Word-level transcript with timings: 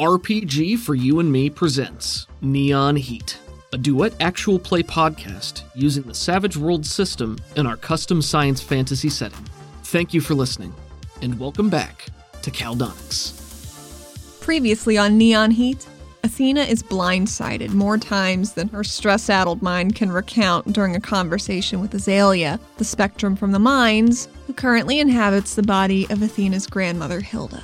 RPG 0.00 0.78
for 0.78 0.94
You 0.94 1.20
and 1.20 1.30
Me 1.30 1.50
presents 1.50 2.26
Neon 2.40 2.96
Heat, 2.96 3.38
a 3.74 3.76
duet 3.76 4.14
actual 4.18 4.58
play 4.58 4.82
podcast 4.82 5.64
using 5.74 6.04
the 6.04 6.14
Savage 6.14 6.56
World 6.56 6.86
system 6.86 7.36
in 7.54 7.66
our 7.66 7.76
custom 7.76 8.22
science 8.22 8.62
fantasy 8.62 9.10
setting. 9.10 9.44
Thank 9.82 10.14
you 10.14 10.22
for 10.22 10.32
listening, 10.32 10.72
and 11.20 11.38
welcome 11.38 11.68
back 11.68 12.06
to 12.40 12.50
Caldonix. 12.50 14.40
Previously 14.40 14.96
on 14.96 15.18
Neon 15.18 15.50
Heat, 15.50 15.86
Athena 16.24 16.62
is 16.62 16.82
blindsided 16.82 17.74
more 17.74 17.98
times 17.98 18.54
than 18.54 18.68
her 18.68 18.82
stress 18.82 19.28
addled 19.28 19.60
mind 19.60 19.96
can 19.96 20.10
recount 20.10 20.72
during 20.72 20.96
a 20.96 21.00
conversation 21.00 21.78
with 21.78 21.92
Azalea, 21.92 22.58
the 22.78 22.84
spectrum 22.86 23.36
from 23.36 23.52
the 23.52 23.58
mines, 23.58 24.28
who 24.46 24.54
currently 24.54 24.98
inhabits 24.98 25.56
the 25.56 25.62
body 25.62 26.06
of 26.08 26.22
Athena's 26.22 26.66
grandmother, 26.66 27.20
Hilda. 27.20 27.62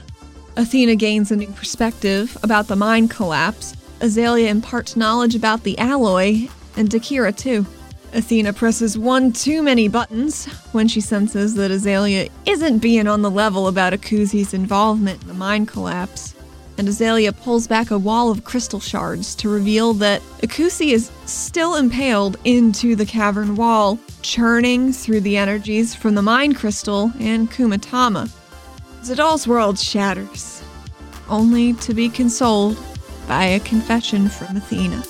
Athena 0.56 0.96
gains 0.96 1.30
a 1.30 1.36
new 1.36 1.48
perspective 1.48 2.36
about 2.42 2.66
the 2.66 2.76
mine 2.76 3.08
collapse. 3.08 3.74
Azalea 4.00 4.48
imparts 4.48 4.96
knowledge 4.96 5.34
about 5.34 5.64
the 5.64 5.78
alloy, 5.78 6.48
and 6.76 6.88
Dakira 6.88 7.36
too. 7.36 7.66
Athena 8.14 8.54
presses 8.54 8.96
one 8.96 9.32
too 9.32 9.62
many 9.62 9.88
buttons 9.88 10.46
when 10.72 10.88
she 10.88 11.02
senses 11.02 11.54
that 11.56 11.70
Azalea 11.70 12.28
isn't 12.46 12.78
being 12.78 13.06
on 13.06 13.20
the 13.20 13.30
level 13.30 13.68
about 13.68 13.92
Akuzi's 13.92 14.54
involvement 14.54 15.20
in 15.20 15.28
the 15.28 15.34
mine 15.34 15.66
collapse. 15.66 16.34
And 16.78 16.88
Azalea 16.88 17.32
pulls 17.32 17.66
back 17.66 17.90
a 17.90 17.98
wall 17.98 18.30
of 18.30 18.44
crystal 18.44 18.80
shards 18.80 19.34
to 19.36 19.50
reveal 19.50 19.92
that 19.94 20.22
Akuzi 20.42 20.92
is 20.92 21.10
still 21.26 21.74
impaled 21.74 22.38
into 22.44 22.96
the 22.96 23.06
cavern 23.06 23.56
wall, 23.56 23.98
churning 24.22 24.92
through 24.92 25.20
the 25.20 25.36
energies 25.36 25.94
from 25.94 26.14
the 26.14 26.22
mine 26.22 26.54
crystal 26.54 27.12
and 27.18 27.50
Kumatama. 27.50 28.30
Zadal's 29.06 29.46
world 29.46 29.78
shatters, 29.78 30.64
only 31.28 31.74
to 31.74 31.94
be 31.94 32.08
consoled 32.08 32.76
by 33.28 33.44
a 33.44 33.60
confession 33.60 34.28
from 34.28 34.56
Athena. 34.56 35.00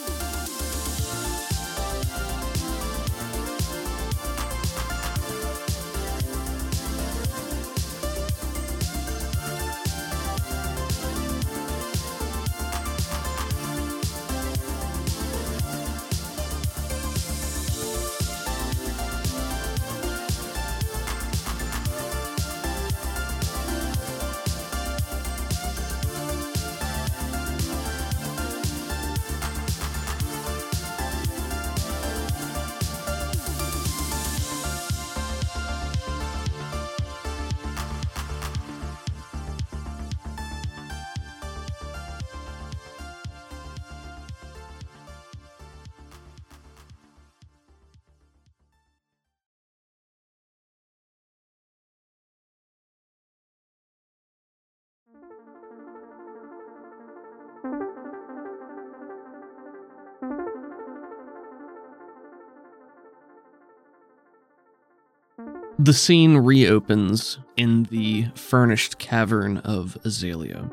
The 65.86 65.92
scene 65.92 66.38
reopens 66.38 67.38
in 67.56 67.84
the 67.84 68.26
furnished 68.34 68.98
cavern 68.98 69.58
of 69.58 69.96
Azalea. 70.02 70.68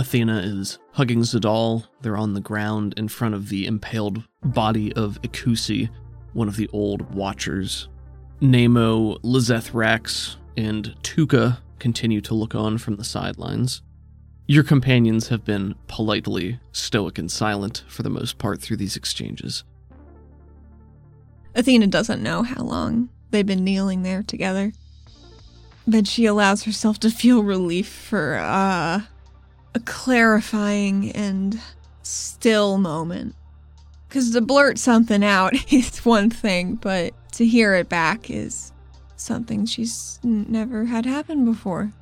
Athena 0.00 0.38
is 0.38 0.80
hugging 0.94 1.20
Zadal. 1.20 1.86
They're 2.02 2.16
on 2.16 2.34
the 2.34 2.40
ground 2.40 2.94
in 2.96 3.06
front 3.06 3.36
of 3.36 3.50
the 3.50 3.68
impaled 3.68 4.24
body 4.42 4.92
of 4.94 5.22
Ikusi, 5.22 5.88
one 6.32 6.48
of 6.48 6.56
the 6.56 6.68
old 6.72 7.14
Watchers. 7.14 7.88
Nemo, 8.40 9.18
Lizeth 9.22 9.74
Rax, 9.74 10.38
and 10.56 10.92
Tuka 11.04 11.58
continue 11.78 12.20
to 12.22 12.34
look 12.34 12.56
on 12.56 12.78
from 12.78 12.96
the 12.96 13.04
sidelines. 13.04 13.82
Your 14.48 14.64
companions 14.64 15.28
have 15.28 15.44
been 15.44 15.76
politely 15.86 16.58
stoic 16.72 17.16
and 17.16 17.30
silent 17.30 17.84
for 17.86 18.02
the 18.02 18.10
most 18.10 18.38
part 18.38 18.60
through 18.60 18.78
these 18.78 18.96
exchanges. 18.96 19.62
Athena 21.54 21.86
doesn't 21.86 22.24
know 22.24 22.42
how 22.42 22.64
long 22.64 23.08
they've 23.30 23.46
been 23.46 23.64
kneeling 23.64 24.02
there 24.02 24.22
together. 24.22 24.72
But 25.86 26.06
she 26.06 26.26
allows 26.26 26.64
herself 26.64 26.98
to 27.00 27.10
feel 27.10 27.42
relief 27.42 27.88
for 27.88 28.36
uh, 28.36 29.00
a 29.74 29.80
clarifying 29.84 31.12
and 31.12 31.60
still 32.02 32.78
moment. 32.78 33.34
Because 34.08 34.30
to 34.32 34.40
blurt 34.40 34.78
something 34.78 35.24
out 35.24 35.54
is 35.72 36.04
one 36.04 36.30
thing, 36.30 36.74
but 36.74 37.14
to 37.32 37.46
hear 37.46 37.74
it 37.74 37.88
back 37.88 38.30
is 38.30 38.72
something 39.16 39.66
she's 39.66 40.18
never 40.22 40.84
had 40.84 41.04
happen 41.06 41.44
before. 41.44 41.92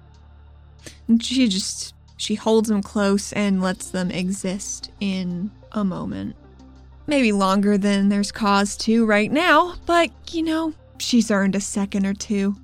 And 1.08 1.22
she 1.22 1.48
just 1.48 1.94
she 2.16 2.34
holds 2.34 2.68
them 2.68 2.82
close 2.82 3.32
and 3.32 3.60
lets 3.60 3.90
them 3.90 4.10
exist 4.10 4.90
in 5.00 5.50
a 5.72 5.84
moment. 5.84 6.36
Maybe 7.06 7.32
longer 7.32 7.78
than 7.78 8.08
there's 8.08 8.32
cause 8.32 8.76
to 8.78 9.04
right 9.04 9.30
now, 9.30 9.74
but 9.84 10.10
you 10.32 10.42
know, 10.42 10.74
she's 10.98 11.30
earned 11.30 11.54
a 11.54 11.60
second 11.60 12.06
or 12.06 12.14
two 12.14 12.56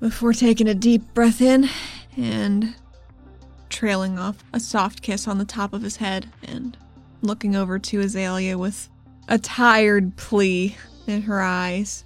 before 0.00 0.32
taking 0.32 0.68
a 0.68 0.74
deep 0.74 1.02
breath 1.14 1.40
in 1.40 1.68
and 2.16 2.74
trailing 3.68 4.18
off 4.18 4.42
a 4.52 4.60
soft 4.60 5.02
kiss 5.02 5.26
on 5.26 5.38
the 5.38 5.44
top 5.44 5.72
of 5.72 5.82
his 5.82 5.96
head 5.96 6.30
and 6.42 6.76
looking 7.22 7.56
over 7.56 7.78
to 7.78 8.00
Azalea 8.00 8.56
with 8.56 8.88
a 9.28 9.38
tired 9.38 10.16
plea 10.16 10.76
in 11.06 11.22
her 11.22 11.40
eyes. 11.40 12.04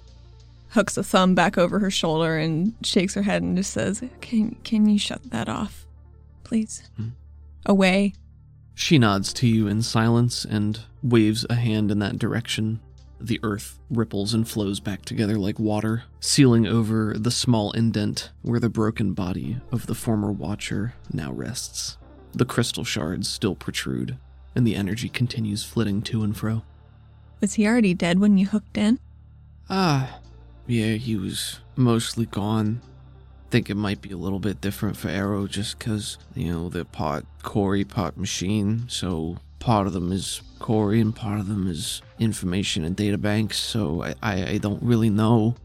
Hooks 0.69 0.97
a 0.97 1.03
thumb 1.03 1.35
back 1.35 1.57
over 1.57 1.79
her 1.79 1.91
shoulder 1.91 2.37
and 2.37 2.73
shakes 2.81 3.13
her 3.13 3.23
head 3.23 3.41
and 3.43 3.57
just 3.57 3.71
says, 3.71 4.01
"Can 4.21 4.55
can 4.63 4.87
you 4.87 4.97
shut 4.97 5.31
that 5.31 5.49
off, 5.49 5.85
please?" 6.43 6.89
Hmm. 6.95 7.09
Away. 7.65 8.13
She 8.73 8.97
nods 8.97 9.33
to 9.33 9.47
you 9.47 9.67
in 9.67 9.81
silence 9.81 10.45
and 10.45 10.79
waves 11.03 11.45
a 11.49 11.55
hand 11.55 11.91
in 11.91 11.99
that 11.99 12.17
direction. 12.17 12.79
The 13.21 13.39
earth 13.43 13.79
ripples 13.89 14.33
and 14.33 14.47
flows 14.47 14.79
back 14.79 15.05
together 15.05 15.37
like 15.37 15.59
water, 15.59 16.03
sealing 16.19 16.65
over 16.65 17.13
the 17.17 17.31
small 17.31 17.71
indent 17.71 18.31
where 18.41 18.59
the 18.59 18.69
broken 18.69 19.13
body 19.13 19.57
of 19.71 19.85
the 19.85 19.95
former 19.95 20.31
Watcher 20.31 20.95
now 21.13 21.31
rests. 21.31 21.97
The 22.33 22.45
crystal 22.45 22.83
shards 22.83 23.29
still 23.29 23.55
protrude, 23.55 24.17
and 24.55 24.65
the 24.65 24.75
energy 24.75 25.07
continues 25.07 25.63
flitting 25.63 26.01
to 26.03 26.23
and 26.23 26.35
fro. 26.35 26.63
Was 27.41 27.55
he 27.55 27.67
already 27.67 27.93
dead 27.93 28.19
when 28.19 28.37
you 28.37 28.47
hooked 28.47 28.77
in? 28.77 28.99
Ah, 29.69 30.19
yeah, 30.67 30.93
he 30.93 31.15
was 31.15 31.59
mostly 31.75 32.25
gone. 32.25 32.81
Think 33.49 33.69
it 33.69 33.75
might 33.75 34.01
be 34.01 34.11
a 34.11 34.17
little 34.17 34.39
bit 34.39 34.61
different 34.61 34.95
for 34.97 35.09
Arrow 35.09 35.45
just 35.45 35.77
because, 35.77 36.17
you 36.33 36.51
know, 36.51 36.69
they're 36.69 36.85
part 36.85 37.25
Corey, 37.43 37.83
part 37.83 38.17
machine. 38.17 38.85
So 38.87 39.37
part 39.59 39.87
of 39.87 39.93
them 39.93 40.11
is 40.11 40.41
Corey 40.61 41.01
and 41.01 41.15
part 41.15 41.39
of 41.39 41.47
them 41.47 41.67
is 41.67 42.01
information 42.19 42.85
and 42.85 42.95
data 42.95 43.17
banks. 43.17 43.57
So 43.57 44.03
I, 44.03 44.13
I, 44.21 44.49
I 44.51 44.57
don't 44.59 44.81
really 44.81 45.09
know. 45.09 45.55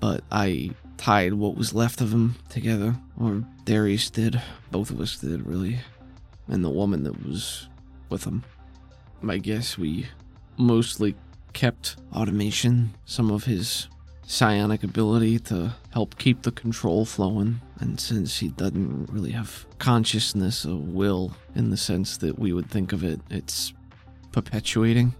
But 0.00 0.22
I 0.30 0.72
tied 0.98 1.32
what 1.34 1.56
was 1.56 1.74
left 1.74 2.00
of 2.00 2.12
him 2.12 2.36
together. 2.48 2.94
Or 3.18 3.42
Darius 3.64 4.10
did. 4.10 4.40
Both 4.70 4.90
of 4.90 5.00
us 5.00 5.16
did, 5.16 5.46
really. 5.46 5.78
And 6.48 6.62
the 6.62 6.70
woman 6.70 7.04
that 7.04 7.26
was 7.26 7.68
with 8.10 8.24
him. 8.24 8.44
I 9.26 9.38
guess 9.38 9.78
we 9.78 10.06
mostly 10.56 11.14
kept 11.52 11.96
automation, 12.14 12.94
some 13.04 13.30
of 13.30 13.44
his 13.44 13.88
psionic 14.26 14.82
ability 14.82 15.38
to 15.38 15.74
help 15.90 16.18
keep 16.18 16.42
the 16.42 16.52
control 16.52 17.04
flowing. 17.04 17.60
And 17.80 17.98
since 17.98 18.38
he 18.38 18.48
doesn't 18.48 19.10
really 19.10 19.32
have 19.32 19.66
consciousness 19.78 20.66
or 20.66 20.76
will 20.76 21.34
in 21.54 21.70
the 21.70 21.76
sense 21.76 22.16
that 22.18 22.38
we 22.38 22.52
would 22.52 22.70
think 22.70 22.92
of 22.92 23.04
it, 23.04 23.20
it's 23.30 23.72
perpetuating. 24.32 25.14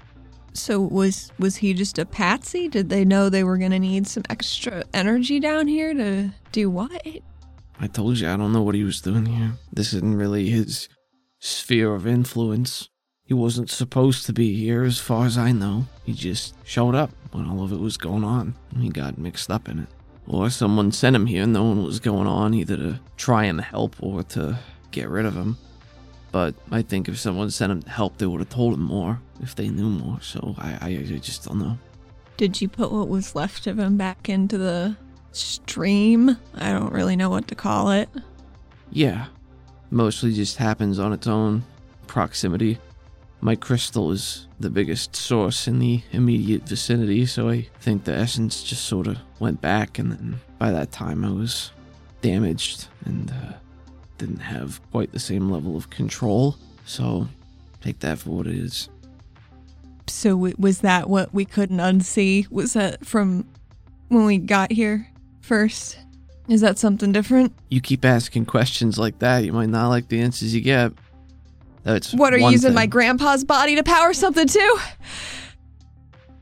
So 0.54 0.80
was 0.80 1.32
was 1.38 1.56
he 1.56 1.72
just 1.74 1.98
a 1.98 2.04
patsy? 2.04 2.68
Did 2.68 2.90
they 2.90 3.04
know 3.04 3.28
they 3.28 3.44
were 3.44 3.58
gonna 3.58 3.78
need 3.78 4.06
some 4.06 4.24
extra 4.28 4.84
energy 4.92 5.40
down 5.40 5.66
here 5.66 5.94
to 5.94 6.30
do 6.52 6.68
what? 6.70 7.06
I 7.80 7.86
told 7.86 8.18
you 8.18 8.28
I 8.28 8.36
don't 8.36 8.52
know 8.52 8.62
what 8.62 8.74
he 8.74 8.84
was 8.84 9.00
doing 9.00 9.26
here. 9.26 9.52
This 9.72 9.92
isn't 9.94 10.16
really 10.16 10.50
his 10.50 10.88
sphere 11.38 11.94
of 11.94 12.06
influence. 12.06 12.88
He 13.24 13.34
wasn't 13.34 13.70
supposed 13.70 14.26
to 14.26 14.32
be 14.32 14.54
here, 14.54 14.84
as 14.84 14.98
far 14.98 15.24
as 15.26 15.38
I 15.38 15.52
know. 15.52 15.86
He 16.04 16.12
just 16.12 16.54
showed 16.64 16.94
up 16.94 17.10
when 17.30 17.48
all 17.48 17.62
of 17.62 17.72
it 17.72 17.80
was 17.80 17.96
going 17.96 18.24
on. 18.24 18.54
and 18.72 18.82
He 18.82 18.90
got 18.90 19.16
mixed 19.16 19.50
up 19.50 19.68
in 19.68 19.78
it. 19.78 19.88
Or 20.26 20.50
someone 20.50 20.92
sent 20.92 21.16
him 21.16 21.26
here 21.26 21.44
and 21.44 21.52
knowing 21.52 21.78
what 21.78 21.86
was 21.86 22.00
going 22.00 22.26
on, 22.26 22.52
either 22.52 22.76
to 22.76 23.00
try 23.16 23.44
and 23.44 23.60
help 23.60 23.96
or 24.00 24.22
to 24.24 24.58
get 24.90 25.08
rid 25.08 25.24
of 25.24 25.34
him. 25.34 25.56
But 26.32 26.54
I 26.70 26.82
think 26.82 27.08
if 27.08 27.18
someone 27.18 27.50
sent 27.50 27.70
him 27.70 27.82
help, 27.82 28.16
they 28.16 28.26
would 28.26 28.40
have 28.40 28.48
told 28.48 28.74
him 28.74 28.82
more 28.82 29.20
if 29.42 29.54
they 29.54 29.68
knew 29.68 29.90
more. 29.90 30.18
So 30.22 30.54
I, 30.58 30.70
I, 30.80 30.88
I 31.14 31.18
just 31.18 31.44
don't 31.44 31.58
know. 31.58 31.78
Did 32.38 32.60
you 32.60 32.68
put 32.68 32.90
what 32.90 33.08
was 33.08 33.34
left 33.34 33.66
of 33.66 33.78
him 33.78 33.98
back 33.98 34.28
into 34.28 34.56
the 34.56 34.96
stream? 35.32 36.36
I 36.54 36.72
don't 36.72 36.92
really 36.92 37.16
know 37.16 37.28
what 37.28 37.48
to 37.48 37.54
call 37.54 37.90
it. 37.90 38.08
Yeah, 38.90 39.26
mostly 39.90 40.32
just 40.32 40.56
happens 40.56 40.98
on 40.98 41.12
its 41.12 41.26
own 41.26 41.64
proximity. 42.06 42.78
My 43.42 43.56
crystal 43.56 44.10
is 44.12 44.46
the 44.60 44.70
biggest 44.70 45.16
source 45.16 45.66
in 45.66 45.80
the 45.80 46.02
immediate 46.12 46.68
vicinity, 46.68 47.26
so 47.26 47.48
I 47.48 47.68
think 47.80 48.04
the 48.04 48.14
essence 48.14 48.62
just 48.62 48.84
sort 48.84 49.08
of 49.08 49.18
went 49.40 49.60
back, 49.60 49.98
and 49.98 50.12
then 50.12 50.40
by 50.58 50.70
that 50.70 50.92
time 50.92 51.24
I 51.24 51.30
was 51.30 51.72
damaged 52.20 52.86
and 53.04 53.30
uh, 53.30 53.54
didn't 54.22 54.40
have 54.40 54.80
quite 54.92 55.10
the 55.10 55.18
same 55.18 55.50
level 55.50 55.76
of 55.76 55.90
control. 55.90 56.56
So 56.84 57.26
take 57.80 57.98
that 58.00 58.20
for 58.20 58.30
what 58.30 58.46
it 58.46 58.54
is. 58.54 58.88
So 60.06 60.36
was 60.36 60.80
that 60.80 61.08
what 61.10 61.34
we 61.34 61.44
couldn't 61.44 61.78
unsee? 61.78 62.48
Was 62.50 62.74
that 62.74 63.04
from 63.04 63.44
when 64.08 64.24
we 64.24 64.38
got 64.38 64.70
here 64.70 65.08
first? 65.40 65.98
Is 66.48 66.60
that 66.60 66.78
something 66.78 67.10
different? 67.10 67.52
You 67.68 67.80
keep 67.80 68.04
asking 68.04 68.46
questions 68.46 68.96
like 68.98 69.18
that, 69.18 69.44
you 69.44 69.52
might 69.52 69.68
not 69.70 69.88
like 69.88 70.08
the 70.08 70.20
answers 70.20 70.54
you 70.54 70.60
get. 70.60 70.92
That's 71.82 72.14
What 72.14 72.32
are 72.32 72.38
you 72.38 72.50
using 72.50 72.68
thing. 72.68 72.74
my 72.76 72.86
grandpa's 72.86 73.42
body 73.42 73.74
to 73.74 73.82
power 73.82 74.12
something 74.12 74.46
too? 74.46 74.78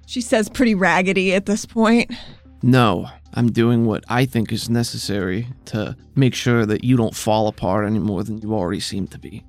She 0.04 0.20
says 0.20 0.50
pretty 0.50 0.74
raggedy 0.74 1.32
at 1.34 1.46
this 1.46 1.64
point. 1.64 2.12
No, 2.62 3.08
I'm 3.34 3.52
doing 3.52 3.86
what 3.86 4.04
I 4.08 4.24
think 4.24 4.52
is 4.52 4.68
necessary 4.68 5.46
to 5.66 5.96
make 6.14 6.34
sure 6.34 6.66
that 6.66 6.84
you 6.84 6.96
don't 6.96 7.14
fall 7.14 7.48
apart 7.48 7.86
any 7.86 7.98
more 7.98 8.24
than 8.24 8.38
you 8.38 8.54
already 8.54 8.80
seem 8.80 9.06
to 9.08 9.18
be. 9.18 9.44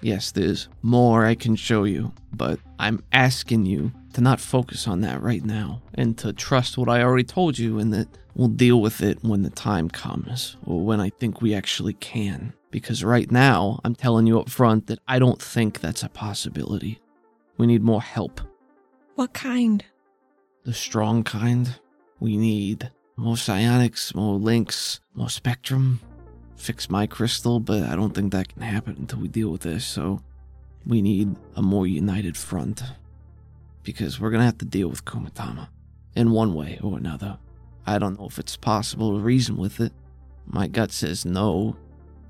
Yes, 0.00 0.30
there's 0.30 0.68
more 0.82 1.26
I 1.26 1.34
can 1.34 1.56
show 1.56 1.84
you, 1.84 2.12
but 2.32 2.60
I'm 2.78 3.02
asking 3.12 3.66
you 3.66 3.92
to 4.12 4.20
not 4.20 4.40
focus 4.40 4.86
on 4.86 5.00
that 5.00 5.20
right 5.22 5.44
now 5.44 5.82
and 5.94 6.16
to 6.18 6.32
trust 6.32 6.78
what 6.78 6.88
I 6.88 7.02
already 7.02 7.24
told 7.24 7.58
you 7.58 7.80
and 7.80 7.92
that 7.92 8.08
we'll 8.34 8.48
deal 8.48 8.80
with 8.80 9.02
it 9.02 9.18
when 9.22 9.42
the 9.42 9.50
time 9.50 9.88
comes 9.88 10.56
or 10.64 10.84
when 10.84 11.00
I 11.00 11.10
think 11.10 11.42
we 11.42 11.54
actually 11.54 11.94
can. 11.94 12.52
Because 12.70 13.02
right 13.02 13.30
now, 13.30 13.80
I'm 13.84 13.94
telling 13.94 14.26
you 14.26 14.38
up 14.38 14.50
front 14.50 14.86
that 14.86 15.00
I 15.08 15.18
don't 15.18 15.42
think 15.42 15.80
that's 15.80 16.02
a 16.02 16.08
possibility. 16.08 17.00
We 17.56 17.66
need 17.66 17.82
more 17.82 18.02
help. 18.02 18.40
What 19.16 19.32
kind? 19.32 19.84
The 20.64 20.74
strong 20.74 21.24
kind. 21.24 21.80
We 22.20 22.36
need 22.36 22.90
more 23.18 23.36
psionics, 23.36 24.14
more 24.14 24.36
links, 24.38 25.00
more 25.14 25.28
spectrum. 25.28 26.00
Fix 26.56 26.88
my 26.88 27.06
crystal, 27.06 27.60
but 27.60 27.82
I 27.82 27.96
don't 27.96 28.14
think 28.14 28.32
that 28.32 28.52
can 28.52 28.62
happen 28.62 28.96
until 28.98 29.18
we 29.18 29.28
deal 29.28 29.50
with 29.50 29.62
this, 29.62 29.84
so 29.84 30.22
we 30.86 31.02
need 31.02 31.34
a 31.56 31.62
more 31.62 31.86
united 31.86 32.36
front. 32.36 32.82
Because 33.82 34.20
we're 34.20 34.30
gonna 34.30 34.44
have 34.44 34.58
to 34.58 34.64
deal 34.64 34.88
with 34.88 35.04
Kumatama 35.04 35.68
in 36.14 36.30
one 36.30 36.54
way 36.54 36.78
or 36.82 36.96
another. 36.96 37.38
I 37.86 37.98
don't 37.98 38.18
know 38.18 38.26
if 38.26 38.38
it's 38.38 38.56
possible 38.56 39.16
to 39.16 39.20
reason 39.20 39.56
with 39.56 39.80
it. 39.80 39.92
My 40.46 40.68
gut 40.68 40.92
says 40.92 41.24
no, 41.24 41.76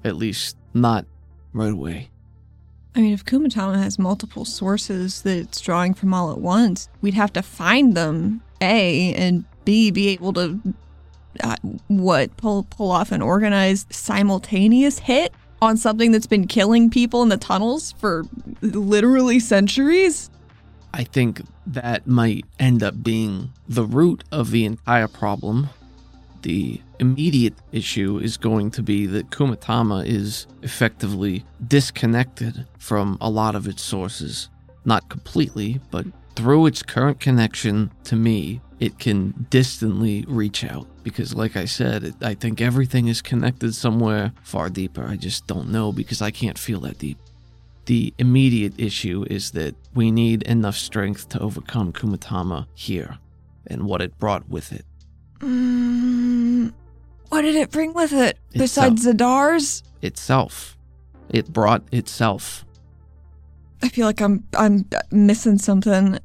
at 0.05 0.17
least 0.17 0.57
not 0.73 1.05
right 1.53 1.73
away. 1.73 2.11
I 2.95 3.01
mean, 3.01 3.13
if 3.13 3.25
Kumatama 3.25 3.77
has 3.83 3.99
multiple 3.99 4.45
sources 4.45 5.23
that 5.23 5.37
it's 5.37 5.61
drawing 5.61 5.95
from 5.95 6.15
all 6.15 6.33
at 6.33 6.39
once, 6.39 6.89
we'd 7.03 7.15
have 7.15 7.33
to 7.35 7.43
find 7.43 7.95
them, 7.95 8.43
A, 8.61 9.15
and 9.15 9.45
B, 9.69 9.91
be 9.91 10.09
able 10.09 10.33
to, 10.33 10.59
uh, 11.41 11.57
what, 11.89 12.35
pull, 12.39 12.63
pull 12.71 12.91
off 12.91 13.13
an 13.13 13.21
organized 13.21 13.93
simultaneous 13.93 14.99
hit 14.99 15.35
on 15.61 15.77
something 15.77 16.11
that's 16.11 16.27
been 16.27 16.47
killing 16.47 16.89
people 16.89 17.21
in 17.23 17.29
the 17.29 17.37
tunnels 17.37 17.93
for 17.99 18.25
literally 18.63 19.39
centuries? 19.39 20.31
I 20.95 21.05
think 21.05 21.43
that 21.67 22.07
might 22.07 22.47
end 22.59 22.83
up 22.83 23.03
being 23.03 23.53
the 23.69 23.85
root 23.85 24.25
of 24.33 24.53
the 24.53 24.65
entire 24.65 25.07
problem. 25.07 25.69
The 26.41 26.81
immediate 26.99 27.53
issue 27.71 28.17
is 28.17 28.39
going 28.39 28.71
to 28.71 28.83
be 28.83 29.05
that 29.05 29.29
Kumatama 29.29 30.07
is 30.07 30.47
effectively 30.63 31.45
disconnected 31.67 32.67
from 32.79 33.19
a 33.21 33.29
lot 33.29 33.55
of 33.55 33.69
its 33.69 33.83
sources. 33.83 34.49
Not 34.87 35.11
completely, 35.11 35.79
but 35.91 36.07
through 36.37 36.65
its 36.65 36.83
current 36.83 37.21
connection 37.21 37.91
to 38.05 38.17
me, 38.17 38.63
it 38.81 38.99
can 38.99 39.47
distantly 39.51 40.25
reach 40.29 40.65
out. 40.65 40.87
Because, 41.03 41.35
like 41.35 41.57
I 41.57 41.65
said, 41.65 42.05
it, 42.05 42.15
I 42.23 42.35
think 42.35 42.61
everything 42.61 43.09
is 43.09 43.23
connected 43.23 43.75
somewhere 43.75 44.33
far 44.43 44.71
deeper. 44.71 45.07
I 45.07 45.17
just 45.17 45.47
don't 45.47 45.71
know 45.71 45.93
because 45.93 46.23
I 46.23 46.31
can't 46.31 46.59
feel 46.59 46.81
that 46.81 46.99
deep. 46.99 47.19
The 47.87 48.13
immediate 48.19 48.75
issue 48.79 49.25
is 49.31 49.53
that 49.53 49.75
we 49.95 50.11
need 50.11 50.43
enough 50.43 50.77
strength 50.77 51.31
to 51.31 51.41
overcome 51.41 51.93
Kumatama 51.93 52.67
here 52.75 53.19
and 53.67 53.85
what 53.85 54.03
it 54.03 54.19
brought 54.19 54.49
with 54.49 54.73
it. 54.73 54.85
Mm, 55.39 56.73
what 57.31 57.43
did 57.43 57.55
it 57.55 57.71
bring 57.71 57.95
with 57.95 58.13
it? 58.13 58.39
Itself. 58.53 58.95
Besides 58.95 59.07
Zadar's? 59.07 59.83
Itself. 60.03 60.77
It 61.31 61.53
brought 61.53 61.83
itself. 61.93 62.65
I 63.83 63.89
feel 63.89 64.07
like 64.07 64.21
I'm 64.21 64.45
I'm 64.57 64.89
missing 65.11 65.59
something. 65.59 66.19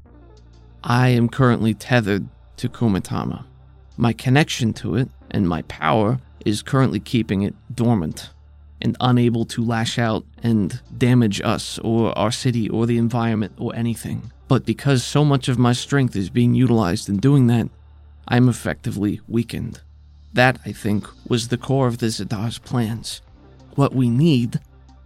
I 0.84 1.10
am 1.10 1.30
currently 1.30 1.74
tethered 1.74 2.28
to 2.58 2.70
Kumatama. 2.70 3.46
My 3.98 4.14
connection 4.14 4.74
to 4.74 4.96
it 4.96 5.10
and 5.32 5.48
my 5.48 5.62
power 5.64 6.20
is 6.46 6.62
currently 6.62 7.00
keeping 7.00 7.42
it 7.42 7.56
dormant 7.74 8.30
and 8.82 8.98
unable 9.00 9.46
to 9.46 9.64
lash 9.64 9.98
out 9.98 10.26
and 10.42 10.82
damage 10.98 11.42
us 11.42 11.80
or 11.80 12.18
our 12.18 12.32
city 12.32 12.70
or 12.70 12.86
the 12.86 12.98
environment 12.98 13.54
or 13.58 13.76
anything. 13.76 14.32
But 14.48 14.66
because 14.66 15.04
so 15.04 15.24
much 15.24 15.48
of 15.48 15.58
my 15.58 15.74
strength 15.74 16.16
is 16.16 16.30
being 16.30 16.54
utilized 16.54 17.08
in 17.08 17.18
doing 17.18 17.48
that, 17.48 17.70
I'm 18.28 18.50
effectively 18.50 19.22
weakened. 19.28 19.82
That, 20.34 20.60
I 20.66 20.72
think, 20.72 21.08
was 21.28 21.48
the 21.48 21.58
core 21.58 21.88
of 21.88 22.00
the 22.00 22.08
Zadar's 22.08 22.58
plans. 22.58 23.22
What 23.76 23.94
we 23.94 24.10
need 24.10 24.60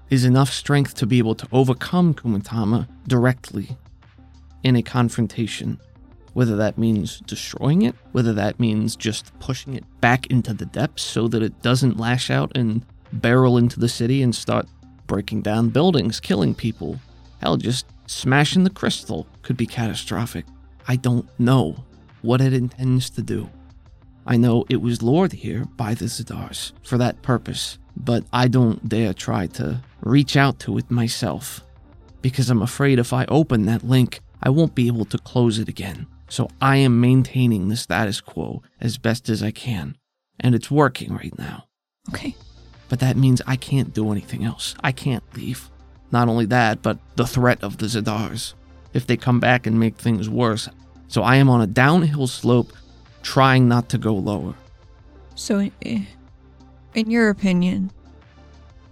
is 0.10 0.26
enough 0.26 0.52
strength 0.52 0.96
to 0.96 1.06
be 1.06 1.18
able 1.18 1.36
to 1.36 1.48
overcome 1.52 2.14
Kumatama 2.14 2.88
directly 3.08 3.78
in 4.64 4.76
a 4.76 4.82
confrontation. 4.82 5.80
Whether 6.38 6.56
that 6.58 6.78
means 6.78 7.20
destroying 7.22 7.82
it, 7.82 7.96
whether 8.12 8.32
that 8.34 8.60
means 8.60 8.96
just 8.96 9.32
pushing 9.40 9.74
it 9.74 9.84
back 10.02 10.28
into 10.28 10.54
the 10.54 10.68
depths 10.68 11.02
so 11.02 11.28
that 11.30 11.42
it 11.42 11.64
doesn't 11.64 11.98
lash 11.98 12.30
out 12.30 12.56
and 12.56 12.86
barrel 13.12 13.58
into 13.58 13.80
the 13.80 13.90
city 13.90 14.22
and 14.22 14.36
start 14.36 14.68
breaking 15.08 15.42
down 15.42 15.70
buildings, 15.70 16.20
killing 16.20 16.54
people. 16.54 17.00
Hell, 17.42 17.58
just 17.58 17.88
smashing 18.06 18.64
the 18.64 18.70
crystal 18.70 19.26
could 19.42 19.58
be 19.58 19.66
catastrophic. 19.66 20.46
I 20.88 20.98
don't 20.98 21.28
know 21.40 21.84
what 22.22 22.40
it 22.40 22.54
intends 22.54 23.10
to 23.10 23.24
do. 23.24 23.50
I 24.28 24.38
know 24.38 24.64
it 24.70 24.80
was 24.80 25.02
lured 25.02 25.34
here 25.34 25.66
by 25.76 25.96
the 25.96 26.06
Zadars 26.06 26.72
for 26.84 27.00
that 27.00 27.24
purpose, 27.24 27.80
but 27.96 28.24
I 28.32 28.48
don't 28.48 28.88
dare 28.88 29.16
try 29.16 29.48
to 29.58 29.82
reach 30.02 30.38
out 30.38 30.60
to 30.60 30.78
it 30.78 30.92
myself 30.92 31.64
because 32.22 32.52
I'm 32.52 32.62
afraid 32.62 33.00
if 33.00 33.12
I 33.12 33.26
open 33.26 33.66
that 33.66 33.84
link, 33.84 34.20
I 34.44 34.52
won't 34.52 34.76
be 34.76 34.86
able 34.86 35.06
to 35.06 35.18
close 35.18 35.58
it 35.58 35.68
again. 35.68 36.06
So 36.30 36.50
I 36.62 36.78
am 36.78 37.00
maintaining 37.00 37.70
the 37.70 37.78
status 37.78 38.22
quo 38.22 38.62
as 38.82 38.98
best 38.98 39.30
as 39.30 39.42
I 39.42 39.52
can, 39.52 39.98
and 40.40 40.54
it's 40.54 40.70
working 40.70 41.14
right 41.14 41.38
now. 41.38 41.66
Okay. 42.10 42.36
But 42.90 43.00
that 43.00 43.18
means 43.18 43.42
I 43.48 43.56
can't 43.56 43.94
do 43.94 44.12
anything 44.12 44.44
else. 44.44 44.76
I 44.84 44.92
can't 44.92 45.24
leave. 45.36 45.70
Not 46.12 46.30
only 46.30 46.46
that, 46.46 46.82
but 46.82 46.98
the 47.16 47.28
threat 47.28 47.62
of 47.64 47.78
the 47.78 47.88
Zadars. 47.88 48.54
If 48.94 49.08
they 49.08 49.18
come 49.18 49.40
back 49.40 49.68
and 49.68 49.80
make 49.80 49.98
things 49.98 50.30
worse. 50.30 50.70
So 51.08 51.22
I 51.22 51.36
am 51.36 51.50
on 51.50 51.62
a 51.62 51.68
downhill 51.68 52.28
slope, 52.28 52.72
trying 53.24 53.68
not 53.68 53.90
to 53.90 53.98
go 53.98 54.14
lower. 54.14 54.54
So, 55.36 55.70
eh, 55.82 56.04
in 56.94 57.12
your 57.12 57.30
opinion, 57.30 57.92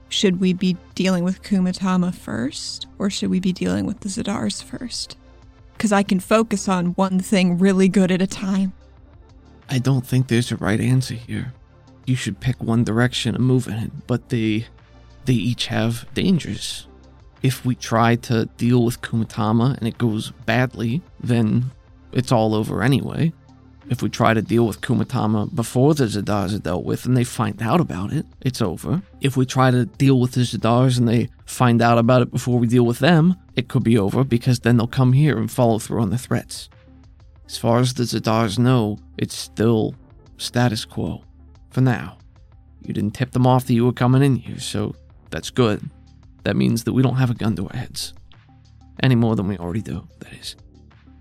should 0.09 0.39
we 0.39 0.53
be 0.53 0.77
dealing 0.93 1.23
with 1.23 1.41
Kumatama 1.41 2.13
first, 2.13 2.87
or 2.99 3.09
should 3.09 3.29
we 3.29 3.39
be 3.39 3.51
dealing 3.51 3.85
with 3.85 4.01
the 4.01 4.09
Zadars 4.09 4.63
first? 4.63 5.17
Because 5.75 5.91
I 5.91 6.03
can 6.03 6.19
focus 6.19 6.67
on 6.67 6.87
one 6.93 7.19
thing 7.19 7.57
really 7.57 7.89
good 7.89 8.11
at 8.11 8.21
a 8.21 8.27
time. 8.27 8.73
I 9.69 9.79
don't 9.79 10.05
think 10.05 10.27
there's 10.27 10.51
a 10.51 10.57
right 10.57 10.79
answer 10.79 11.15
here. 11.15 11.53
You 12.05 12.15
should 12.15 12.39
pick 12.39 12.61
one 12.61 12.83
direction 12.83 13.35
and 13.35 13.43
move 13.43 13.67
in 13.67 13.73
it, 13.75 13.91
but 14.07 14.29
they 14.29 14.67
they 15.25 15.33
each 15.33 15.67
have 15.67 16.05
dangers. 16.13 16.87
If 17.41 17.65
we 17.65 17.75
try 17.75 18.15
to 18.15 18.45
deal 18.57 18.83
with 18.83 19.01
Kumatama 19.01 19.77
and 19.77 19.87
it 19.87 19.97
goes 19.97 20.31
badly, 20.45 21.01
then 21.19 21.71
it's 22.11 22.31
all 22.31 22.55
over 22.55 22.81
anyway. 22.83 23.33
If 23.89 24.01
we 24.01 24.09
try 24.09 24.33
to 24.33 24.41
deal 24.41 24.65
with 24.65 24.81
Kumatama 24.81 25.53
before 25.53 25.93
the 25.93 26.05
Zadars 26.05 26.55
are 26.55 26.59
dealt 26.59 26.85
with 26.85 27.05
and 27.05 27.15
they 27.15 27.23
find 27.23 27.61
out 27.61 27.79
about 27.79 28.11
it, 28.13 28.25
it's 28.41 28.61
over. 28.61 29.03
If 29.21 29.37
we 29.37 29.45
try 29.45 29.69
to 29.69 29.85
deal 29.85 30.19
with 30.19 30.31
the 30.31 30.41
Zadars 30.41 30.97
and 30.97 31.07
they 31.07 31.29
find 31.45 31.81
out 31.81 31.99
about 31.99 32.23
it 32.23 32.31
before 32.31 32.57
we 32.57 32.67
deal 32.67 32.85
with 32.85 32.99
them, 32.99 33.35
it 33.55 33.67
could 33.67 33.83
be 33.83 33.97
over 33.97 34.23
because 34.23 34.59
then 34.59 34.77
they'll 34.77 34.87
come 34.87 35.13
here 35.13 35.37
and 35.37 35.51
follow 35.51 35.79
through 35.79 36.01
on 36.01 36.09
the 36.09 36.17
threats. 36.17 36.69
As 37.47 37.57
far 37.57 37.79
as 37.79 37.93
the 37.93 38.03
Zadars 38.03 38.57
know, 38.57 38.97
it's 39.17 39.35
still 39.35 39.95
status 40.37 40.85
quo. 40.85 41.23
For 41.69 41.81
now. 41.81 42.17
You 42.81 42.93
didn't 42.93 43.11
tip 43.15 43.31
them 43.31 43.47
off 43.47 43.65
that 43.65 43.73
you 43.73 43.85
were 43.85 43.93
coming 43.93 44.23
in 44.23 44.35
here, 44.35 44.59
so 44.59 44.95
that's 45.29 45.49
good. 45.49 45.89
That 46.43 46.55
means 46.55 46.83
that 46.83 46.93
we 46.93 47.01
don't 47.01 47.15
have 47.15 47.31
a 47.31 47.35
gun 47.35 47.55
to 47.55 47.67
our 47.67 47.77
heads. 47.77 48.13
Any 49.01 49.15
more 49.15 49.35
than 49.35 49.47
we 49.47 49.57
already 49.57 49.81
do, 49.81 50.07
that 50.19 50.33
is. 50.33 50.55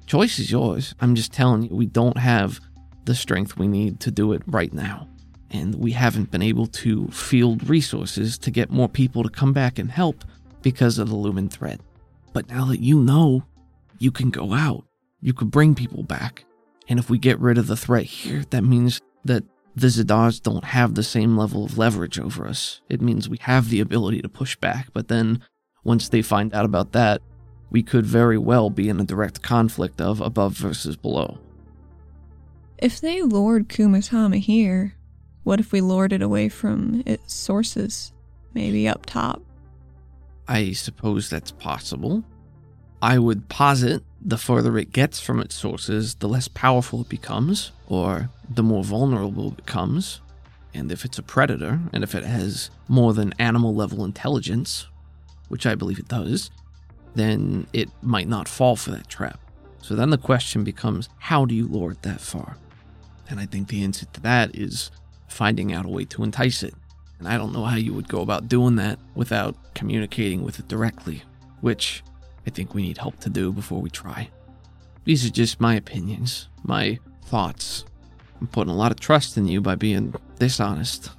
Choice 0.06 0.38
is 0.38 0.50
yours. 0.50 0.94
I'm 1.00 1.14
just 1.14 1.32
telling 1.32 1.62
you, 1.62 1.74
we 1.74 1.86
don't 1.86 2.18
have 2.18 2.60
the 3.04 3.14
strength 3.14 3.56
we 3.56 3.66
need 3.66 4.00
to 4.00 4.10
do 4.10 4.32
it 4.32 4.42
right 4.46 4.72
now. 4.72 5.08
And 5.50 5.74
we 5.76 5.92
haven't 5.92 6.30
been 6.30 6.42
able 6.42 6.66
to 6.66 7.08
field 7.08 7.68
resources 7.68 8.38
to 8.38 8.50
get 8.50 8.70
more 8.70 8.88
people 8.88 9.22
to 9.22 9.30
come 9.30 9.52
back 9.52 9.78
and 9.78 9.90
help 9.90 10.24
because 10.62 10.98
of 10.98 11.08
the 11.08 11.14
Lumen 11.14 11.48
threat. 11.48 11.80
But 12.34 12.50
now 12.50 12.66
that 12.66 12.80
you 12.80 13.00
know, 13.00 13.44
you 13.98 14.10
can 14.10 14.28
go 14.28 14.52
out. 14.52 14.84
You 15.22 15.32
could 15.32 15.50
bring 15.50 15.74
people 15.74 16.02
back. 16.02 16.44
And 16.88 16.98
if 16.98 17.08
we 17.08 17.16
get 17.16 17.40
rid 17.40 17.56
of 17.56 17.68
the 17.68 17.76
threat 17.76 18.04
here, 18.04 18.44
that 18.50 18.62
means 18.62 19.00
that 19.24 19.44
the 19.74 19.86
Zadars 19.86 20.42
don't 20.42 20.64
have 20.64 20.94
the 20.94 21.02
same 21.02 21.38
level 21.38 21.64
of 21.64 21.78
leverage 21.78 22.18
over 22.18 22.46
us. 22.46 22.82
It 22.90 23.00
means 23.00 23.28
we 23.28 23.38
have 23.40 23.70
the 23.70 23.80
ability 23.80 24.20
to 24.20 24.28
push 24.28 24.56
back, 24.56 24.88
but 24.92 25.08
then 25.08 25.42
once 25.82 26.08
they 26.08 26.22
find 26.22 26.52
out 26.52 26.64
about 26.64 26.92
that, 26.92 27.22
we 27.70 27.82
could 27.82 28.04
very 28.04 28.38
well 28.38 28.68
be 28.68 28.88
in 28.88 29.00
a 29.00 29.04
direct 29.04 29.42
conflict 29.42 30.00
of 30.00 30.20
above 30.20 30.52
versus 30.52 30.96
below. 30.96 31.38
If 32.78 33.00
they 33.00 33.22
lured 33.22 33.68
Kumatama 33.68 34.38
here, 34.38 34.94
what 35.44 35.60
if 35.60 35.72
we 35.72 35.80
lured 35.80 36.12
it 36.12 36.22
away 36.22 36.48
from 36.48 37.02
its 37.06 37.32
sources? 37.32 38.12
Maybe 38.52 38.86
up 38.86 39.06
top? 39.06 39.42
I 40.46 40.72
suppose 40.72 41.30
that's 41.30 41.50
possible. 41.50 42.24
I 43.00 43.18
would 43.18 43.48
posit 43.48 44.02
the 44.20 44.38
further 44.38 44.78
it 44.78 44.92
gets 44.92 45.20
from 45.20 45.40
its 45.40 45.54
sources, 45.54 46.14
the 46.16 46.28
less 46.28 46.48
powerful 46.48 47.02
it 47.02 47.08
becomes, 47.08 47.72
or 47.86 48.30
the 48.48 48.62
more 48.62 48.82
vulnerable 48.82 49.48
it 49.48 49.56
becomes. 49.56 50.20
And 50.72 50.90
if 50.90 51.04
it's 51.04 51.18
a 51.18 51.22
predator, 51.22 51.80
and 51.92 52.02
if 52.02 52.14
it 52.14 52.24
has 52.24 52.70
more 52.88 53.12
than 53.12 53.34
animal 53.38 53.74
level 53.74 54.04
intelligence, 54.04 54.86
which 55.48 55.66
I 55.66 55.74
believe 55.74 55.98
it 55.98 56.08
does, 56.08 56.50
then 57.14 57.66
it 57.72 57.90
might 58.02 58.28
not 58.28 58.48
fall 58.48 58.74
for 58.76 58.90
that 58.90 59.08
trap. 59.08 59.38
So 59.80 59.94
then 59.94 60.10
the 60.10 60.18
question 60.18 60.64
becomes 60.64 61.08
how 61.18 61.44
do 61.44 61.54
you 61.54 61.68
lure 61.68 61.92
it 61.92 62.02
that 62.02 62.20
far? 62.20 62.56
And 63.28 63.38
I 63.38 63.46
think 63.46 63.68
the 63.68 63.84
answer 63.84 64.06
to 64.06 64.20
that 64.22 64.54
is 64.56 64.90
finding 65.28 65.72
out 65.72 65.84
a 65.84 65.88
way 65.88 66.04
to 66.06 66.22
entice 66.22 66.62
it. 66.62 66.74
And 67.18 67.28
I 67.28 67.38
don't 67.38 67.52
know 67.52 67.64
how 67.64 67.76
you 67.76 67.94
would 67.94 68.08
go 68.08 68.20
about 68.20 68.48
doing 68.48 68.76
that 68.76 68.98
without 69.14 69.56
communicating 69.74 70.42
with 70.42 70.58
it 70.58 70.68
directly, 70.68 71.22
which 71.60 72.02
I 72.46 72.50
think 72.50 72.74
we 72.74 72.82
need 72.82 72.98
help 72.98 73.20
to 73.20 73.30
do 73.30 73.52
before 73.52 73.80
we 73.80 73.90
try. 73.90 74.28
These 75.04 75.24
are 75.24 75.30
just 75.30 75.60
my 75.60 75.74
opinions, 75.74 76.48
my 76.62 76.98
thoughts. 77.26 77.84
I'm 78.40 78.46
putting 78.48 78.72
a 78.72 78.76
lot 78.76 78.90
of 78.90 79.00
trust 79.00 79.36
in 79.36 79.46
you 79.46 79.60
by 79.60 79.74
being 79.74 80.14
this 80.36 80.60
honest. 80.60 81.10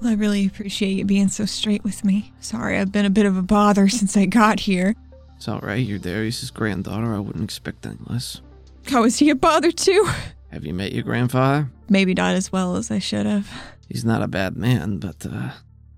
Well, 0.00 0.10
I 0.10 0.14
really 0.14 0.46
appreciate 0.46 0.92
you 0.92 1.04
being 1.04 1.28
so 1.28 1.44
straight 1.44 1.84
with 1.84 2.04
me. 2.04 2.32
Sorry, 2.40 2.78
I've 2.78 2.92
been 2.92 3.04
a 3.04 3.10
bit 3.10 3.26
of 3.26 3.36
a 3.36 3.42
bother 3.42 3.88
since 3.88 4.16
I 4.16 4.26
got 4.26 4.60
here. 4.60 4.94
It's 5.36 5.48
alright, 5.48 5.84
you're 5.86 5.98
Darius's 5.98 6.50
granddaughter. 6.50 7.14
I 7.14 7.18
wouldn't 7.18 7.44
expect 7.44 7.86
any 7.86 7.98
less. 8.06 8.40
How 8.86 9.04
is 9.04 9.18
he 9.18 9.30
a 9.30 9.34
bother 9.34 9.70
too? 9.70 10.08
Have 10.50 10.64
you 10.64 10.74
met 10.74 10.92
your 10.92 11.02
grandfather? 11.02 11.70
Maybe 11.88 12.14
not 12.14 12.34
as 12.34 12.52
well 12.52 12.76
as 12.76 12.90
I 12.90 12.98
should 12.98 13.26
have. 13.26 13.50
He's 13.88 14.04
not 14.04 14.22
a 14.22 14.28
bad 14.28 14.56
man, 14.56 14.98
but 14.98 15.26
uh, 15.26 15.50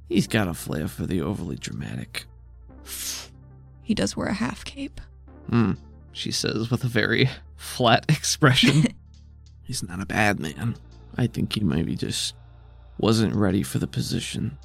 he's 0.09 0.27
got 0.27 0.49
a 0.49 0.55
flair 0.55 0.89
for 0.89 1.07
the 1.07 1.21
overly 1.21 1.57
dramatic. 1.57 2.25
He 3.83 3.95
does 3.95 4.17
wear 4.17 4.29
a 4.29 4.35
half 4.35 4.65
cape. 4.65 5.01
Hmm, 5.51 5.73
she 6.13 6.31
says 6.31 6.71
with 6.71 6.85
a 6.85 6.89
very 6.89 7.31
flat 7.57 8.07
expression. 8.09 8.85
he's 9.63 9.83
not 9.83 10.03
a 10.03 10.07
bad 10.07 10.41
man. 10.41 10.77
I 11.17 11.27
think 11.27 11.55
he 11.55 11.61
maybe 11.61 11.95
just 11.95 12.35
wasn't 12.99 13.35
ready 13.35 13.63
for 13.63 13.79
the 13.79 13.87
position. 13.87 14.59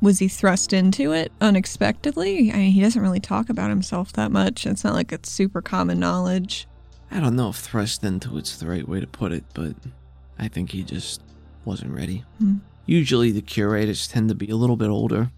Was 0.00 0.18
he 0.18 0.28
thrust 0.28 0.72
into 0.72 1.12
it 1.12 1.32
unexpectedly? 1.40 2.52
I 2.52 2.56
mean, 2.56 2.72
he 2.72 2.80
doesn't 2.80 3.00
really 3.00 3.20
talk 3.20 3.48
about 3.48 3.70
himself 3.70 4.12
that 4.14 4.30
much. 4.30 4.66
It's 4.66 4.84
not 4.84 4.94
like 4.94 5.12
it's 5.12 5.30
super 5.30 5.62
common 5.62 5.98
knowledge. 5.98 6.66
I 7.10 7.20
don't 7.20 7.36
know 7.36 7.50
if 7.50 7.56
thrust 7.56 8.04
into 8.04 8.36
it's 8.36 8.56
the 8.58 8.66
right 8.66 8.86
way 8.86 9.00
to 9.00 9.06
put 9.06 9.32
it, 9.32 9.44
but 9.54 9.74
I 10.38 10.48
think 10.48 10.72
he 10.72 10.82
just 10.82 11.22
wasn't 11.66 11.92
ready. 11.92 12.24
Hmm. 12.38 12.56
Usually 12.86 13.30
the 13.30 13.42
curators 13.42 14.06
tend 14.06 14.28
to 14.28 14.34
be 14.34 14.50
a 14.50 14.56
little 14.56 14.76
bit 14.76 14.88
older. 14.88 15.30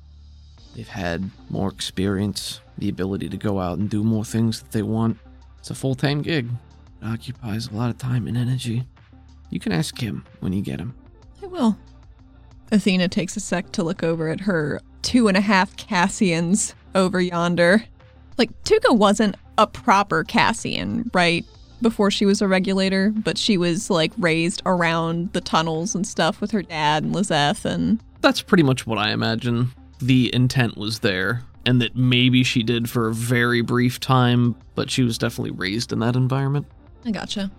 They've 0.74 0.88
had 0.88 1.30
more 1.48 1.70
experience, 1.70 2.60
the 2.76 2.88
ability 2.88 3.28
to 3.30 3.36
go 3.36 3.60
out 3.60 3.78
and 3.78 3.88
do 3.88 4.02
more 4.02 4.24
things 4.24 4.60
that 4.60 4.72
they 4.72 4.82
want. 4.82 5.18
It's 5.58 5.70
a 5.70 5.74
full 5.74 5.94
time 5.94 6.22
gig. 6.22 6.48
It 7.00 7.06
occupies 7.06 7.68
a 7.68 7.74
lot 7.74 7.90
of 7.90 7.98
time 7.98 8.26
and 8.26 8.36
energy. 8.36 8.84
You 9.50 9.60
can 9.60 9.72
ask 9.72 9.98
him 9.98 10.24
when 10.40 10.52
you 10.52 10.62
get 10.62 10.80
him. 10.80 10.94
I 11.42 11.46
will. 11.46 11.78
Athena 12.72 13.08
takes 13.08 13.36
a 13.36 13.40
sec 13.40 13.70
to 13.72 13.82
look 13.82 14.02
over 14.02 14.28
at 14.28 14.40
her 14.40 14.80
two 15.02 15.28
and 15.28 15.36
a 15.36 15.40
half 15.40 15.76
Cassians 15.76 16.74
over 16.94 17.20
yonder. 17.20 17.84
Like, 18.38 18.50
Tuka 18.64 18.96
wasn't 18.96 19.36
a 19.56 19.66
proper 19.66 20.24
Cassian, 20.24 21.10
right? 21.14 21.46
Before 21.82 22.10
she 22.10 22.24
was 22.24 22.40
a 22.40 22.48
regulator, 22.48 23.10
but 23.10 23.36
she 23.36 23.58
was 23.58 23.90
like 23.90 24.12
raised 24.18 24.62
around 24.64 25.32
the 25.32 25.40
tunnels 25.40 25.94
and 25.94 26.06
stuff 26.06 26.40
with 26.40 26.50
her 26.52 26.62
dad 26.62 27.04
and 27.04 27.14
Lizeth 27.14 27.64
and. 27.64 28.00
That's 28.22 28.40
pretty 28.40 28.62
much 28.62 28.86
what 28.86 28.98
I 28.98 29.12
imagine. 29.12 29.70
The 29.98 30.34
intent 30.34 30.76
was 30.76 31.00
there, 31.00 31.42
and 31.66 31.80
that 31.82 31.94
maybe 31.94 32.42
she 32.42 32.62
did 32.62 32.88
for 32.88 33.08
a 33.08 33.14
very 33.14 33.60
brief 33.60 34.00
time, 34.00 34.56
but 34.74 34.90
she 34.90 35.02
was 35.02 35.18
definitely 35.18 35.52
raised 35.52 35.92
in 35.92 35.98
that 36.00 36.16
environment. 36.16 36.66
I 37.04 37.10
gotcha. 37.10 37.50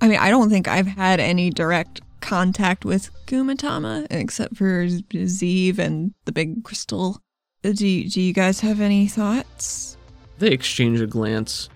I 0.00 0.08
mean, 0.08 0.18
I 0.18 0.30
don't 0.30 0.48
think 0.48 0.66
I've 0.66 0.86
had 0.86 1.20
any 1.20 1.50
direct 1.50 2.00
contact 2.20 2.84
with 2.84 3.10
Kumatama 3.26 4.06
except 4.10 4.56
for 4.56 4.86
Zeev 4.86 5.78
and 5.78 6.14
the 6.24 6.32
big 6.32 6.64
crystal. 6.64 7.20
Uh, 7.64 7.72
do, 7.72 8.08
do 8.08 8.20
you 8.20 8.32
guys 8.32 8.60
have 8.60 8.80
any 8.80 9.06
thoughts? 9.06 9.96
They 10.38 10.48
exchange 10.48 11.00
a 11.00 11.06
glance. 11.06 11.68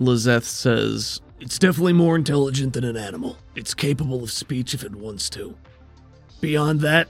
Lizeth 0.00 0.44
says, 0.44 1.20
It's 1.38 1.58
definitely 1.58 1.92
more 1.92 2.16
intelligent 2.16 2.72
than 2.72 2.84
an 2.84 2.96
animal. 2.96 3.36
It's 3.54 3.74
capable 3.74 4.24
of 4.24 4.32
speech 4.32 4.72
if 4.72 4.82
it 4.82 4.96
wants 4.96 5.28
to. 5.30 5.54
Beyond 6.40 6.80
that, 6.80 7.06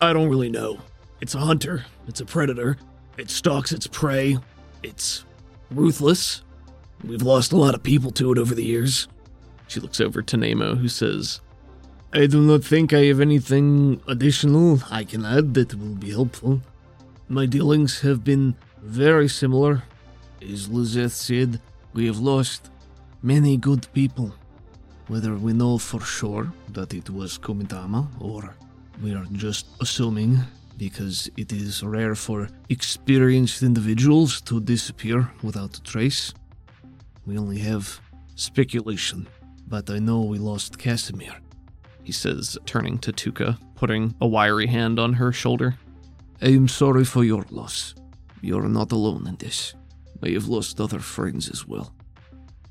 I 0.00 0.14
don't 0.14 0.30
really 0.30 0.48
know. 0.48 0.80
It's 1.20 1.34
a 1.34 1.40
hunter, 1.40 1.84
it's 2.08 2.20
a 2.20 2.24
predator, 2.24 2.78
it 3.18 3.30
stalks 3.30 3.70
its 3.70 3.86
prey, 3.86 4.38
it's 4.82 5.24
ruthless. 5.70 6.42
We've 7.04 7.22
lost 7.22 7.52
a 7.52 7.56
lot 7.56 7.74
of 7.74 7.82
people 7.82 8.10
to 8.12 8.32
it 8.32 8.38
over 8.38 8.54
the 8.54 8.64
years. 8.64 9.08
She 9.68 9.78
looks 9.78 10.00
over 10.00 10.22
to 10.22 10.36
Nemo, 10.36 10.74
who 10.74 10.88
says, 10.88 11.40
I 12.14 12.26
do 12.26 12.40
not 12.40 12.64
think 12.64 12.92
I 12.92 13.04
have 13.04 13.20
anything 13.20 14.00
additional 14.08 14.80
I 14.90 15.04
can 15.04 15.24
add 15.26 15.54
that 15.54 15.74
will 15.74 15.94
be 15.96 16.10
helpful. 16.10 16.62
My 17.28 17.44
dealings 17.46 18.00
have 18.00 18.24
been 18.24 18.56
very 18.82 19.28
similar. 19.28 19.82
As 20.42 20.68
Lizeth 20.68 21.12
said, 21.12 21.60
we 21.94 22.06
have 22.06 22.18
lost 22.18 22.70
many 23.22 23.56
good 23.56 23.86
people. 23.92 24.32
Whether 25.08 25.34
we 25.34 25.52
know 25.52 25.78
for 25.78 26.00
sure 26.00 26.52
that 26.70 26.94
it 26.94 27.10
was 27.10 27.38
Kumatama 27.38 28.06
or 28.20 28.54
we 29.02 29.14
are 29.14 29.26
just 29.32 29.66
assuming 29.80 30.38
because 30.78 31.30
it 31.36 31.52
is 31.52 31.82
rare 31.82 32.14
for 32.14 32.48
experienced 32.68 33.62
individuals 33.62 34.40
to 34.42 34.60
disappear 34.60 35.30
without 35.42 35.76
a 35.76 35.82
trace. 35.82 36.32
We 37.26 37.38
only 37.38 37.58
have 37.58 38.00
speculation, 38.34 39.28
but 39.68 39.90
I 39.90 39.98
know 39.98 40.20
we 40.22 40.38
lost 40.38 40.78
Casimir. 40.78 41.34
he 42.04 42.12
says, 42.12 42.58
turning 42.66 42.98
to 42.98 43.12
Tuka, 43.12 43.58
putting 43.76 44.14
a 44.20 44.26
wiry 44.26 44.66
hand 44.66 44.98
on 44.98 45.12
her 45.14 45.32
shoulder. 45.32 45.76
I 46.40 46.48
am 46.48 46.66
sorry 46.68 47.04
for 47.04 47.22
your 47.22 47.44
loss. 47.50 47.94
You're 48.40 48.68
not 48.68 48.90
alone 48.92 49.28
in 49.28 49.36
this. 49.36 49.74
I 50.22 50.30
have 50.30 50.48
lost 50.48 50.80
other 50.80 51.00
friends 51.00 51.48
as 51.50 51.66
well. 51.66 51.92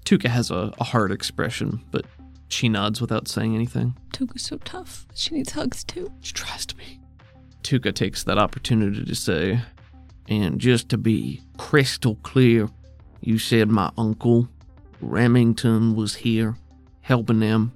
Tuka 0.06 0.28
has 0.28 0.52
a, 0.52 0.74
a 0.80 0.84
hard 0.84 1.12
expression, 1.12 1.84
but 1.92 2.06
she 2.48 2.70
nods 2.70 3.02
without 3.02 3.28
saying 3.28 3.56
anything. 3.56 3.96
Tuka's 4.14 4.44
so 4.44 4.58
tough. 4.58 5.06
She 5.16 5.36
needs 5.36 5.52
hugs 5.52 5.84
too. 5.84 6.12
She 6.22 6.34
tries 6.34 6.66
to 6.68 6.76
be. 6.76 7.00
Tuka 7.64 7.94
takes 7.94 8.24
that 8.24 8.38
opportunity 8.38 9.06
to 9.06 9.16
say, 9.16 9.62
And 10.28 10.60
just 10.60 10.90
to 10.90 10.98
be 10.98 11.42
crystal 11.58 12.16
clear, 12.24 12.70
you 13.22 13.38
said 13.38 13.70
my 13.70 13.92
uncle, 13.98 14.48
Remington, 15.00 15.96
was 15.96 16.16
here, 16.16 16.58
helping 17.02 17.40
them. 17.40 17.74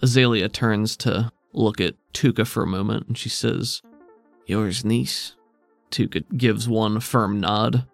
Azalea 0.00 0.48
turns 0.48 0.96
to 0.98 1.30
look 1.52 1.80
at 1.80 1.94
Tuka 2.12 2.46
for 2.46 2.62
a 2.62 2.66
moment 2.66 3.08
and 3.08 3.18
she 3.18 3.28
says, 3.28 3.82
You're 4.46 4.70
niece? 4.84 5.34
Tuka 5.90 6.24
gives 6.36 6.68
one 6.68 7.00
firm 7.00 7.40
nod. 7.40 7.86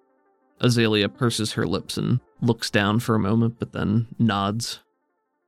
Azalea 0.61 1.09
purses 1.09 1.53
her 1.53 1.67
lips 1.67 1.97
and 1.97 2.21
looks 2.41 2.71
down 2.71 3.01
for 3.01 3.15
a 3.15 3.19
moment, 3.21 3.57
but 3.59 3.73
then 3.73 4.07
nods. 4.19 4.81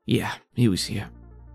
Yeah, 0.07 0.35
he 0.55 0.69
was 0.69 0.87
here. 0.87 1.11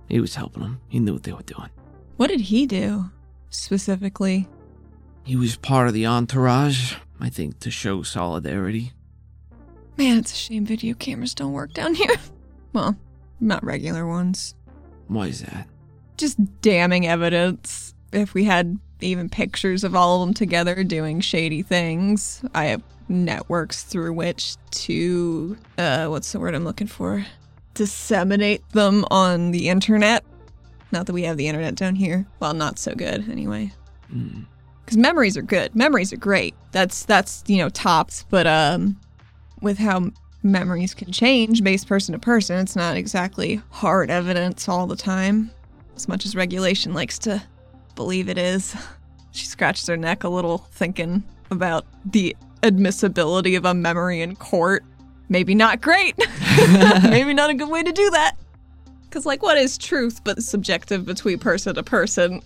He 0.08 0.20
was 0.20 0.36
helping 0.36 0.64
them. 0.64 0.82
He 0.88 1.00
knew 1.00 1.14
what 1.14 1.24
they 1.24 1.34
were 1.34 1.42
doing. 1.44 1.70
What 2.18 2.28
did 2.28 2.42
he 2.42 2.66
do 2.66 3.06
specifically? 3.50 4.48
He 5.24 5.36
was 5.36 5.56
part 5.56 5.88
of 5.88 5.94
the 5.94 6.06
entourage, 6.06 6.96
I 7.20 7.30
think, 7.30 7.60
to 7.62 7.72
show 7.72 8.04
solidarity. 8.04 8.94
Man, 9.98 10.18
it's 10.20 10.32
a 10.34 10.36
shame 10.36 10.66
video 10.66 10.94
cameras 10.94 11.34
don't 11.34 11.54
work 11.54 11.74
down 11.74 11.96
here. 11.96 12.16
Well, 12.74 12.98
not 13.40 13.64
regular 13.64 14.06
ones. 14.06 14.54
Why 15.08 15.28
is 15.28 15.42
that? 15.44 15.70
Just 16.18 16.38
damning 16.62 17.08
evidence. 17.08 17.94
If 18.12 18.34
we 18.34 18.44
had 18.44 18.78
even 19.02 19.30
pictures 19.30 19.84
of 19.84 19.96
all 19.96 20.22
of 20.22 20.28
them 20.28 20.34
together 20.34 20.84
doing 20.84 21.20
shady 21.20 21.62
things. 21.62 22.44
I 22.54 22.66
have 22.66 22.82
networks 23.08 23.84
through 23.84 24.14
which 24.14 24.56
to, 24.72 25.58
uh, 25.78 26.08
what's 26.08 26.32
the 26.32 26.40
word 26.40 26.56
I'm 26.56 26.64
looking 26.64 26.88
for? 26.88 27.26
Disseminate 27.74 28.68
them 28.70 29.06
on 29.12 29.52
the 29.52 29.70
internet. 29.70 30.24
Not 30.92 31.06
that 31.08 31.14
we 31.14 31.24
have 31.24 31.38
the 31.38 31.48
internet 31.48 31.76
down 31.76 31.96
here. 31.96 32.26
Well, 32.40 32.54
not 32.54 32.80
so 32.80 32.96
good 32.96 33.30
anyway. 33.30 33.74
Mm. 34.14 34.46
Because 34.84 34.98
memories 34.98 35.36
are 35.36 35.42
good. 35.42 35.76
Memories 35.76 36.14
are 36.14 36.18
great. 36.18 36.56
That's, 36.72 37.06
that's, 37.06 37.44
you 37.48 37.58
know, 37.58 37.70
tops. 37.70 38.26
But, 38.30 38.48
um, 38.48 38.98
with 39.62 39.78
how 39.78 40.12
memories 40.44 40.94
can 40.94 41.12
change 41.12 41.64
based 41.64 41.88
person 41.88 42.14
to 42.14 42.20
person, 42.20 42.60
it's 42.60 42.76
not 42.76 42.96
exactly 42.96 43.62
hard 43.72 44.10
evidence 44.10 44.70
all 44.70 44.88
the 44.88 44.96
time. 44.96 45.52
As 45.96 46.08
much 46.08 46.26
as 46.26 46.36
regulation 46.36 46.94
likes 46.94 47.18
to 47.20 47.42
believe 47.96 48.30
it 48.30 48.38
is. 48.38 48.76
She 49.32 49.46
scratches 49.46 49.88
her 49.88 49.98
neck 49.98 50.24
a 50.24 50.30
little, 50.30 50.60
thinking 50.60 51.24
about 51.52 51.86
the 52.06 52.36
admissibility 52.64 53.56
of 53.56 53.66
a 53.66 53.74
memory 53.74 54.22
in 54.22 54.36
court. 54.36 54.84
Maybe 55.28 55.56
not 55.56 55.82
great. 55.82 56.16
Maybe 57.04 57.34
not 57.34 57.50
a 57.50 57.54
good 57.54 57.70
way 57.70 57.84
to 57.84 57.92
do 57.92 58.10
that. 58.12 58.36
Because, 59.04 59.26
like, 59.26 59.42
what 59.42 59.58
is 59.58 59.78
truth 59.78 60.24
but 60.24 60.44
subjective 60.44 61.06
between 61.06 61.40
person 61.40 61.76
to 61.76 61.84
person? 61.84 62.42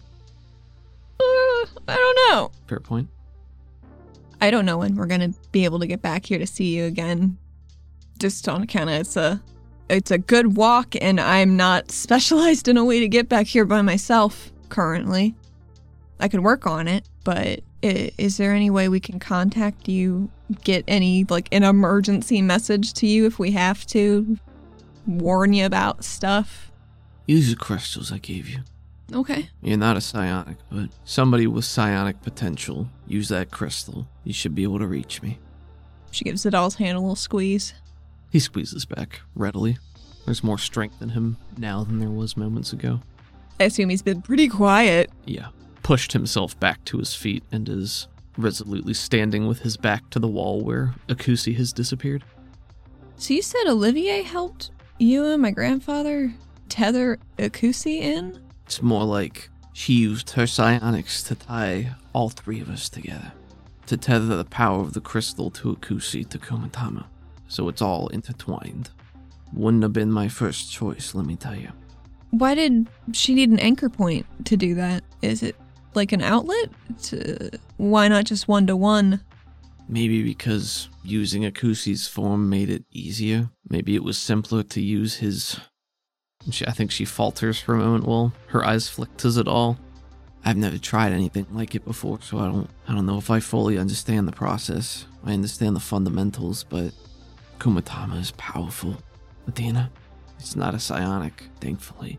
Uh, 1.19 1.65
I 1.87 1.95
don't 1.95 2.17
know. 2.29 2.51
Fair 2.67 2.79
point. 2.79 3.09
I 4.41 4.51
don't 4.51 4.65
know 4.65 4.77
when 4.77 4.95
we're 4.95 5.05
gonna 5.05 5.33
be 5.51 5.65
able 5.65 5.79
to 5.79 5.87
get 5.87 6.01
back 6.01 6.25
here 6.25 6.39
to 6.39 6.47
see 6.47 6.75
you 6.75 6.85
again. 6.85 7.37
Just 8.19 8.47
on 8.47 8.63
account 8.63 8.89
of 8.89 8.95
it's 8.95 9.17
a 9.17 9.41
it's 9.89 10.11
a 10.11 10.17
good 10.17 10.55
walk, 10.55 10.95
and 11.01 11.19
I'm 11.19 11.57
not 11.57 11.91
specialized 11.91 12.67
in 12.67 12.77
a 12.77 12.85
way 12.85 12.99
to 12.99 13.07
get 13.07 13.27
back 13.27 13.47
here 13.47 13.65
by 13.65 13.81
myself 13.81 14.51
currently. 14.69 15.35
I 16.19 16.27
could 16.27 16.41
work 16.41 16.67
on 16.67 16.87
it, 16.87 17.07
but 17.23 17.61
is 17.81 18.37
there 18.37 18.53
any 18.53 18.69
way 18.69 18.89
we 18.89 18.99
can 18.99 19.19
contact 19.19 19.87
you? 19.87 20.29
Get 20.63 20.83
any 20.87 21.25
like 21.29 21.47
an 21.51 21.63
emergency 21.63 22.41
message 22.41 22.93
to 22.95 23.07
you 23.07 23.25
if 23.25 23.39
we 23.39 23.51
have 23.51 23.85
to? 23.87 24.37
Warn 25.05 25.53
you 25.53 25.65
about 25.65 26.03
stuff. 26.03 26.71
Use 27.25 27.49
the 27.49 27.55
crystals 27.55 28.11
I 28.11 28.17
gave 28.17 28.49
you. 28.49 28.59
Okay. 29.13 29.49
You're 29.61 29.77
not 29.77 29.97
a 29.97 30.01
psionic, 30.01 30.57
but 30.71 30.89
somebody 31.03 31.47
with 31.47 31.65
psionic 31.65 32.21
potential. 32.21 32.89
Use 33.07 33.29
that 33.29 33.49
crystal. 33.49 34.07
You 34.23 34.33
should 34.33 34.53
be 34.53 34.63
able 34.63 34.79
to 34.79 34.87
reach 34.87 35.21
me. 35.21 35.39
She 36.11 36.25
gives 36.25 36.43
the 36.43 36.51
doll's 36.51 36.75
hand 36.75 36.97
a 36.97 36.99
little 36.99 37.15
squeeze. 37.15 37.73
He 38.31 38.39
squeezes 38.39 38.85
back 38.85 39.21
readily. 39.35 39.77
There's 40.25 40.43
more 40.43 40.57
strength 40.57 41.01
in 41.01 41.09
him 41.09 41.37
now 41.57 41.83
than 41.83 41.99
there 41.99 42.09
was 42.09 42.35
moments 42.35 42.73
ago. 42.73 43.01
I 43.59 43.65
assume 43.65 43.89
he's 43.89 44.01
been 44.01 44.21
pretty 44.21 44.47
quiet. 44.47 45.11
Yeah. 45.25 45.49
Pushed 45.83 46.13
himself 46.13 46.59
back 46.59 46.83
to 46.85 46.97
his 46.97 47.13
feet 47.13 47.43
and 47.51 47.67
is 47.67 48.07
resolutely 48.37 48.93
standing 48.93 49.47
with 49.47 49.59
his 49.59 49.75
back 49.75 50.09
to 50.11 50.19
the 50.19 50.27
wall 50.27 50.61
where 50.61 50.93
Akusi 51.07 51.55
has 51.57 51.73
disappeared. 51.73 52.23
So 53.17 53.33
you 53.33 53.41
said 53.41 53.67
Olivier 53.67 54.21
helped 54.23 54.71
you 54.97 55.25
and 55.25 55.41
my 55.41 55.51
grandfather 55.51 56.33
tether 56.69 57.19
Akusi 57.37 57.99
in? 57.99 58.39
It's 58.65 58.81
more 58.81 59.03
like 59.03 59.49
she 59.73 59.93
used 59.93 60.31
her 60.31 60.47
psionics 60.47 61.23
to 61.23 61.35
tie 61.35 61.95
all 62.13 62.29
three 62.29 62.61
of 62.61 62.69
us 62.69 62.87
together. 62.87 63.33
To 63.87 63.97
tether 63.97 64.37
the 64.37 64.45
power 64.45 64.81
of 64.81 64.93
the 64.93 65.01
crystal 65.01 65.49
to 65.51 65.75
Akusi 65.75 66.27
to 66.29 66.37
Kumatama. 66.37 67.05
So 67.47 67.67
it's 67.67 67.81
all 67.81 68.07
intertwined. 68.09 68.91
Wouldn't 69.51 69.83
have 69.83 69.93
been 69.93 70.11
my 70.11 70.27
first 70.27 70.71
choice, 70.71 71.15
let 71.15 71.25
me 71.25 71.35
tell 71.35 71.55
you. 71.55 71.71
Why 72.31 72.53
did 72.55 72.87
she 73.11 73.33
need 73.33 73.49
an 73.49 73.59
anchor 73.59 73.89
point 73.89 74.25
to 74.45 74.55
do 74.55 74.75
that? 74.75 75.03
Is 75.21 75.43
it 75.43 75.55
like 75.95 76.11
an 76.11 76.21
outlet? 76.21 76.69
To, 77.03 77.49
why 77.77 78.07
not 78.07 78.25
just 78.25 78.47
one 78.47 78.67
to 78.67 78.75
one? 78.75 79.21
Maybe 79.87 80.21
because 80.21 80.89
using 81.03 81.43
Akusi's 81.43 82.07
form 82.07 82.49
made 82.49 82.69
it 82.69 82.85
easier. 82.91 83.49
Maybe 83.69 83.95
it 83.95 84.03
was 84.03 84.17
simpler 84.17 84.61
to 84.63 84.81
use 84.81 85.15
his. 85.15 85.59
She, 86.51 86.65
I 86.67 86.71
think 86.71 86.91
she 86.91 87.05
falters 87.05 87.59
for 87.59 87.73
a 87.73 87.79
moment 87.79 88.05
while 88.05 88.31
her 88.47 88.63
eyes 88.63 88.87
flick 88.87 89.15
to 89.17 89.27
Zadal. 89.27 89.77
I've 90.45 90.57
never 90.57 90.77
tried 90.77 91.11
anything 91.11 91.47
like 91.51 91.75
it 91.75 91.83
before, 91.83 92.19
so 92.21 92.37
I 92.37 92.45
don't. 92.45 92.69
I 92.87 92.93
don't 92.93 93.07
know 93.07 93.17
if 93.17 93.29
I 93.31 93.39
fully 93.39 93.77
understand 93.77 94.27
the 94.27 94.31
process. 94.31 95.05
I 95.25 95.33
understand 95.33 95.75
the 95.75 95.81
fundamentals, 95.81 96.63
but 96.63 96.93
Kumatama 97.57 98.21
is 98.21 98.31
powerful. 98.31 98.97
Athena, 99.47 99.91
it's 100.39 100.55
not 100.55 100.73
a 100.73 100.79
psionic, 100.79 101.43
thankfully. 101.59 102.17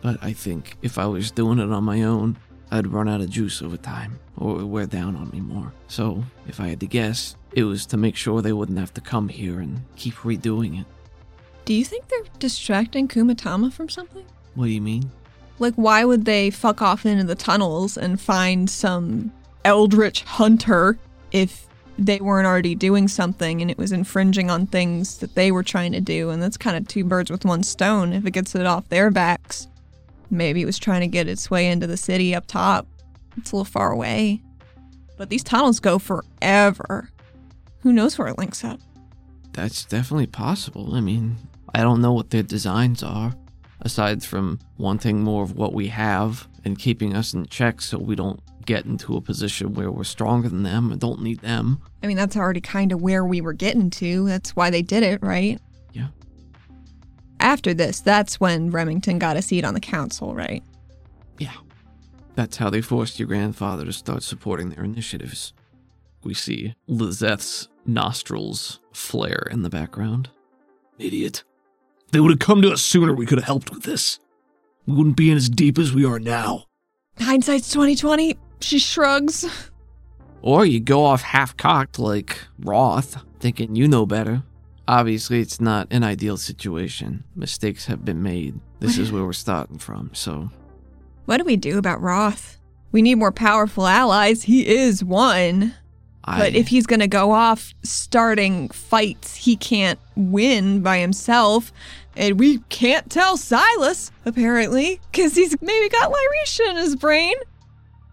But 0.00 0.22
I 0.22 0.32
think 0.32 0.76
if 0.82 0.98
I 0.98 1.06
was 1.06 1.30
doing 1.30 1.58
it 1.58 1.70
on 1.70 1.84
my 1.84 2.02
own, 2.02 2.36
I'd 2.70 2.86
run 2.86 3.08
out 3.08 3.20
of 3.20 3.30
juice 3.30 3.62
over 3.62 3.76
time, 3.76 4.18
or 4.36 4.52
it 4.52 4.62
would 4.62 4.70
wear 4.70 4.86
down 4.86 5.14
on 5.14 5.30
me 5.30 5.40
more. 5.40 5.72
So, 5.88 6.24
if 6.48 6.58
I 6.58 6.68
had 6.68 6.80
to 6.80 6.86
guess, 6.86 7.36
it 7.52 7.64
was 7.64 7.86
to 7.86 7.96
make 7.96 8.16
sure 8.16 8.42
they 8.42 8.52
wouldn't 8.52 8.78
have 8.78 8.94
to 8.94 9.00
come 9.00 9.28
here 9.28 9.60
and 9.60 9.82
keep 9.96 10.14
redoing 10.14 10.80
it. 10.80 10.86
Do 11.64 11.74
you 11.74 11.84
think 11.84 12.08
they're 12.08 12.24
distracting 12.38 13.06
Kumatama 13.06 13.72
from 13.72 13.88
something? 13.88 14.24
What 14.54 14.66
do 14.66 14.70
you 14.70 14.80
mean? 14.80 15.10
Like, 15.58 15.74
why 15.74 16.04
would 16.04 16.24
they 16.24 16.50
fuck 16.50 16.82
off 16.82 17.06
into 17.06 17.24
the 17.24 17.34
tunnels 17.34 17.96
and 17.96 18.20
find 18.20 18.68
some 18.68 19.32
eldritch 19.64 20.22
hunter 20.24 20.98
if 21.30 21.68
they 21.98 22.20
weren't 22.20 22.46
already 22.46 22.74
doing 22.74 23.08
something 23.08 23.60
and 23.60 23.70
it 23.70 23.78
was 23.78 23.92
infringing 23.92 24.50
on 24.50 24.66
things 24.66 25.18
that 25.18 25.34
they 25.34 25.52
were 25.52 25.62
trying 25.62 25.92
to 25.92 26.00
do? 26.00 26.30
And 26.30 26.42
that's 26.42 26.56
kind 26.56 26.76
of 26.76 26.88
two 26.88 27.04
birds 27.04 27.30
with 27.30 27.44
one 27.44 27.62
stone 27.62 28.12
if 28.12 28.26
it 28.26 28.30
gets 28.32 28.54
it 28.54 28.66
off 28.66 28.88
their 28.88 29.10
backs. 29.10 29.68
Maybe 30.30 30.62
it 30.62 30.66
was 30.66 30.78
trying 30.78 31.02
to 31.02 31.06
get 31.06 31.28
its 31.28 31.50
way 31.50 31.68
into 31.68 31.86
the 31.86 31.96
city 31.96 32.34
up 32.34 32.46
top. 32.46 32.86
It's 33.36 33.52
a 33.52 33.56
little 33.56 33.64
far 33.64 33.92
away. 33.92 34.42
But 35.18 35.28
these 35.28 35.44
tunnels 35.44 35.78
go 35.78 35.98
forever. 35.98 37.10
Who 37.80 37.92
knows 37.92 38.16
where 38.16 38.28
it 38.28 38.38
links 38.38 38.64
up? 38.64 38.80
That's 39.52 39.84
definitely 39.84 40.26
possible. 40.26 40.94
I 40.94 41.00
mean, 41.00 41.36
I 41.74 41.82
don't 41.82 42.00
know 42.00 42.12
what 42.12 42.30
their 42.30 42.42
designs 42.42 43.02
are, 43.02 43.34
aside 43.80 44.24
from 44.24 44.58
wanting 44.78 45.22
more 45.22 45.42
of 45.42 45.56
what 45.56 45.74
we 45.74 45.88
have 45.88 46.48
and 46.64 46.78
keeping 46.78 47.14
us 47.14 47.34
in 47.34 47.46
check 47.46 47.80
so 47.80 47.98
we 47.98 48.14
don't 48.14 48.40
get 48.66 48.84
into 48.84 49.16
a 49.16 49.20
position 49.20 49.74
where 49.74 49.90
we're 49.90 50.04
stronger 50.04 50.48
than 50.48 50.62
them 50.62 50.90
and 50.90 51.00
don't 51.00 51.22
need 51.22 51.40
them. 51.40 51.80
I 52.02 52.06
mean, 52.06 52.16
that's 52.16 52.36
already 52.36 52.60
kind 52.60 52.92
of 52.92 53.02
where 53.02 53.24
we 53.24 53.40
were 53.40 53.52
getting 53.52 53.90
to. 53.90 54.26
That's 54.26 54.56
why 54.56 54.70
they 54.70 54.82
did 54.82 55.02
it, 55.02 55.22
right? 55.22 55.60
Yeah. 55.92 56.08
After 57.40 57.74
this, 57.74 58.00
that's 58.00 58.40
when 58.40 58.70
Remington 58.70 59.18
got 59.18 59.36
a 59.36 59.42
seat 59.42 59.64
on 59.64 59.74
the 59.74 59.80
council, 59.80 60.34
right? 60.34 60.62
Yeah. 61.38 61.54
That's 62.34 62.56
how 62.56 62.70
they 62.70 62.80
forced 62.80 63.18
your 63.18 63.28
grandfather 63.28 63.84
to 63.84 63.92
start 63.92 64.22
supporting 64.22 64.70
their 64.70 64.84
initiatives. 64.84 65.52
We 66.24 66.34
see 66.34 66.74
Lizeth's 66.88 67.68
nostrils 67.84 68.80
flare 68.92 69.48
in 69.50 69.62
the 69.62 69.70
background. 69.70 70.30
Idiot. 70.98 71.42
They 72.12 72.20
would 72.20 72.30
have 72.30 72.38
come 72.38 72.62
to 72.62 72.72
us 72.72 72.82
sooner. 72.82 73.14
We 73.14 73.26
could 73.26 73.38
have 73.38 73.46
helped 73.46 73.70
with 73.70 73.82
this. 73.82 74.18
We 74.86 74.94
wouldn't 74.94 75.16
be 75.16 75.30
in 75.30 75.36
as 75.36 75.48
deep 75.48 75.78
as 75.78 75.92
we 75.92 76.04
are 76.04 76.18
now. 76.18 76.64
Hindsight's 77.18 77.70
2020. 77.70 78.36
She 78.62 78.78
shrugs. 78.78 79.44
Or 80.40 80.66
you 80.66 80.80
go 80.80 81.04
off 81.04 81.22
half 81.22 81.56
cocked 81.56 81.98
like 81.98 82.38
Roth, 82.58 83.22
thinking 83.38 83.76
you 83.76 83.86
know 83.86 84.06
better. 84.06 84.42
Obviously, 84.88 85.40
it's 85.40 85.60
not 85.60 85.86
an 85.90 86.02
ideal 86.02 86.36
situation. 86.36 87.22
Mistakes 87.36 87.86
have 87.86 88.04
been 88.04 88.22
made. 88.22 88.58
This 88.80 88.98
is 88.98 89.12
where 89.12 89.24
we're 89.24 89.32
starting 89.32 89.78
from, 89.78 90.10
so 90.12 90.50
What 91.26 91.36
do 91.36 91.44
we 91.44 91.56
do 91.56 91.78
about 91.78 92.00
Roth? 92.02 92.58
We 92.90 93.00
need 93.00 93.14
more 93.14 93.30
powerful 93.32 93.86
allies. 93.86 94.42
He 94.42 94.66
is 94.66 95.04
one. 95.04 95.74
I. 96.24 96.38
But 96.38 96.54
if 96.54 96.68
he's 96.68 96.86
going 96.86 97.00
to 97.00 97.08
go 97.08 97.30
off 97.30 97.74
starting 97.82 98.68
fights 98.68 99.36
he 99.36 99.56
can't 99.56 99.98
win 100.16 100.82
by 100.82 100.98
himself, 100.98 101.72
and 102.16 102.38
we 102.38 102.58
can't 102.68 103.10
tell 103.10 103.36
Silas, 103.36 104.10
apparently, 104.24 105.00
because 105.10 105.34
he's 105.34 105.56
maybe 105.62 105.88
got 105.88 106.12
Lyrisha 106.12 106.70
in 106.70 106.76
his 106.76 106.96
brain. 106.96 107.34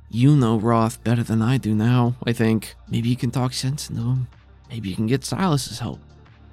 You 0.10 0.36
know 0.36 0.58
Roth 0.58 1.04
better 1.04 1.24
than 1.24 1.41
I 1.41 1.58
do 1.58 1.76
now, 1.76 2.15
I 2.26 2.34
think. 2.34 2.76
Maybe 2.89 3.10
you 3.10 3.15
can 3.15 3.32
talk 3.32 3.54
sense 3.54 3.89
into 3.89 4.02
him. 4.02 4.28
Maybe 4.69 4.89
you 4.89 4.95
can 4.95 5.08
get 5.08 5.22
Silas's 5.22 5.80
help. 5.80 6.00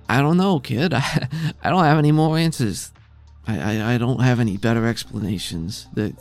I 0.08 0.20
don't 0.20 0.36
know, 0.36 0.60
kid. 0.60 0.92
I, 0.94 1.28
I 1.62 1.70
don't 1.70 1.84
have 1.84 1.98
any 1.98 2.12
more 2.12 2.36
answers. 2.38 2.92
I, 3.46 3.58
I, 3.78 3.94
I 3.94 3.98
don't 3.98 4.20
have 4.20 4.40
any 4.40 4.56
better 4.56 4.86
explanations. 4.86 5.88
That 5.94 6.14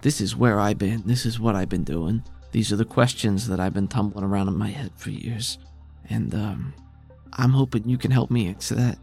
this 0.00 0.20
is 0.20 0.36
where 0.36 0.58
I've 0.58 0.78
been. 0.78 1.02
This 1.06 1.24
is 1.26 1.38
what 1.38 1.54
I've 1.54 1.68
been 1.68 1.84
doing. 1.84 2.22
These 2.52 2.72
are 2.72 2.76
the 2.76 2.84
questions 2.84 3.48
that 3.48 3.60
I've 3.60 3.74
been 3.74 3.88
tumbling 3.88 4.24
around 4.24 4.48
in 4.48 4.56
my 4.56 4.68
head 4.68 4.90
for 4.96 5.10
years. 5.10 5.58
And 6.10 6.34
um 6.34 6.74
I'm 7.36 7.50
hoping 7.50 7.88
you 7.88 7.98
can 7.98 8.10
help 8.12 8.30
me 8.30 8.46
answer 8.48 8.74
that. 8.76 8.98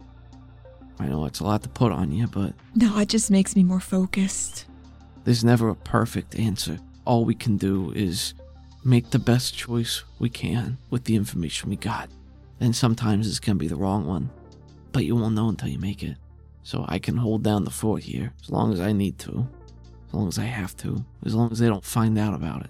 I 1.00 1.08
know 1.08 1.26
it's 1.26 1.40
a 1.40 1.44
lot 1.44 1.64
to 1.64 1.70
put 1.70 1.92
on 1.92 2.12
you, 2.12 2.28
but 2.28 2.54
No, 2.76 2.98
it 3.00 3.10
just 3.10 3.32
makes 3.32 3.56
me 3.56 3.64
more 3.64 3.80
focused. 3.80 4.66
there's 5.26 5.44
never 5.44 5.70
a 5.70 5.76
perfect 5.76 6.36
answer. 6.38 6.78
All 7.12 7.26
we 7.26 7.36
can 7.36 7.58
do 7.58 7.92
is 7.92 8.36
make 8.86 9.10
the 9.10 9.20
best 9.20 9.54
choice 9.54 10.06
we 10.18 10.30
can 10.30 10.78
with 10.90 11.04
the 11.04 11.18
information 11.18 11.70
we 11.70 11.76
got. 11.76 12.10
And 12.62 12.74
sometimes 12.74 13.28
it's 13.28 13.42
going 13.42 13.58
to 13.58 13.60
be 13.60 13.68
the 13.68 13.76
wrong 13.76 14.08
one, 14.08 14.30
but 14.94 15.04
you 15.04 15.18
won't 15.18 15.36
know 15.36 15.50
until 15.50 15.68
you 15.68 15.78
make 15.78 16.04
it. 16.04 16.16
So 16.64 16.86
I 16.88 17.00
can 17.00 17.18
hold 17.18 17.44
down 17.44 17.66
the 17.66 17.70
fort 17.70 18.04
here 18.04 18.32
as 18.42 18.50
long 18.50 18.72
as 18.72 18.80
I 18.80 18.94
need 18.94 19.20
to, 19.20 19.46
as 20.08 20.14
long 20.14 20.30
as 20.30 20.40
I 20.40 20.46
have 20.46 20.78
to, 20.78 21.04
as 21.26 21.36
long 21.36 21.52
as 21.52 21.60
they 21.60 21.68
don't 21.68 21.84
find 21.84 22.18
out 22.18 22.34
about 22.34 22.62
it. 22.62 22.70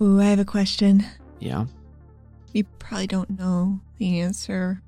Ooh, 0.00 0.20
I 0.20 0.24
have 0.24 0.40
a 0.40 0.44
question. 0.44 1.06
Yeah. 1.38 1.66
You 2.52 2.64
probably 2.80 3.06
don't 3.06 3.38
know 3.38 3.78
the 3.98 4.18
answer. 4.18 4.82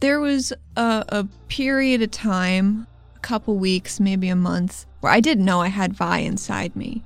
There 0.00 0.18
was 0.18 0.52
a, 0.76 1.04
a 1.10 1.28
period 1.46 2.02
of 2.02 2.10
time, 2.10 2.88
a 3.14 3.20
couple 3.20 3.56
weeks, 3.56 4.00
maybe 4.00 4.28
a 4.30 4.34
month, 4.34 4.84
where 4.98 5.12
I 5.12 5.20
didn't 5.20 5.44
know 5.44 5.60
I 5.60 5.68
had 5.68 5.92
Vi 5.92 6.18
inside 6.18 6.74
me. 6.74 7.04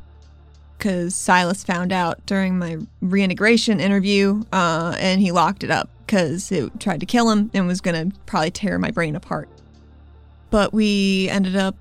Because 0.81 1.15
Silas 1.15 1.63
found 1.63 1.93
out 1.93 2.25
during 2.25 2.59
my 2.59 2.79
reintegration 3.03 3.81
interview, 3.81 4.43
uh, 4.51 4.97
and 4.99 5.21
he 5.21 5.31
locked 5.31 5.63
it 5.63 5.71
up 5.71 5.91
because 6.07 6.51
it 6.51 6.81
tried 6.81 7.01
to 7.01 7.07
kill 7.07 7.29
him 7.29 7.51
and 7.53 7.67
was 7.67 7.83
going 7.83 8.11
to 8.11 8.17
probably 8.25 8.51
tear 8.51 8.79
my 8.79 8.91
brain 8.91 9.15
apart. 9.15 9.51
But 10.49 10.73
we 10.73 11.29
ended 11.29 11.55
up 11.55 11.77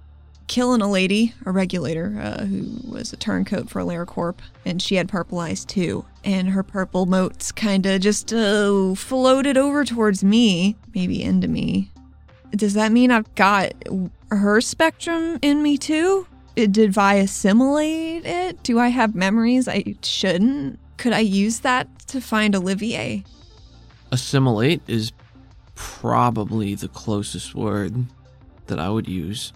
killing 0.48 0.82
a 0.82 0.92
lady, 0.92 1.34
a 1.46 1.52
regulator, 1.52 2.20
uh, 2.22 2.44
who 2.44 2.92
was 2.92 3.14
a 3.14 3.16
turncoat 3.16 3.70
for 3.70 3.82
LaraCorp, 3.82 4.40
and 4.66 4.82
she 4.82 4.96
had 4.96 5.08
purple 5.08 5.40
eyes 5.40 5.64
too. 5.64 6.04
And 6.26 6.50
her 6.50 6.62
purple 6.62 7.06
motes 7.06 7.54
kind 7.54 7.86
of 7.86 8.02
just 8.02 8.34
uh, 8.34 8.96
floated 8.96 9.56
over 9.56 9.86
towards 9.86 10.26
me, 10.26 10.76
maybe 10.94 11.24
into 11.24 11.48
me. 11.48 11.90
Does 12.52 12.74
that 12.74 12.92
mean 12.92 13.12
I've 13.12 13.34
got 13.36 13.72
her 14.30 14.60
spectrum 14.60 15.40
in 15.42 15.64
me 15.64 15.78
too? 15.78 16.28
Did 16.68 16.92
Vi 16.94 17.14
assimilate 17.16 18.26
it? 18.26 18.62
Do 18.64 18.80
I 18.80 18.90
have 18.90 19.16
memories 19.16 19.68
I 19.68 19.96
shouldn't? 20.04 20.80
Could 20.98 21.14
I 21.14 21.20
use 21.20 21.60
that 21.60 21.88
to 22.08 22.20
find 22.20 22.56
Olivier? 22.56 23.24
Assimilate 24.12 24.82
is 24.88 25.12
probably 25.76 26.76
the 26.76 26.90
closest 26.90 27.56
word 27.56 28.06
that 28.68 28.80
I 28.80 28.90
would 28.90 29.08
use 29.08 29.54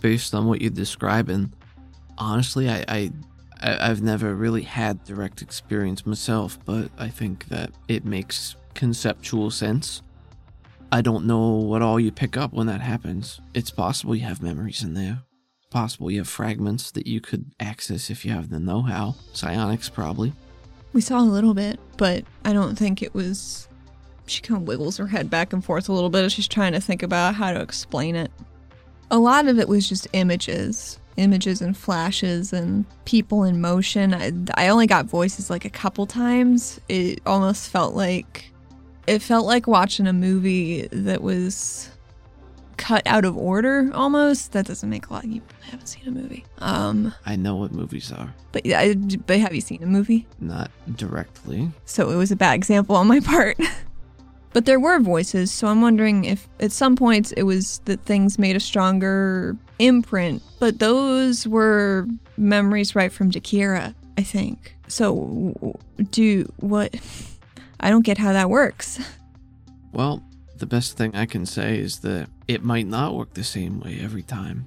based 0.00 0.34
on 0.34 0.46
what 0.46 0.62
you're 0.62 0.70
describing. 0.70 1.52
Honestly, 2.18 2.70
I, 2.70 2.84
I 2.88 3.10
I- 3.60 3.90
I've 3.90 4.02
never 4.02 4.34
really 4.34 4.62
had 4.62 5.04
direct 5.04 5.40
experience 5.42 6.04
myself, 6.06 6.58
but 6.64 6.90
I 6.98 7.08
think 7.08 7.48
that 7.48 7.70
it 7.88 8.04
makes 8.04 8.54
conceptual 8.74 9.50
sense. 9.50 10.02
I 10.92 11.00
don't 11.02 11.26
know 11.26 11.50
what 11.50 11.82
all 11.82 11.98
you 11.98 12.12
pick 12.12 12.36
up 12.36 12.52
when 12.52 12.66
that 12.68 12.80
happens. 12.80 13.40
It's 13.54 13.70
possible 13.70 14.14
you 14.14 14.24
have 14.24 14.42
memories 14.42 14.82
in 14.82 14.94
there. 14.94 15.22
Possible 15.76 16.10
you 16.10 16.20
have 16.20 16.28
fragments 16.28 16.90
that 16.92 17.06
you 17.06 17.20
could 17.20 17.50
access 17.60 18.08
if 18.08 18.24
you 18.24 18.30
have 18.30 18.48
the 18.48 18.58
know 18.58 18.80
how. 18.80 19.14
Psionics, 19.34 19.90
probably. 19.90 20.32
We 20.94 21.02
saw 21.02 21.20
a 21.20 21.20
little 21.20 21.52
bit, 21.52 21.78
but 21.98 22.24
I 22.46 22.54
don't 22.54 22.76
think 22.76 23.02
it 23.02 23.12
was. 23.12 23.68
She 24.26 24.40
kind 24.40 24.58
of 24.58 24.66
wiggles 24.66 24.96
her 24.96 25.06
head 25.06 25.28
back 25.28 25.52
and 25.52 25.62
forth 25.62 25.90
a 25.90 25.92
little 25.92 26.08
bit 26.08 26.24
as 26.24 26.32
she's 26.32 26.48
trying 26.48 26.72
to 26.72 26.80
think 26.80 27.02
about 27.02 27.34
how 27.34 27.52
to 27.52 27.60
explain 27.60 28.16
it. 28.16 28.32
A 29.10 29.18
lot 29.18 29.48
of 29.48 29.58
it 29.58 29.68
was 29.68 29.86
just 29.86 30.08
images, 30.14 30.98
images 31.18 31.60
and 31.60 31.76
flashes 31.76 32.54
and 32.54 32.86
people 33.04 33.44
in 33.44 33.60
motion. 33.60 34.14
I, 34.14 34.32
I 34.54 34.68
only 34.68 34.86
got 34.86 35.04
voices 35.04 35.50
like 35.50 35.66
a 35.66 35.70
couple 35.70 36.06
times. 36.06 36.80
It 36.88 37.20
almost 37.26 37.68
felt 37.68 37.94
like 37.94 38.50
it 39.06 39.18
felt 39.18 39.44
like 39.44 39.66
watching 39.66 40.06
a 40.06 40.14
movie 40.14 40.88
that 40.90 41.20
was 41.20 41.90
cut 42.76 43.02
out 43.06 43.24
of 43.24 43.36
order 43.36 43.90
almost. 43.94 44.52
That 44.52 44.66
doesn't 44.66 44.88
make 44.88 45.08
a 45.08 45.12
lot. 45.12 45.24
You 45.24 45.42
haven't 45.62 45.86
seen 45.86 46.06
a 46.06 46.10
movie. 46.10 46.44
Um, 46.58 47.14
I 47.24 47.36
know 47.36 47.56
what 47.56 47.72
movies 47.72 48.12
are. 48.12 48.34
but 48.52 48.64
yeah, 48.66 48.94
but 49.26 49.38
have 49.40 49.54
you 49.54 49.60
seen 49.60 49.82
a 49.82 49.86
movie? 49.86 50.26
Not 50.40 50.70
directly. 50.96 51.70
so 51.84 52.10
it 52.10 52.16
was 52.16 52.30
a 52.30 52.36
bad 52.36 52.54
example 52.54 52.96
on 52.96 53.06
my 53.06 53.20
part. 53.20 53.58
but 54.52 54.64
there 54.66 54.80
were 54.80 54.98
voices, 55.00 55.50
so 55.52 55.68
I'm 55.68 55.80
wondering 55.82 56.24
if 56.24 56.48
at 56.60 56.72
some 56.72 56.96
points 56.96 57.32
it 57.32 57.42
was 57.42 57.80
that 57.84 58.00
things 58.04 58.38
made 58.38 58.56
a 58.56 58.60
stronger 58.60 59.56
imprint, 59.78 60.42
but 60.58 60.78
those 60.78 61.46
were 61.46 62.06
memories 62.36 62.94
right 62.94 63.12
from 63.12 63.30
Dakira, 63.30 63.94
I 64.16 64.22
think. 64.22 64.74
So 64.88 65.78
do 66.10 66.50
what 66.60 66.94
I 67.80 67.90
don't 67.90 68.04
get 68.04 68.16
how 68.18 68.32
that 68.32 68.48
works. 68.48 68.98
Well, 69.92 70.22
the 70.58 70.66
best 70.66 70.96
thing 70.96 71.14
I 71.14 71.26
can 71.26 71.46
say 71.46 71.78
is 71.78 72.00
that 72.00 72.28
it 72.48 72.62
might 72.62 72.86
not 72.86 73.14
work 73.14 73.34
the 73.34 73.44
same 73.44 73.80
way 73.80 73.98
every 74.00 74.22
time. 74.22 74.66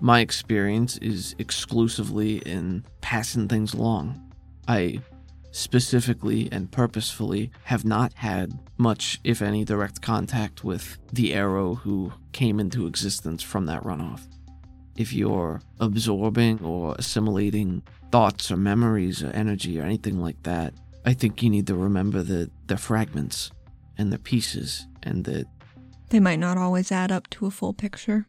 My 0.00 0.20
experience 0.20 0.96
is 0.98 1.34
exclusively 1.38 2.38
in 2.38 2.84
passing 3.00 3.48
things 3.48 3.74
along. 3.74 4.32
I 4.66 5.00
specifically 5.52 6.48
and 6.52 6.70
purposefully 6.70 7.50
have 7.64 7.84
not 7.84 8.12
had 8.14 8.58
much, 8.78 9.20
if 9.24 9.42
any, 9.42 9.64
direct 9.64 10.00
contact 10.00 10.64
with 10.64 10.98
the 11.12 11.34
arrow 11.34 11.74
who 11.74 12.12
came 12.32 12.60
into 12.60 12.86
existence 12.86 13.42
from 13.42 13.66
that 13.66 13.82
runoff. 13.82 14.26
If 14.96 15.12
you're 15.12 15.60
absorbing 15.80 16.62
or 16.62 16.94
assimilating 16.98 17.82
thoughts 18.10 18.50
or 18.50 18.56
memories 18.56 19.22
or 19.22 19.30
energy 19.30 19.80
or 19.80 19.84
anything 19.84 20.20
like 20.20 20.42
that, 20.44 20.74
I 21.04 21.14
think 21.14 21.42
you 21.42 21.50
need 21.50 21.66
to 21.68 21.74
remember 21.74 22.22
that 22.22 22.50
they're 22.66 22.76
fragments 22.76 23.50
and 24.00 24.10
they're 24.10 24.18
pieces, 24.18 24.86
and 25.02 25.24
the. 25.24 25.44
They 26.08 26.20
might 26.20 26.40
not 26.40 26.56
always 26.58 26.90
add 26.90 27.12
up 27.12 27.28
to 27.30 27.46
a 27.46 27.50
full 27.50 27.74
picture. 27.74 28.26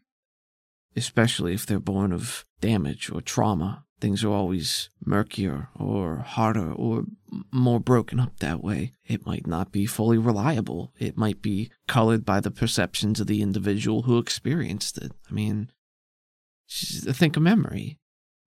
especially 0.96 1.54
if 1.54 1.64
they're 1.66 1.80
born 1.80 2.12
of 2.12 2.44
damage 2.60 3.10
or 3.10 3.20
trauma, 3.20 3.84
things 4.00 4.22
are 4.24 4.30
always 4.30 4.90
murkier 5.04 5.68
or 5.74 6.18
harder 6.18 6.72
or 6.72 7.04
more 7.50 7.80
broken 7.80 8.20
up 8.20 8.38
that 8.38 8.62
way. 8.62 8.92
It 9.06 9.26
might 9.26 9.46
not 9.46 9.72
be 9.72 9.86
fully 9.86 10.18
reliable. 10.18 10.92
It 10.98 11.16
might 11.16 11.40
be 11.40 11.70
colored 11.86 12.24
by 12.24 12.40
the 12.40 12.50
perceptions 12.50 13.20
of 13.20 13.26
the 13.26 13.42
individual 13.42 14.02
who 14.02 14.18
experienced 14.18 14.98
it. 14.98 15.12
I 15.30 15.32
mean, 15.32 15.70
think 16.68 17.36
of 17.36 17.42
memory. 17.42 17.98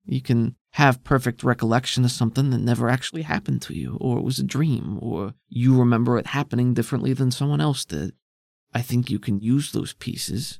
You 0.05 0.21
can 0.21 0.55
have 0.71 1.03
perfect 1.03 1.43
recollection 1.43 2.03
of 2.05 2.11
something 2.11 2.49
that 2.49 2.59
never 2.59 2.89
actually 2.89 3.23
happened 3.23 3.61
to 3.63 3.73
you, 3.73 3.97
or 4.01 4.17
it 4.17 4.23
was 4.23 4.39
a 4.39 4.43
dream, 4.43 4.99
or 5.01 5.33
you 5.47 5.77
remember 5.77 6.17
it 6.17 6.27
happening 6.27 6.73
differently 6.73 7.13
than 7.13 7.31
someone 7.31 7.61
else 7.61 7.85
did. 7.85 8.13
I 8.73 8.81
think 8.81 9.09
you 9.09 9.19
can 9.19 9.39
use 9.39 9.71
those 9.71 9.93
pieces 9.93 10.59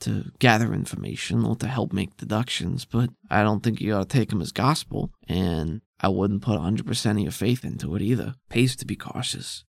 to 0.00 0.32
gather 0.38 0.72
information 0.72 1.44
or 1.44 1.56
to 1.56 1.66
help 1.66 1.92
make 1.92 2.16
deductions, 2.16 2.84
but 2.84 3.10
I 3.28 3.42
don't 3.42 3.62
think 3.62 3.80
you 3.80 3.94
ought 3.94 4.08
to 4.08 4.18
take 4.18 4.30
them 4.30 4.40
as 4.40 4.52
gospel, 4.52 5.10
and 5.28 5.82
I 6.00 6.08
wouldn't 6.08 6.42
put 6.42 6.58
100% 6.58 7.10
of 7.10 7.18
your 7.18 7.32
faith 7.32 7.64
into 7.64 7.94
it 7.96 8.02
either. 8.02 8.34
Pays 8.48 8.76
to 8.76 8.86
be 8.86 8.96
cautious. 8.96 9.64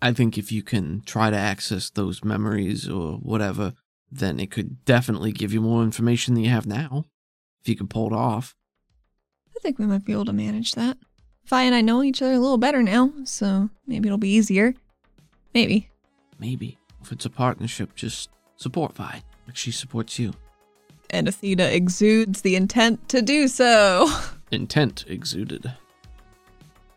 I 0.00 0.12
think 0.12 0.36
if 0.36 0.52
you 0.52 0.62
can 0.62 1.00
try 1.04 1.30
to 1.30 1.36
access 1.36 1.90
those 1.90 2.22
memories 2.22 2.88
or 2.88 3.14
whatever, 3.14 3.72
then 4.10 4.38
it 4.38 4.50
could 4.50 4.84
definitely 4.84 5.32
give 5.32 5.52
you 5.52 5.60
more 5.60 5.82
information 5.82 6.34
than 6.34 6.44
you 6.44 6.50
have 6.50 6.66
now. 6.66 7.06
If 7.64 7.70
you 7.70 7.76
can 7.76 7.88
pull 7.88 8.08
it 8.08 8.12
off. 8.12 8.54
I 9.56 9.58
think 9.60 9.78
we 9.78 9.86
might 9.86 10.04
be 10.04 10.12
able 10.12 10.26
to 10.26 10.34
manage 10.34 10.72
that. 10.72 10.98
Vi 11.46 11.62
and 11.62 11.74
I 11.74 11.80
know 11.80 12.02
each 12.02 12.20
other 12.20 12.34
a 12.34 12.38
little 12.38 12.58
better 12.58 12.82
now, 12.82 13.10
so 13.24 13.70
maybe 13.86 14.06
it'll 14.06 14.18
be 14.18 14.34
easier. 14.34 14.74
Maybe. 15.54 15.88
Maybe. 16.38 16.76
If 17.00 17.10
it's 17.10 17.24
a 17.24 17.30
partnership, 17.30 17.94
just 17.94 18.28
support 18.56 18.94
Vi, 18.94 19.22
like 19.46 19.56
she 19.56 19.70
supports 19.70 20.18
you. 20.18 20.34
And 21.08 21.26
Athena 21.26 21.64
exudes 21.64 22.42
the 22.42 22.54
intent 22.54 23.08
to 23.08 23.22
do 23.22 23.48
so. 23.48 24.10
Intent 24.50 25.06
exuded. 25.08 25.72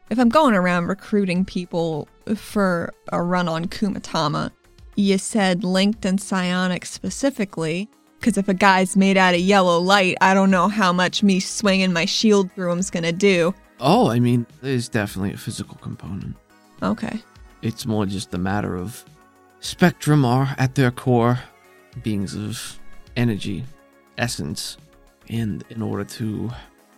If 0.10 0.20
I'm 0.20 0.28
going 0.28 0.54
around 0.54 0.88
recruiting 0.88 1.46
people 1.46 2.10
for 2.36 2.94
a 3.14 3.24
run 3.24 3.48
on 3.48 3.66
Kumatama, 3.66 4.52
you 4.96 5.18
said 5.18 5.64
linked 5.64 6.04
and 6.04 6.20
psionic 6.20 6.86
specifically. 6.86 7.90
Because 8.20 8.38
if 8.38 8.48
a 8.48 8.54
guy's 8.54 8.98
made 8.98 9.18
out 9.18 9.34
of 9.34 9.40
yellow 9.40 9.80
light, 9.80 10.18
I 10.22 10.34
don't 10.34 10.52
know 10.52 10.68
how 10.68 10.92
much 10.92 11.24
me 11.24 11.40
swinging 11.40 11.94
my 11.94 12.06
shield 12.06 12.52
through 12.54 12.72
him's 12.72 12.90
gonna 12.90 13.12
do. 13.12 13.54
Oh, 13.80 14.10
I 14.10 14.20
mean, 14.20 14.46
there's 14.62 14.90
definitely 14.90 15.34
a 15.34 15.38
physical 15.38 15.78
component. 15.78 16.36
Okay. 16.82 17.22
It's 17.62 17.86
more 17.86 18.06
just 18.06 18.34
a 18.34 18.38
matter 18.38 18.76
of 18.76 19.04
spectrum 19.60 20.26
are 20.26 20.56
at 20.58 20.76
their 20.76 20.92
core 20.92 21.40
beings 22.04 22.36
of 22.36 22.80
energy, 23.16 23.64
essence, 24.18 24.78
and 25.30 25.64
in 25.70 25.82
order 25.82 26.04
to 26.04 26.52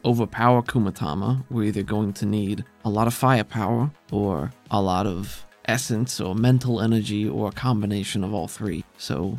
overpower 0.06 0.62
Kumatama, 0.62 1.44
we're 1.50 1.64
either 1.64 1.84
going 1.84 2.14
to 2.14 2.26
need 2.26 2.64
a 2.86 2.90
lot 2.90 3.08
of 3.08 3.14
firepower 3.14 3.92
or 4.12 4.52
a 4.72 4.82
lot 4.82 5.06
of 5.06 5.44
essence 5.66 6.20
or 6.20 6.36
mental 6.36 6.82
energy 6.82 7.28
or 7.28 7.50
a 7.50 7.52
combination 7.52 8.24
of 8.24 8.34
all 8.34 8.48
three. 8.48 8.84
So, 8.98 9.38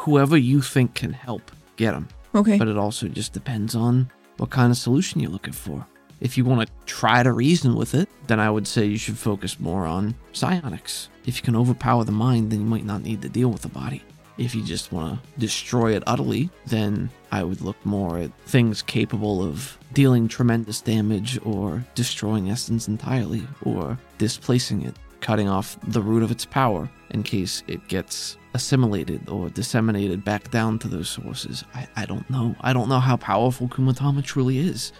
whoever 0.00 0.36
you 0.36 0.62
think 0.62 0.94
can 0.94 1.12
help, 1.12 1.50
get 1.76 1.92
them. 1.92 2.08
Okay. 2.34 2.58
But 2.58 2.68
it 2.68 2.78
also 2.78 3.06
just 3.08 3.32
depends 3.32 3.74
on 3.74 4.10
what 4.38 4.50
kind 4.50 4.70
of 4.70 4.78
solution 4.78 5.20
you're 5.20 5.30
looking 5.30 5.52
for. 5.52 5.86
If 6.20 6.36
you 6.36 6.44
want 6.44 6.66
to 6.66 6.72
try 6.86 7.22
to 7.22 7.32
reason 7.32 7.74
with 7.74 7.94
it, 7.94 8.08
then 8.26 8.40
I 8.40 8.50
would 8.50 8.66
say 8.66 8.84
you 8.86 8.98
should 8.98 9.18
focus 9.18 9.60
more 9.60 9.86
on 9.86 10.14
psionics. 10.32 11.08
If 11.26 11.36
you 11.36 11.42
can 11.42 11.56
overpower 11.56 12.04
the 12.04 12.12
mind, 12.12 12.50
then 12.50 12.60
you 12.60 12.66
might 12.66 12.84
not 12.84 13.02
need 13.02 13.22
to 13.22 13.28
deal 13.28 13.50
with 13.50 13.62
the 13.62 13.68
body. 13.68 14.02
If 14.38 14.54
you 14.54 14.64
just 14.64 14.90
want 14.90 15.22
to 15.22 15.40
destroy 15.40 15.96
it 15.96 16.02
utterly, 16.06 16.48
then 16.66 17.10
I 17.30 17.42
would 17.42 17.60
look 17.60 17.76
more 17.84 18.18
at 18.18 18.30
things 18.46 18.80
capable 18.80 19.42
of 19.42 19.76
dealing 19.92 20.28
tremendous 20.28 20.80
damage 20.80 21.38
or 21.44 21.84
destroying 21.94 22.50
essence 22.50 22.88
entirely 22.88 23.46
or 23.64 23.98
displacing 24.16 24.82
it, 24.82 24.94
cutting 25.20 25.48
off 25.48 25.78
the 25.88 26.00
root 26.00 26.22
of 26.22 26.30
its 26.30 26.46
power 26.46 26.88
in 27.10 27.22
case 27.22 27.62
it 27.66 27.86
gets 27.88 28.38
assimilated 28.54 29.28
or 29.28 29.48
disseminated 29.50 30.24
back 30.24 30.50
down 30.50 30.78
to 30.80 30.88
those 30.88 31.08
sources. 31.08 31.64
I, 31.74 31.86
I 31.96 32.06
don't 32.06 32.28
know. 32.30 32.56
I 32.60 32.72
don't 32.72 32.88
know 32.88 33.00
how 33.00 33.16
powerful 33.16 33.68
Kumatama 33.68 34.24
truly 34.24 34.58
is. 34.58 34.92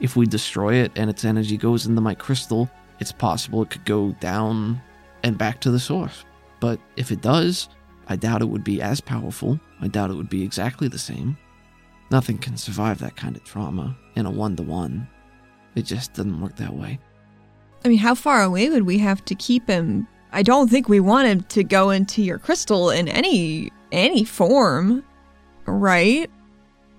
if 0.00 0.16
we 0.16 0.26
destroy 0.26 0.74
it 0.74 0.92
and 0.96 1.10
its 1.10 1.24
energy 1.24 1.56
goes 1.56 1.86
into 1.86 2.00
my 2.00 2.14
crystal, 2.14 2.70
it's 3.00 3.12
possible 3.12 3.62
it 3.62 3.70
could 3.70 3.84
go 3.84 4.12
down 4.20 4.80
and 5.22 5.36
back 5.38 5.60
to 5.60 5.70
the 5.70 5.80
source. 5.80 6.24
But 6.60 6.80
if 6.96 7.10
it 7.10 7.20
does, 7.20 7.68
I 8.08 8.16
doubt 8.16 8.42
it 8.42 8.48
would 8.48 8.64
be 8.64 8.80
as 8.80 9.00
powerful. 9.00 9.58
I 9.80 9.88
doubt 9.88 10.10
it 10.10 10.14
would 10.14 10.30
be 10.30 10.42
exactly 10.42 10.88
the 10.88 10.98
same. 10.98 11.36
Nothing 12.10 12.38
can 12.38 12.56
survive 12.56 12.98
that 13.00 13.16
kind 13.16 13.36
of 13.36 13.44
trauma 13.44 13.96
in 14.14 14.26
a 14.26 14.30
one 14.30 14.56
to 14.56 14.62
one. 14.62 15.08
It 15.74 15.82
just 15.82 16.14
doesn't 16.14 16.40
work 16.40 16.56
that 16.56 16.74
way. 16.74 16.98
I 17.84 17.88
mean, 17.88 17.98
how 17.98 18.14
far 18.14 18.42
away 18.42 18.70
would 18.70 18.84
we 18.84 18.98
have 18.98 19.24
to 19.26 19.34
keep 19.34 19.68
him? 19.68 20.08
I 20.32 20.42
don't 20.42 20.68
think 20.68 20.88
we 20.88 21.00
want 21.00 21.28
him 21.28 21.40
to 21.42 21.64
go 21.64 21.90
into 21.90 22.22
your 22.22 22.38
crystal 22.38 22.90
in 22.90 23.08
any 23.08 23.70
any 23.92 24.24
form, 24.24 25.02
right? 25.66 26.30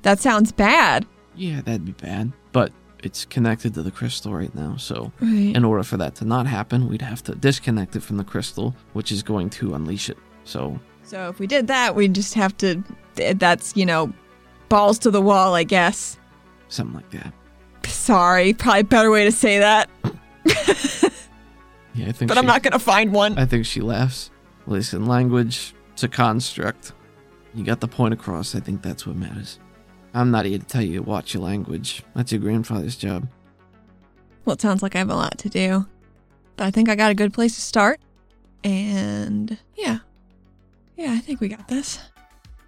That 0.01 0.19
sounds 0.19 0.51
bad. 0.51 1.05
Yeah, 1.35 1.61
that'd 1.61 1.85
be 1.85 1.91
bad. 1.91 2.31
But 2.51 2.71
it's 3.03 3.25
connected 3.25 3.73
to 3.75 3.83
the 3.83 3.91
crystal 3.91 4.33
right 4.33 4.53
now, 4.55 4.75
so 4.77 5.11
Right. 5.21 5.55
in 5.55 5.63
order 5.63 5.83
for 5.83 5.97
that 5.97 6.15
to 6.15 6.25
not 6.25 6.47
happen, 6.47 6.87
we'd 6.89 7.01
have 7.03 7.23
to 7.23 7.35
disconnect 7.35 7.95
it 7.95 8.01
from 8.03 8.17
the 8.17 8.23
crystal, 8.23 8.75
which 8.93 9.11
is 9.11 9.21
going 9.23 9.49
to 9.51 9.75
unleash 9.75 10.09
it. 10.09 10.17
So, 10.43 10.79
So 11.03 11.29
if 11.29 11.39
we 11.39 11.47
did 11.47 11.67
that, 11.67 11.95
we'd 11.95 12.13
just 12.15 12.33
have 12.33 12.57
to. 12.57 12.83
That's 13.15 13.75
you 13.77 13.85
know, 13.85 14.11
balls 14.69 14.97
to 14.99 15.11
the 15.11 15.21
wall, 15.21 15.53
I 15.53 15.63
guess. 15.63 16.17
something 16.69 16.95
like 16.95 17.09
that. 17.11 17.33
Sorry, 17.87 18.53
probably 18.53 18.83
better 18.83 19.11
way 19.11 19.25
to 19.25 19.31
say 19.31 19.59
that, 19.59 19.89
Yeah, 21.93 22.07
I 22.07 22.11
think 22.11 22.29
but 22.29 22.35
she, 22.35 22.39
I'm 22.39 22.45
not 22.45 22.63
gonna 22.63 22.79
find 22.79 23.11
one. 23.11 23.37
I 23.37 23.45
think 23.45 23.65
she 23.65 23.81
laughs. 23.81 24.31
Listen, 24.67 25.05
language, 25.05 25.73
it's 25.93 26.03
a 26.03 26.07
construct. 26.07 26.93
You 27.53 27.63
got 27.63 27.79
the 27.79 27.87
point 27.87 28.13
across. 28.13 28.55
I 28.55 28.59
think 28.59 28.81
that's 28.81 29.07
what 29.07 29.15
matters. 29.15 29.59
I'm 30.13 30.31
not 30.31 30.45
here 30.45 30.59
to 30.59 30.65
tell 30.65 30.81
you 30.81 30.97
to 30.97 31.03
watch 31.03 31.33
your 31.33 31.43
language. 31.43 32.03
That's 32.15 32.31
your 32.31 32.41
grandfather's 32.41 32.95
job. 32.95 33.27
Well, 34.45 34.53
it 34.53 34.61
sounds 34.61 34.81
like 34.81 34.95
I 34.95 34.99
have 34.99 35.09
a 35.09 35.15
lot 35.15 35.37
to 35.39 35.49
do, 35.49 35.85
but 36.55 36.65
I 36.65 36.71
think 36.71 36.89
I 36.89 36.95
got 36.95 37.11
a 37.11 37.15
good 37.15 37.33
place 37.33 37.55
to 37.55 37.61
start. 37.61 37.99
And 38.63 39.57
yeah, 39.75 39.99
yeah, 40.97 41.13
I 41.13 41.19
think 41.19 41.39
we 41.39 41.47
got 41.47 41.67
this. 41.67 41.99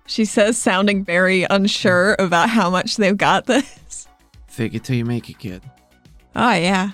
She 0.08 0.26
says, 0.26 0.58
sounding 0.58 1.06
very 1.06 1.44
unsure 1.50 2.16
about 2.20 2.50
how 2.50 2.70
much 2.70 2.98
they've 2.98 3.16
got 3.16 3.46
this. 3.46 4.08
Fake 4.48 4.74
it 4.74 4.84
till 4.84 4.98
you 4.98 5.06
make 5.06 5.30
it, 5.30 5.40
kid. 5.40 5.62
Oh 6.36 6.54
yeah. 6.54 6.92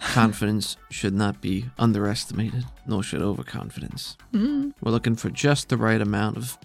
Confidence 0.00 0.76
should 0.90 1.14
not 1.14 1.40
be 1.40 1.66
underestimated, 1.78 2.64
nor 2.86 3.02
should 3.02 3.22
overconfidence. 3.22 4.16
Mm. 4.32 4.72
We're 4.80 4.92
looking 4.92 5.16
for 5.16 5.30
just 5.30 5.68
the 5.68 5.76
right 5.76 6.00
amount 6.00 6.36
of 6.36 6.56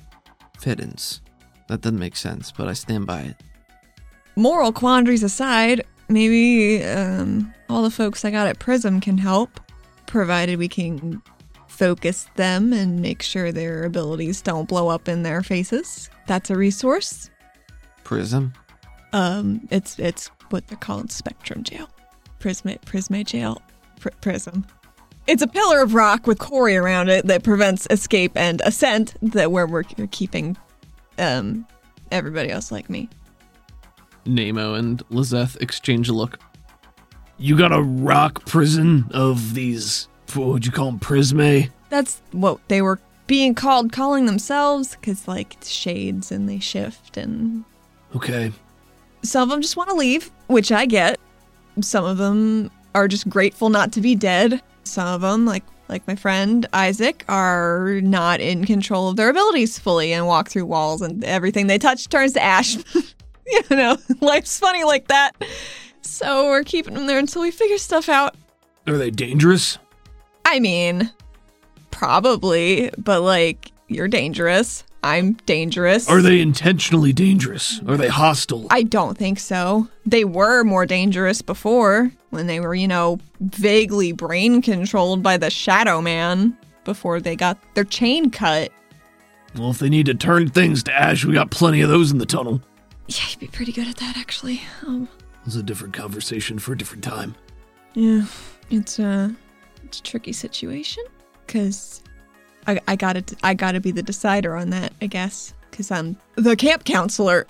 fittings. 0.60 1.22
That 1.67 1.82
doesn't 1.82 2.00
make 2.00 2.15
sense, 2.15 2.52
but 2.52 2.67
I 2.67 2.74
stand 2.74 3.08
by 3.08 3.22
it. 3.22 3.38
Moral 4.36 4.72
quandaries 4.72 5.24
aside, 5.24 5.86
maybe 6.10 6.84
um, 6.84 7.54
all 7.69 7.84
the 7.84 7.91
folks 7.91 8.24
I 8.26 8.32
got 8.32 8.48
at 8.48 8.60
Prism 8.60 9.00
can 9.00 9.17
help, 9.17 9.60
provided 10.06 10.60
we 10.60 10.67
can 10.67 11.22
focus 11.67 12.28
them 12.36 12.72
and 12.72 13.02
make 13.02 13.22
sure 13.22 13.52
their 13.52 13.84
abilities 13.84 14.41
don't 14.41 14.67
blow 14.67 14.89
up 14.89 15.08
in 15.08 15.24
their 15.24 15.41
faces. 15.41 16.10
That's 16.28 16.50
a 16.50 16.56
resource. 16.56 17.30
Prism? 18.04 18.54
Um, 19.12 19.67
it's 19.72 19.98
it's 20.00 20.30
what 20.50 20.67
they're 20.67 20.78
called 20.78 21.12
Spectrum 21.12 21.63
Jail, 21.63 21.89
Prisma 22.43 22.79
Prisma 22.82 23.25
Jail, 23.25 23.62
Pr- 24.01 24.10
Prism. 24.21 24.65
It's 25.27 25.41
a 25.41 25.47
pillar 25.47 25.82
of 25.82 25.93
rock 25.93 26.27
with 26.27 26.38
quarry 26.39 26.75
around 26.75 27.08
it 27.08 27.25
that 27.27 27.43
prevents 27.43 27.88
escape 27.89 28.36
and 28.36 28.62
ascent. 28.65 29.15
That 29.21 29.51
where 29.53 29.65
we're 29.65 29.84
keeping 29.84 30.58
um 31.17 31.65
everybody 32.12 32.49
else 32.51 32.69
like 32.71 32.89
me. 32.89 33.10
Nemo 34.25 34.73
and 34.73 35.01
Lizeth 35.10 35.56
exchange 35.62 36.10
a 36.10 36.13
look. 36.13 36.39
You 37.38 37.58
got 37.58 37.71
a 37.71 37.82
rock 37.82 38.45
prison 38.45 39.06
of 39.13 39.53
these, 39.53 40.08
what 40.34 40.47
would 40.49 40.65
you 40.65 40.71
call 40.71 40.88
them, 40.88 40.99
prisme? 40.99 41.69
That's 41.89 42.21
what 42.32 42.60
they 42.67 42.82
were 42.82 42.99
being 43.27 43.56
called, 43.56 43.91
calling 43.91 44.25
themselves, 44.25 44.95
because 44.95 45.27
like 45.27 45.53
it's 45.56 45.69
shades 45.69 46.32
and 46.32 46.47
they 46.49 46.60
shift, 46.60 47.17
and 47.17 47.63
Okay. 48.15 48.51
some 49.23 49.43
of 49.43 49.49
them 49.49 49.62
just 49.62 49.75
want 49.77 49.89
to 49.89 49.95
leave, 49.95 50.29
which 50.47 50.71
I 50.71 50.86
get. 50.86 51.19
Some 51.81 52.05
of 52.05 52.17
them 52.17 52.71
are 52.95 53.07
just 53.07 53.29
grateful 53.29 53.69
not 53.69 53.91
to 53.93 54.01
be 54.01 54.15
dead. 54.15 54.62
Some 54.83 55.07
of 55.07 55.21
them, 55.21 55.45
like 55.45 55.63
like 55.89 56.07
my 56.07 56.15
friend 56.15 56.65
Isaac, 56.73 57.25
are 57.27 57.99
not 58.01 58.39
in 58.39 58.65
control 58.65 59.09
of 59.09 59.15
their 59.15 59.29
abilities 59.29 59.77
fully 59.77 60.13
and 60.13 60.25
walk 60.27 60.49
through 60.49 60.65
walls, 60.65 61.01
and 61.01 61.23
everything 61.23 61.67
they 61.67 61.77
touch 61.77 62.09
turns 62.09 62.33
to 62.33 62.41
ash. 62.41 62.75
you 63.47 63.62
know, 63.69 63.97
life's 64.21 64.59
funny 64.59 64.83
like 64.83 65.07
that. 65.07 65.31
So 66.01 66.49
we're 66.49 66.63
keeping 66.63 66.93
them 66.93 67.07
there 67.07 67.19
until 67.19 67.41
we 67.41 67.51
figure 67.51 67.77
stuff 67.77 68.09
out. 68.09 68.36
Are 68.88 68.97
they 68.97 69.12
dangerous? 69.12 69.77
I 70.45 70.59
mean, 70.59 71.12
probably, 71.91 72.91
but 72.97 73.21
like, 73.21 73.71
you're 73.88 74.07
dangerous. 74.07 74.83
I'm 75.04 75.34
dangerous. 75.46 76.10
Are 76.10 76.22
they 76.22 76.39
intentionally 76.39 77.12
dangerous? 77.12 77.82
Are 77.88 77.98
they 77.98 78.08
hostile? 78.08 78.68
I 78.70 78.84
don't 78.84 79.18
think 79.18 79.38
so. 79.39 79.88
They 80.06 80.24
were 80.24 80.63
more 80.63 80.86
dangerous 80.86 81.42
before 81.42 82.10
when 82.30 82.48
they 82.48 82.60
were, 82.62 82.74
you 82.74 82.88
know, 82.88 83.20
vaguely 83.42 84.13
brain 84.13 84.62
controlled 84.62 85.22
by 85.22 85.36
the 85.38 85.50
Shadow 85.50 86.02
Man 86.02 86.58
before 86.86 87.20
they 87.20 87.36
got 87.36 87.58
their 87.76 87.84
chain 87.84 88.30
cut. 88.32 88.72
well, 89.58 89.72
if 89.72 89.80
they 89.80 89.89
need 89.89 90.06
to 90.08 90.13
turn 90.13 90.50
things 90.50 90.84
to 90.84 90.94
ash, 90.94 91.26
we 91.26 91.34
got 91.34 91.52
plenty 91.52 91.82
of 91.82 91.89
those 91.89 92.12
in 92.12 92.18
the 92.18 92.26
tunnel. 92.26 92.62
Yeah, 93.08 93.24
you'd 93.30 93.39
be 93.39 93.48
pretty 93.48 93.72
good 93.74 93.88
at 93.89 93.98
that, 93.98 94.16
actually. 94.18 94.62
Um, 94.88 95.10
It's 95.46 95.56
a 95.56 95.63
different 95.63 95.94
conversation 95.94 96.60
for 96.60 96.72
a 96.74 96.78
different 96.78 97.04
time. 97.04 97.36
yeah, 97.94 98.26
it's 98.70 99.00
a, 99.00 99.36
it's 99.84 100.00
a 100.00 100.04
tricky 100.04 100.32
situation 100.32 101.04
because 101.46 102.02
I, 102.67 102.80
I 102.88 102.95
gotta, 102.95 103.23
I 103.43 103.54
gotta 103.54 103.80
be 103.80 103.91
the 103.91 104.04
decider 104.04 104.56
on 104.56 104.69
that, 104.71 104.93
I 105.02 105.08
guess, 105.08 105.54
because 105.69 105.91
I'm 105.91 106.17
the 106.36 106.56
camp 106.56 106.86
counselor. 106.86 107.47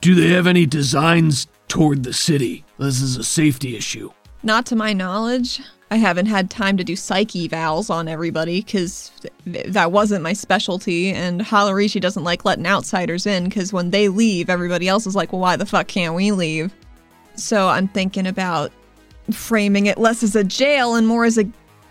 Do 0.00 0.14
they 0.14 0.28
have 0.28 0.46
any 0.46 0.66
designs 0.66 1.46
toward 1.68 2.02
the 2.02 2.12
city? 2.12 2.64
This 2.78 3.00
is 3.00 3.16
a 3.16 3.24
safety 3.24 3.76
issue. 3.76 4.12
Not 4.42 4.66
to 4.66 4.76
my 4.76 4.92
knowledge. 4.92 5.60
I 5.90 5.96
haven't 5.96 6.26
had 6.26 6.50
time 6.50 6.76
to 6.76 6.84
do 6.84 6.96
psyche 6.96 7.48
evals 7.48 7.88
on 7.88 8.08
everybody 8.08 8.60
because 8.60 9.12
th- 9.44 9.66
that 9.66 9.92
wasn't 9.92 10.22
my 10.22 10.32
specialty. 10.32 11.10
And 11.10 11.40
Halarishi 11.40 12.00
doesn't 12.00 12.24
like 12.24 12.44
letting 12.44 12.66
outsiders 12.66 13.26
in 13.26 13.44
because 13.44 13.72
when 13.72 13.90
they 13.90 14.08
leave, 14.08 14.50
everybody 14.50 14.88
else 14.88 15.06
is 15.06 15.14
like, 15.14 15.32
well, 15.32 15.40
why 15.40 15.56
the 15.56 15.66
fuck 15.66 15.86
can't 15.86 16.14
we 16.14 16.32
leave? 16.32 16.74
So 17.36 17.68
I'm 17.68 17.88
thinking 17.88 18.26
about 18.26 18.72
framing 19.30 19.86
it 19.86 19.98
less 19.98 20.22
as 20.22 20.36
a 20.36 20.44
jail 20.44 20.96
and 20.96 21.06
more 21.06 21.24
as 21.24 21.38
a 21.38 21.44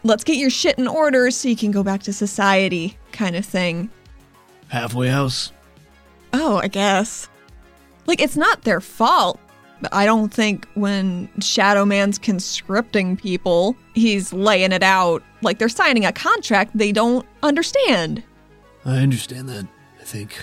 let's 0.04 0.24
get 0.24 0.38
your 0.38 0.50
shit 0.50 0.78
in 0.78 0.88
order 0.88 1.32
so 1.32 1.48
you 1.48 1.56
can 1.56 1.72
go 1.72 1.84
back 1.84 2.04
to 2.04 2.14
society 2.14 2.98
kind 3.12 3.36
of 3.36 3.46
thing. 3.46 3.90
Halfway 4.70 5.10
house? 5.10 5.52
Oh, 6.34 6.58
I 6.58 6.68
guess. 6.68 7.30
Like, 8.06 8.22
it's 8.22 8.38
not 8.38 8.64
their 8.64 8.82
fault. 8.82 9.40
But 9.82 9.94
I 9.94 10.06
don't 10.06 10.34
think 10.34 10.66
when 10.76 11.28
Shadow 11.42 11.84
Man's 11.84 12.18
conscripting 12.18 13.18
people, 13.18 13.76
he's 13.94 14.32
laying 14.32 14.72
it 14.72 14.82
out 14.82 15.22
like 15.42 15.60
they're 15.60 15.68
signing 15.68 16.06
a 16.06 16.14
contract 16.14 16.72
they 16.74 16.94
don't 16.94 17.26
understand. 17.44 18.24
I 18.86 19.00
understand 19.00 19.50
that. 19.50 19.68
I 20.00 20.04
think 20.06 20.34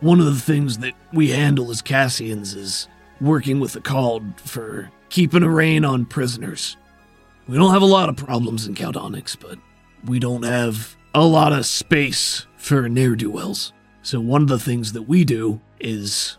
one 0.00 0.20
of 0.20 0.26
the 0.26 0.38
things 0.38 0.78
that 0.78 0.92
we 1.14 1.30
handle 1.30 1.70
as 1.70 1.80
Cassians 1.80 2.54
is 2.54 2.86
working 3.18 3.60
with 3.60 3.72
the 3.72 3.80
called 3.80 4.38
for 4.38 4.90
keeping 5.08 5.42
a 5.42 5.48
rein 5.48 5.82
on 5.82 6.04
prisoners. 6.04 6.76
We 7.48 7.56
don't 7.56 7.72
have 7.72 7.82
a 7.82 7.86
lot 7.86 8.08
of 8.08 8.16
problems 8.16 8.66
in 8.66 8.74
Caldonix, 8.74 9.36
but 9.38 9.58
we 10.04 10.18
don't 10.18 10.42
have 10.44 10.96
a 11.14 11.24
lot 11.24 11.52
of 11.52 11.64
space 11.66 12.46
for 12.56 12.88
ne'er 12.88 13.14
do 13.16 13.30
wells. 13.30 13.72
So, 14.02 14.20
one 14.20 14.42
of 14.42 14.48
the 14.48 14.58
things 14.58 14.92
that 14.92 15.02
we 15.02 15.24
do 15.24 15.60
is 15.80 16.38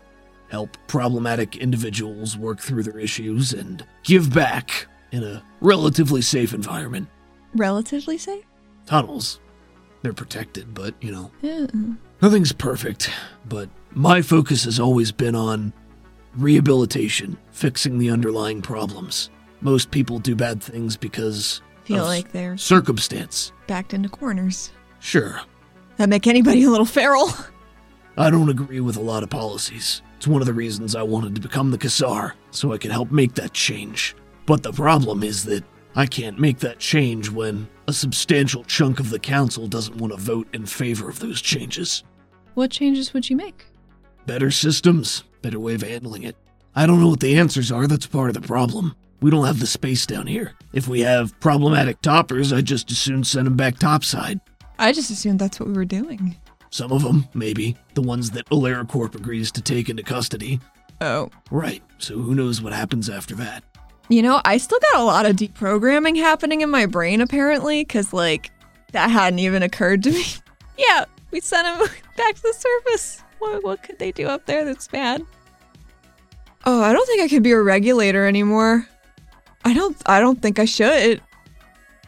help 0.50 0.76
problematic 0.86 1.56
individuals 1.56 2.36
work 2.36 2.60
through 2.60 2.82
their 2.82 2.98
issues 2.98 3.52
and 3.52 3.84
give 4.04 4.32
back 4.32 4.86
in 5.12 5.22
a 5.22 5.42
relatively 5.60 6.22
safe 6.22 6.52
environment. 6.54 7.08
Relatively 7.54 8.18
safe? 8.18 8.44
Tunnels, 8.86 9.40
they're 10.02 10.12
protected, 10.12 10.74
but 10.74 10.94
you 11.00 11.12
know, 11.12 11.30
Yeah. 11.42 11.66
Nothing's 12.20 12.52
perfect, 12.52 13.10
but 13.48 13.68
my 13.92 14.22
focus 14.22 14.64
has 14.64 14.80
always 14.80 15.12
been 15.12 15.34
on 15.34 15.72
rehabilitation, 16.36 17.36
fixing 17.52 17.98
the 17.98 18.10
underlying 18.10 18.60
problems. 18.62 19.30
Most 19.60 19.90
people 19.90 20.18
do 20.18 20.34
bad 20.36 20.62
things 20.62 20.96
because 20.96 21.62
Feel 21.84 22.04
like 22.04 22.32
they're 22.32 22.56
circumstance. 22.56 23.52
backed 23.66 23.94
into 23.94 24.08
corners. 24.08 24.70
Sure, 25.00 25.40
That 25.96 26.08
make 26.08 26.26
anybody 26.26 26.64
a 26.64 26.70
little 26.70 26.84
feral. 26.86 27.30
I 28.16 28.30
don't 28.30 28.48
agree 28.48 28.80
with 28.80 28.96
a 28.96 29.00
lot 29.02 29.22
of 29.22 29.30
policies. 29.30 30.02
It's 30.16 30.26
one 30.26 30.42
of 30.42 30.46
the 30.46 30.52
reasons 30.52 30.94
I 30.96 31.02
wanted 31.02 31.34
to 31.36 31.40
become 31.40 31.70
the 31.70 31.78
Kassar, 31.78 32.32
so 32.50 32.72
I 32.72 32.78
could 32.78 32.90
help 32.90 33.10
make 33.12 33.34
that 33.34 33.52
change. 33.52 34.16
But 34.46 34.62
the 34.62 34.72
problem 34.72 35.22
is 35.22 35.44
that 35.44 35.62
I 35.94 36.06
can't 36.06 36.38
make 36.38 36.58
that 36.58 36.78
change 36.80 37.30
when 37.30 37.68
a 37.86 37.92
substantial 37.92 38.64
chunk 38.64 38.98
of 39.00 39.10
the 39.10 39.18
council 39.20 39.66
doesn't 39.68 39.96
want 39.98 40.12
to 40.12 40.18
vote 40.18 40.48
in 40.52 40.66
favor 40.66 41.08
of 41.08 41.20
those 41.20 41.40
changes. 41.40 42.02
What 42.54 42.70
changes 42.72 43.14
would 43.14 43.30
you 43.30 43.36
make? 43.36 43.66
Better 44.26 44.50
systems, 44.50 45.22
better 45.42 45.60
way 45.60 45.74
of 45.74 45.82
handling 45.82 46.24
it. 46.24 46.36
I 46.74 46.86
don't 46.86 47.00
know 47.00 47.08
what 47.08 47.20
the 47.20 47.38
answers 47.38 47.70
are. 47.72 47.86
That's 47.86 48.06
part 48.06 48.28
of 48.30 48.34
the 48.34 48.46
problem. 48.46 48.94
We 49.20 49.30
don't 49.30 49.46
have 49.46 49.58
the 49.58 49.66
space 49.66 50.06
down 50.06 50.26
here. 50.26 50.52
If 50.72 50.86
we 50.86 51.00
have 51.00 51.38
problematic 51.40 52.00
toppers, 52.02 52.52
I'd 52.52 52.66
just 52.66 52.90
as 52.90 52.98
soon 52.98 53.24
send 53.24 53.46
them 53.46 53.56
back 53.56 53.78
topside. 53.78 54.40
I 54.78 54.92
just 54.92 55.10
assumed 55.10 55.40
that's 55.40 55.58
what 55.58 55.68
we 55.68 55.74
were 55.74 55.84
doing. 55.84 56.36
Some 56.70 56.92
of 56.92 57.02
them, 57.02 57.26
maybe. 57.34 57.76
The 57.94 58.02
ones 58.02 58.30
that 58.30 58.48
AleraCorp 58.50 59.14
agrees 59.14 59.50
to 59.52 59.62
take 59.62 59.88
into 59.88 60.02
custody. 60.02 60.60
Oh. 61.00 61.30
Right, 61.50 61.82
so 61.98 62.16
who 62.16 62.34
knows 62.34 62.62
what 62.62 62.72
happens 62.72 63.08
after 63.08 63.34
that. 63.36 63.64
You 64.08 64.22
know, 64.22 64.40
I 64.44 64.56
still 64.58 64.78
got 64.92 65.00
a 65.00 65.04
lot 65.04 65.26
of 65.26 65.36
deprogramming 65.36 66.16
happening 66.16 66.60
in 66.60 66.70
my 66.70 66.86
brain, 66.86 67.20
apparently, 67.20 67.82
because, 67.82 68.12
like, 68.12 68.50
that 68.92 69.10
hadn't 69.10 69.38
even 69.40 69.62
occurred 69.62 70.02
to 70.04 70.10
me. 70.12 70.24
yeah, 70.78 71.04
we 71.30 71.40
sent 71.40 71.66
them 71.66 71.88
back 72.16 72.36
to 72.36 72.42
the 72.42 72.54
surface. 72.54 73.22
What, 73.38 73.64
what 73.64 73.82
could 73.82 73.98
they 73.98 74.12
do 74.12 74.26
up 74.26 74.46
there 74.46 74.64
that's 74.64 74.88
bad? 74.88 75.24
Oh, 76.64 76.82
I 76.82 76.92
don't 76.92 77.06
think 77.06 77.22
I 77.22 77.28
can 77.28 77.42
be 77.42 77.52
a 77.52 77.60
regulator 77.60 78.26
anymore. 78.26 78.86
I 79.64 79.74
don't. 79.74 79.96
I 80.06 80.20
don't 80.20 80.40
think 80.40 80.58
I 80.58 80.64
should. 80.64 81.20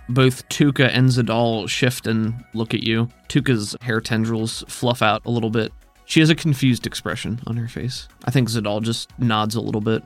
Both 0.08 0.48
Tuka 0.48 0.90
and 0.92 1.08
Zadal 1.08 1.68
shift 1.68 2.06
and 2.06 2.44
look 2.54 2.74
at 2.74 2.82
you. 2.82 3.08
Tuka's 3.28 3.76
hair 3.80 4.00
tendrils 4.00 4.64
fluff 4.66 5.02
out 5.02 5.22
a 5.24 5.30
little 5.30 5.50
bit. 5.50 5.72
She 6.04 6.18
has 6.20 6.30
a 6.30 6.34
confused 6.34 6.86
expression 6.86 7.40
on 7.46 7.56
her 7.56 7.68
face. 7.68 8.08
I 8.24 8.32
think 8.32 8.48
Zadal 8.48 8.82
just 8.82 9.16
nods 9.20 9.54
a 9.54 9.60
little 9.60 9.80
bit. 9.80 10.02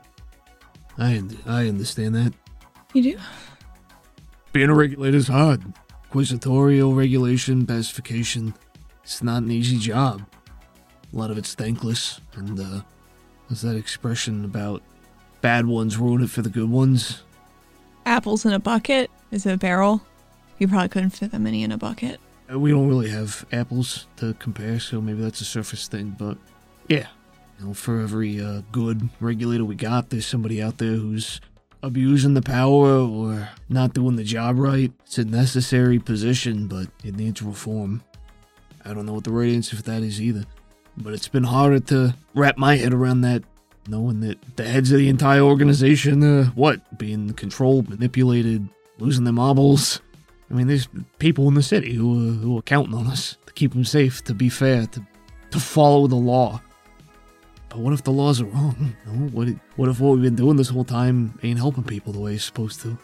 I, 0.99 1.23
I 1.47 1.67
understand 1.69 2.15
that. 2.15 2.35
You 2.93 3.03
do? 3.03 3.19
Being 4.53 4.69
a 4.69 4.75
regulator's 4.75 5.29
hard. 5.29 5.63
Inquisitorial 6.05 6.95
regulation, 6.95 7.67
pacification. 7.67 8.55
It's 9.03 9.23
not 9.23 9.43
an 9.43 9.51
easy 9.51 9.79
job. 9.79 10.23
A 11.13 11.17
lot 11.17 11.31
of 11.31 11.39
it's 11.39 11.55
thankless, 11.55 12.21
and 12.35 12.61
uh, 12.61 12.81
there's 13.49 13.63
that 13.63 13.77
expression 13.77 14.45
about 14.45 14.83
bad 15.41 15.67
ones 15.67 15.97
ruin 15.97 16.23
it 16.23 16.31
for 16.31 16.43
the 16.43 16.51
good 16.51 16.71
ones. 16.71 17.23
Apples 18.07 18.45
in 18.45 18.53
a 18.53 18.59
bucket? 18.59 19.11
Is 19.31 19.47
it 19.47 19.53
a 19.53 19.57
barrel? 19.57 20.03
You 20.59 20.69
probably 20.69 20.89
couldn't 20.89 21.11
fit 21.11 21.33
that 21.33 21.41
many 21.41 21.63
in 21.63 21.73
a 21.73 21.79
bucket. 21.79 22.21
Uh, 22.53 22.59
we 22.59 22.71
don't 22.71 22.89
really 22.89 23.11
have 23.11 23.45
apples 23.53 24.07
to 24.17 24.35
compare, 24.35 24.79
so 24.79 25.01
maybe 25.01 25.23
that's 25.23 25.41
a 25.41 25.45
surface 25.45 25.89
thing, 25.89 26.15
but 26.19 26.37
yeah. 26.89 27.09
You 27.59 27.67
know, 27.67 27.75
for 27.75 28.01
every 28.01 28.41
uh, 28.41 28.63
good 28.73 29.09
regulator 29.21 29.65
we 29.65 29.77
got, 29.77 30.11
there's 30.11 30.27
somebody 30.27 30.63
out 30.63 30.79
there 30.79 30.95
who's 30.95 31.41
abusing 31.83 32.35
the 32.35 32.43
power 32.43 32.99
or 32.99 33.49
not 33.69 33.95
doing 33.95 34.17
the 34.17 34.25
job 34.25 34.59
right. 34.59 34.93
It's 35.05 35.19
a 35.19 35.25
necessary 35.25 35.99
position, 35.99 36.67
but 36.67 36.89
it 37.05 37.15
needs 37.15 37.43
reform. 37.43 38.03
I 38.85 38.93
don't 38.93 39.07
know 39.07 39.13
what 39.13 39.25
the 39.25 39.31
right 39.33 39.51
answer 39.53 39.77
for 39.77 39.83
that 39.83 40.03
is 40.03 40.21
either. 40.21 40.45
But 40.97 41.15
it's 41.15 41.29
been 41.29 41.45
harder 41.45 41.81
to 41.81 42.15
wrap 42.35 42.57
my 42.57 42.77
head 42.77 42.93
around 42.93 43.23
that, 43.23 43.43
knowing 43.89 44.21
that 44.21 44.39
the 44.57 44.65
heads 44.65 44.93
of 44.93 44.99
the 44.99 45.09
entire 45.09 45.43
organization, 45.43 46.23
uh, 46.23 46.45
what, 46.55 46.99
being 46.99 47.33
controlled, 47.35 47.89
manipulated, 47.89 48.69
losing 48.99 49.25
their 49.25 49.33
marbles. 49.33 50.01
I 50.51 50.55
mean, 50.55 50.67
there's 50.67 50.89
people 51.19 51.49
in 51.49 51.55
the 51.55 51.63
city 51.63 51.95
who 51.95 52.13
are, 52.13 52.33
who 52.33 52.59
are 52.59 52.63
counting 52.63 52.95
on 52.95 53.07
us 53.07 53.37
to 53.47 53.53
keep 53.53 53.73
them 53.73 53.85
safe, 53.85 54.23
to 54.25 54.35
be 54.35 54.49
fair, 54.49 54.87
to 54.87 55.07
to 55.55 55.61
follow 55.61 56.09
the 56.09 56.17
law. 56.17 56.61
But 57.69 57.79
what 57.79 57.93
if 57.93 58.03
the 58.03 58.11
laws 58.11 58.41
are 58.41 58.47
wrong? 58.47 58.97
You 59.07 59.13
know, 59.13 59.29
what, 59.29 59.49
what 59.77 59.89
if 59.89 60.01
what 60.01 60.15
we've 60.15 60.23
been 60.23 60.35
doing 60.35 60.57
this 60.57 60.69
whole 60.69 60.85
time 60.85 61.39
ain't 61.45 61.59
helping 61.59 61.85
people 61.85 62.13
the 62.13 62.19
way 62.19 62.35
it's 62.35 62.45
supposed 62.45 62.81
to? 62.83 62.99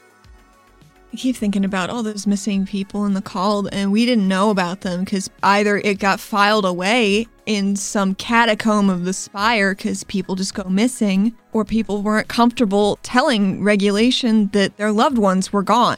I 1.12 1.16
keep 1.16 1.34
thinking 1.34 1.64
about 1.64 1.90
all 1.90 2.04
those 2.04 2.26
missing 2.26 2.66
people 2.66 3.04
in 3.04 3.14
the 3.14 3.22
called, 3.22 3.68
and 3.72 3.90
we 3.90 4.06
didn't 4.06 4.28
know 4.28 4.50
about 4.50 4.82
them 4.82 5.00
because 5.00 5.28
either 5.42 5.78
it 5.78 5.98
got 5.98 6.20
filed 6.20 6.64
away 6.64 7.26
in 7.46 7.74
some 7.74 8.14
catacomb 8.14 8.88
of 8.88 9.04
the 9.04 9.12
spire 9.12 9.74
because 9.74 10.04
people 10.04 10.36
just 10.36 10.54
go 10.54 10.62
missing, 10.64 11.36
or 11.52 11.64
people 11.64 12.02
weren't 12.02 12.28
comfortable 12.28 12.98
telling 13.02 13.64
regulation 13.64 14.48
that 14.52 14.76
their 14.76 14.92
loved 14.92 15.18
ones 15.18 15.52
were 15.52 15.64
gone. 15.64 15.96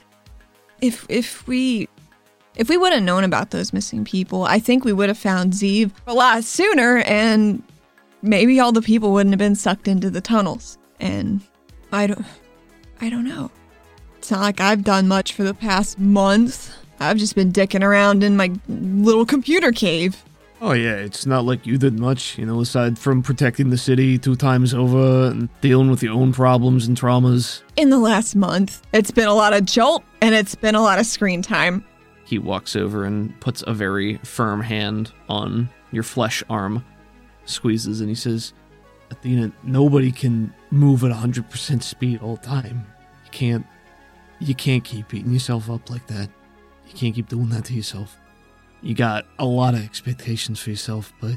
If 0.81 1.05
if 1.11 1.47
we 1.47 1.89
if 2.57 2.71
we 2.71 2.79
would 2.79 2.95
have 2.95 3.03
known 3.03 3.25
about 3.25 3.51
those 3.51 3.75
missing 3.75 4.05
people, 4.05 4.45
I 4.45 4.59
think 4.59 4.83
we 4.83 4.95
would 4.95 5.11
have 5.11 5.19
found 5.19 5.53
Zeev 5.53 5.93
a 6.07 6.15
lot 6.15 6.43
sooner, 6.45 6.99
and 6.99 7.63
maybe 8.23 8.61
all 8.61 8.73
the 8.73 8.81
people 8.81 9.13
wouldn't 9.13 9.33
have 9.33 9.39
been 9.39 9.57
sucked 9.57 9.89
into 9.89 10.09
the 10.09 10.23
tunnels. 10.23 10.79
And 11.01 11.43
I 11.93 12.07
don't, 12.07 12.25
I 13.03 13.11
don't 13.11 13.25
know. 13.25 13.51
It's 14.23 14.31
not 14.31 14.43
like 14.43 14.61
I've 14.61 14.85
done 14.85 15.09
much 15.09 15.33
for 15.33 15.43
the 15.43 15.53
past 15.53 15.99
month. 15.99 16.73
I've 17.01 17.17
just 17.17 17.35
been 17.35 17.51
dicking 17.51 17.83
around 17.83 18.23
in 18.23 18.37
my 18.37 18.53
little 18.69 19.27
computer 19.27 19.73
cave. 19.73 20.23
Oh 20.61 20.75
yeah, 20.75 20.95
it's 20.95 21.27
not 21.27 21.45
like 21.45 21.67
you 21.67 21.77
did 21.77 21.99
much, 21.99 22.39
you 22.39 22.47
know, 22.47 22.61
aside 22.61 23.01
from 23.01 23.25
protecting 23.25 23.71
the 23.71 23.77
city 23.77 24.19
two 24.19 24.37
times 24.37 24.75
over 24.75 25.27
and 25.27 25.49
dealing 25.61 25.91
with 25.91 26.05
your 26.05 26.15
own 26.15 26.33
problems 26.33 26.87
and 26.87 26.97
traumas. 26.97 27.63
In 27.75 27.91
the 27.91 27.99
last 27.99 28.37
month, 28.37 28.81
it's 28.93 29.11
been 29.11 29.27
a 29.27 29.35
lot 29.35 29.55
of 29.55 29.65
jolt 29.65 30.05
and 30.21 30.37
it's 30.37 30.55
been 30.55 30.77
a 30.77 30.83
lot 30.83 31.01
of 31.01 31.07
screen 31.07 31.43
time. 31.43 31.85
He 32.25 32.39
walks 32.39 32.77
over 32.77 33.05
and 33.05 33.39
puts 33.41 33.65
a 33.67 33.75
very 33.75 34.19
firm 34.19 34.61
hand 34.61 35.11
on 35.29 35.69
your 35.91 36.05
flesh 36.05 36.45
arm, 36.49 36.85
squeezes, 37.45 37.99
and 38.01 38.09
he 38.09 38.15
says, 38.15 38.53
Athena, 39.11 39.51
nobody 39.65 40.13
can 40.13 40.55
move 40.71 41.03
at 41.03 41.11
100% 41.11 41.83
speed 41.83 42.21
all 42.23 42.37
the 42.37 42.47
time. 42.47 42.87
You 43.25 43.31
can't 43.33 43.67
you 44.43 44.55
can't 44.55 44.85
keep 44.85 45.09
beating 45.09 45.33
yourself 45.33 45.71
up 45.71 45.89
like 45.91 46.07
that. 46.09 46.29
You 46.89 46.95
can't 46.95 47.15
keep 47.15 47.29
doing 47.29 47.49
that 47.51 47.65
to 47.67 47.75
yourself. 47.75 48.17
You 48.83 48.95
got 48.95 49.27
a 49.39 49.45
lot 49.45 49.75
of 49.75 49.85
expectations 49.85 50.61
for 50.61 50.71
yourself, 50.71 51.13
but 51.21 51.37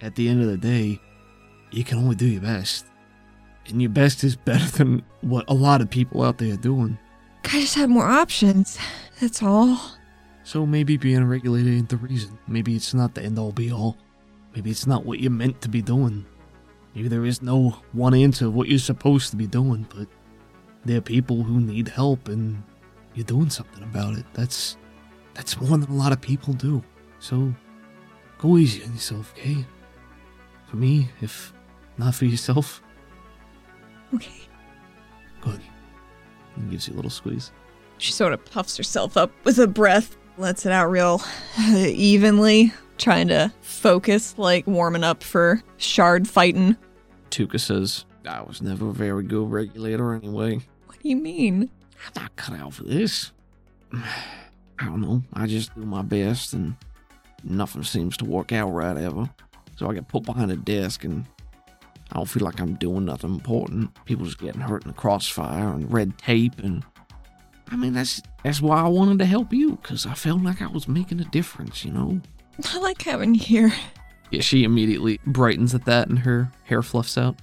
at 0.00 0.14
the 0.14 0.28
end 0.28 0.40
of 0.42 0.48
the 0.48 0.56
day, 0.56 0.98
you 1.70 1.84
can 1.84 1.98
only 1.98 2.16
do 2.16 2.26
your 2.26 2.40
best. 2.40 2.86
And 3.66 3.80
your 3.80 3.90
best 3.90 4.24
is 4.24 4.34
better 4.36 4.70
than 4.78 5.02
what 5.20 5.44
a 5.48 5.54
lot 5.54 5.80
of 5.80 5.90
people 5.90 6.22
out 6.22 6.38
there 6.38 6.54
are 6.54 6.56
doing. 6.56 6.98
I 7.44 7.60
just 7.60 7.74
had 7.74 7.90
more 7.90 8.06
options. 8.06 8.78
That's 9.20 9.42
all. 9.42 9.78
So 10.42 10.64
maybe 10.66 10.96
being 10.96 11.24
regulated 11.24 11.72
ain't 11.72 11.88
the 11.90 11.96
reason. 11.96 12.38
Maybe 12.48 12.74
it's 12.74 12.94
not 12.94 13.14
the 13.14 13.22
end 13.22 13.38
all 13.38 13.52
be 13.52 13.70
all. 13.70 13.96
Maybe 14.54 14.70
it's 14.70 14.86
not 14.86 15.04
what 15.04 15.20
you're 15.20 15.30
meant 15.30 15.60
to 15.60 15.68
be 15.68 15.82
doing. 15.82 16.26
Maybe 16.94 17.08
there 17.08 17.24
is 17.24 17.40
no 17.42 17.76
one 17.92 18.14
answer 18.14 18.46
of 18.46 18.54
what 18.54 18.68
you're 18.68 18.78
supposed 18.78 19.30
to 19.30 19.36
be 19.36 19.46
doing, 19.46 19.86
but 19.94 20.08
there 20.84 20.98
are 20.98 21.02
people 21.02 21.42
who 21.42 21.60
need 21.60 21.88
help 21.88 22.28
and 22.28 22.62
you're 23.14 23.24
doing 23.24 23.50
something 23.50 23.82
about 23.82 24.14
it. 24.14 24.24
That's 24.34 24.76
that's 25.34 25.60
more 25.60 25.78
than 25.78 25.90
a 25.90 25.94
lot 25.94 26.12
of 26.12 26.20
people 26.20 26.54
do. 26.54 26.82
So 27.18 27.54
go 28.38 28.56
easy 28.56 28.82
on 28.84 28.92
yourself, 28.92 29.32
okay? 29.36 29.64
For 30.66 30.76
me, 30.76 31.10
if 31.20 31.52
not 31.98 32.14
for 32.14 32.24
yourself. 32.24 32.82
Okay. 34.14 34.40
Good. 35.40 35.60
He 36.56 36.62
gives 36.70 36.88
you 36.88 36.94
a 36.94 36.96
little 36.96 37.10
squeeze. 37.10 37.52
She 37.98 38.12
sort 38.12 38.32
of 38.32 38.44
puffs 38.44 38.76
herself 38.76 39.16
up 39.16 39.30
with 39.44 39.58
a 39.58 39.66
breath, 39.66 40.16
lets 40.38 40.64
it 40.64 40.72
out 40.72 40.90
real 40.90 41.22
evenly, 41.76 42.72
trying 42.98 43.28
to 43.28 43.52
focus, 43.60 44.34
like 44.38 44.66
warming 44.66 45.04
up 45.04 45.22
for 45.22 45.62
shard 45.76 46.26
fighting. 46.26 46.76
Tuka 47.30 47.60
says, 47.60 48.04
I 48.26 48.42
was 48.42 48.60
never 48.62 48.90
a 48.90 48.92
very 48.92 49.22
good 49.24 49.50
regulator 49.50 50.14
anyway. 50.14 50.60
What 50.86 51.00
do 51.02 51.08
you 51.08 51.16
mean? 51.16 51.70
I'm 52.06 52.22
not 52.22 52.36
cut 52.36 52.58
out 52.58 52.74
for 52.74 52.84
this. 52.84 53.32
I 53.92 54.86
don't 54.86 55.00
know. 55.00 55.22
I 55.34 55.46
just 55.46 55.74
do 55.74 55.82
my 55.82 56.02
best 56.02 56.54
and 56.54 56.74
nothing 57.44 57.82
seems 57.82 58.16
to 58.18 58.24
work 58.24 58.52
out 58.52 58.70
right 58.70 58.96
ever. 58.96 59.28
So 59.76 59.88
I 59.90 59.94
get 59.94 60.08
put 60.08 60.24
behind 60.24 60.50
a 60.50 60.56
desk 60.56 61.04
and 61.04 61.24
I 62.12 62.16
don't 62.16 62.26
feel 62.26 62.44
like 62.44 62.60
I'm 62.60 62.74
doing 62.74 63.04
nothing 63.04 63.34
important. 63.34 63.92
People 64.04 64.24
just 64.24 64.38
getting 64.38 64.60
hurt 64.60 64.84
in 64.84 64.88
the 64.88 64.96
crossfire 64.96 65.72
and 65.72 65.92
red 65.92 66.16
tape 66.18 66.58
and 66.58 66.84
I 67.70 67.76
mean 67.76 67.92
that's 67.92 68.20
that's 68.42 68.60
why 68.60 68.80
I 68.80 68.88
wanted 68.88 69.18
to 69.20 69.26
help 69.26 69.52
you 69.52 69.76
because 69.76 70.06
I 70.06 70.14
felt 70.14 70.42
like 70.42 70.60
I 70.60 70.66
was 70.66 70.88
making 70.88 71.20
a 71.20 71.24
difference, 71.24 71.84
you 71.84 71.92
know. 71.92 72.20
I 72.64 72.78
like 72.78 73.02
having 73.02 73.34
you 73.34 73.40
here. 73.40 73.72
Yeah, 74.30 74.40
she 74.40 74.64
immediately 74.64 75.20
brightens 75.26 75.74
at 75.74 75.84
that 75.84 76.08
and 76.08 76.18
her 76.20 76.50
hair 76.64 76.82
fluffs 76.82 77.16
out. 77.18 77.36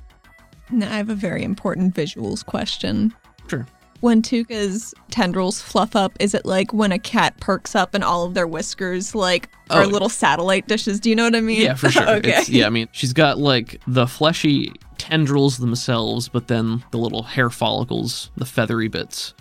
Now, 0.71 0.91
I 0.91 0.97
have 0.97 1.10
a 1.10 1.15
very 1.15 1.43
important 1.43 1.95
visuals 1.95 2.45
question. 2.45 3.13
Sure. 3.47 3.65
When 4.01 4.22
Tuka's 4.22 4.93
tendrils 5.09 5.59
fluff 5.59 5.95
up, 5.95 6.13
is 6.20 6.36
it 6.36 6.45
like 6.45 6.72
when 6.72 6.91
a 6.91 6.99
cat 6.99 7.39
perks 7.39 7.74
up 7.76 7.95
and 7.95 8.03
all 8.03 8.26
of 8.26 8.36
their 8.36 8.45
whiskers 8.45 9.15
like 9.15 9.49
are 9.72 9.84
Oh. 9.84 9.88
little 9.88 10.09
satellite 10.09 10.68
dishes? 10.68 10.99
Do 10.99 11.09
you 11.09 11.15
know 11.15 11.24
what 11.24 11.36
I 11.36 11.41
mean? 11.41 11.61
Yeah, 11.61 11.74
for 11.74 11.89
sure. 11.89 12.07
okay. 12.18 12.36
It's, 12.38 12.49
yeah, 12.49 12.68
I 12.68 12.70
mean, 12.70 12.88
she's 12.91 13.13
got 13.13 13.39
like 13.39 13.82
the 13.88 14.05
fleshy 14.05 14.72
tendrils 14.99 15.57
themselves, 15.57 16.28
but 16.30 16.47
then 16.47 16.84
the 16.91 16.97
little 16.99 17.24
hair 17.24 17.49
follicles, 17.49 18.30
the 18.38 18.45
feathery 18.45 18.88
bits. 18.88 19.34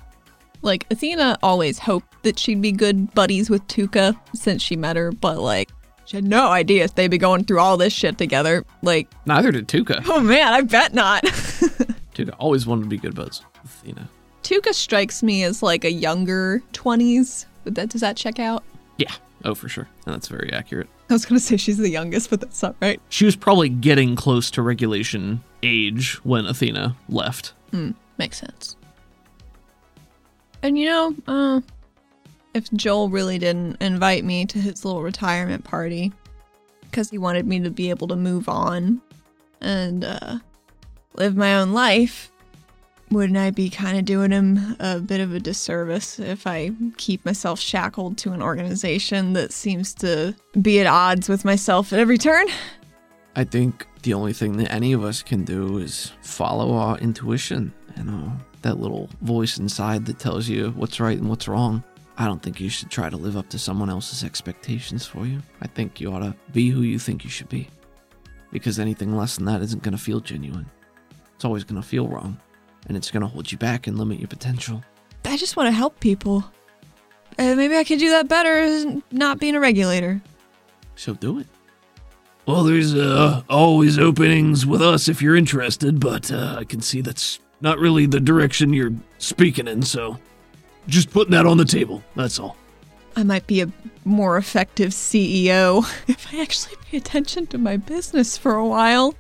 Like 0.63 0.87
Athena 0.91 1.37
always 1.43 1.79
hoped 1.79 2.23
that 2.23 2.39
she'd 2.39 2.63
be 2.63 2.73
good 2.73 3.13
buddies 3.15 3.51
with 3.51 3.67
Tuka 3.69 4.19
since 4.35 4.63
she 4.63 4.75
met 4.75 4.97
her, 4.97 5.13
but 5.13 5.39
like 5.39 5.71
she 6.07 6.17
had 6.17 6.25
no 6.25 6.49
idea 6.49 6.85
if 6.85 6.95
they'd 6.95 7.09
be 7.11 7.19
going 7.19 7.45
through 7.45 7.61
all 7.61 7.77
this 7.77 7.93
shit 7.93 8.17
together. 8.17 8.65
Like, 8.83 9.09
Neither 9.27 9.53
did 9.53 9.69
Tuka. 9.69 10.03
oh 10.09 10.21
man, 10.21 10.53
I 10.53 10.63
bet 10.63 10.95
not. 10.95 11.23
Tuka 12.15 12.35
always 12.39 12.67
wanted 12.67 12.83
to 12.85 12.89
be 12.89 12.97
good 12.97 13.15
buds 13.15 13.43
with 13.63 13.73
Athena. 13.73 14.09
Tuka 14.43 14.73
strikes 14.73 15.23
me 15.23 15.43
as 15.43 15.63
like 15.63 15.85
a 15.85 15.91
younger 15.93 16.63
20s. 16.73 17.47
Would 17.65 17.75
that 17.75 17.89
does 17.91 18.01
that 18.01 18.17
check 18.17 18.39
out? 18.39 18.63
Yeah, 18.97 19.13
Oh, 19.45 19.55
for 19.55 19.69
sure. 19.69 19.87
And 20.07 20.15
that's 20.15 20.29
very 20.29 20.51
accurate. 20.53 20.89
I 21.11 21.13
was 21.13 21.27
gonna 21.27 21.41
say 21.51 21.57
she's 21.57 21.77
the 21.79 21.91
youngest, 21.91 22.31
but 22.31 22.41
that's 22.41 22.63
not 22.63 22.75
right. 22.81 23.01
She 23.11 23.25
was 23.25 23.37
probably 23.37 23.69
getting 23.69 24.17
close 24.17 24.51
to 24.53 24.63
regulation 24.63 25.43
age 25.63 26.15
when 26.25 26.47
Athena 26.47 26.97
left. 27.09 27.53
Hmm, 27.73 27.91
makes 28.19 28.39
sense. 28.39 28.77
And 30.63 30.79
you 30.79 30.87
know, 30.87 31.15
uh, 31.29 31.61
if 32.57 32.73
Joel 32.73 33.11
really 33.11 33.39
didn't 33.39 33.77
invite 33.83 34.25
me 34.25 34.47
to 34.47 34.59
his 34.59 34.83
little 34.85 35.03
retirement 35.03 35.63
party 35.63 36.11
because 36.81 37.11
he 37.11 37.19
wanted 37.19 37.47
me 37.47 37.61
to 37.61 37.71
be 37.71 37.91
able 37.91 38.09
to 38.09 38.17
move 38.17 38.49
on 38.49 39.03
and 39.61 40.05
uh, 40.05 40.39
live 41.15 41.37
my 41.37 41.57
own 41.57 41.75
life, 41.75 42.33
wouldn't 43.11 43.37
I 43.37 43.51
be 43.51 43.69
kind 43.69 43.99
of 43.99 44.07
doing 44.07 44.31
him 44.31 44.75
a 44.81 45.01
bit 45.01 45.21
of 45.21 45.35
a 45.35 45.39
disservice 45.39 46.19
if 46.19 46.47
I 46.47 46.71
keep 46.97 47.25
myself 47.27 47.61
shackled 47.61 48.17
to 48.19 48.33
an 48.33 48.41
organization 48.41 49.35
that 49.35 49.53
seems 49.53 49.93
to 49.97 50.35
be 50.61 50.81
at 50.81 50.87
odds 50.87 51.29
with 51.29 51.45
myself 51.45 51.93
at 51.93 51.99
every 51.99 52.17
turn? 52.17 52.47
I 53.37 53.45
think 53.45 53.87
the 54.03 54.15
only 54.15 54.33
thing 54.33 54.57
that 54.57 54.73
any 54.73 54.95
of 54.95 55.05
us 55.05 55.23
can 55.23 55.45
do 55.45 55.77
is 55.77 56.13
follow 56.23 56.75
our 56.75 56.97
intuition 56.99 57.75
and 57.97 58.09
uh, 58.09 58.31
that 58.63 58.81
little 58.81 59.11
voice 59.21 59.59
inside 59.59 60.07
that 60.07 60.19
tells 60.19 60.49
you 60.49 60.71
what's 60.71 60.99
right 60.99 61.19
and 61.19 61.29
what's 61.29 61.47
wrong. 61.47 61.85
I 62.19 62.27
don't 62.27 62.43
think 62.43 62.61
you 62.61 62.71
should 62.71 62.91
try 62.91 63.11
to 63.11 63.17
live 63.17 63.37
up 63.37 63.49
to 63.51 63.59
someone 63.59 63.91
else's 63.91 64.25
expectations 64.25 65.07
for 65.07 65.27
you. 65.27 65.43
I 65.61 65.67
think 65.67 66.01
you 66.01 66.13
ought 66.13 66.21
to 66.21 66.35
be 66.53 66.71
who 66.71 66.81
you 66.83 66.99
think 66.99 67.25
you 67.25 67.31
should 67.31 67.49
be. 67.49 67.69
Because 68.51 68.79
anything 68.79 69.17
less 69.17 69.37
than 69.37 69.45
that 69.47 69.61
isn't 69.61 69.83
going 69.83 69.97
to 69.97 70.03
feel 70.03 70.21
genuine. 70.21 70.67
It's 71.35 71.45
always 71.45 71.65
going 71.65 71.81
to 71.81 71.87
feel 71.87 72.09
wrong. 72.09 72.41
And 72.87 72.97
it's 72.97 73.11
going 73.11 73.21
to 73.21 73.27
hold 73.27 73.53
you 73.53 73.59
back 73.59 73.87
and 73.87 73.99
limit 73.99 74.19
your 74.19 74.29
potential. 74.29 74.83
I 75.25 75.37
just 75.37 75.57
want 75.57 75.67
to 75.67 75.73
help 75.73 76.01
people. 76.01 76.45
Uh, 77.39 77.55
maybe 77.55 77.77
I 77.77 77.85
could 77.85 77.99
do 77.99 78.11
that 78.11 78.29
better 78.29 79.03
not 79.11 79.39
being 79.39 79.55
a 79.55 79.61
regulator. 79.61 80.23
So 80.95 81.15
do 81.15 81.41
it. 81.41 81.47
Well, 82.47 82.63
there's 82.63 82.95
uh, 82.95 83.43
always 83.51 83.99
openings 83.99 84.65
with 84.65 84.81
us 84.81 85.09
if 85.09 85.21
you're 85.21 85.37
interested, 85.37 86.01
but 86.01 86.31
uh, 86.31 86.57
I 86.61 86.65
can 86.65 86.81
see 86.81 87.01
that's 87.01 87.41
not 87.61 87.79
really 87.79 88.07
the 88.07 88.21
direction 88.21 88.73
you're 88.73 88.93
speaking 89.19 89.67
in, 89.67 89.83
so 89.83 90.19
just 90.89 91.11
putting 91.11 91.33
that 91.33 91.47
on 91.47 91.57
the 91.57 91.65
table. 91.65 92.03
That's 92.15 92.39
all. 92.39 92.57
I 93.17 93.23
might 93.23 93.47
be 93.47 93.63
a 93.63 93.73
more 94.05 94.37
effective 94.37 94.91
CEO 94.91 95.85
if 96.09 96.33
I 96.33 96.41
actually 96.41 96.77
pay 96.85 96.99
attention 96.99 97.47
to 97.49 97.59
my 97.59 97.77
business 97.77 98.37
for 98.37 98.55
a 98.55 98.67
while, 98.67 99.15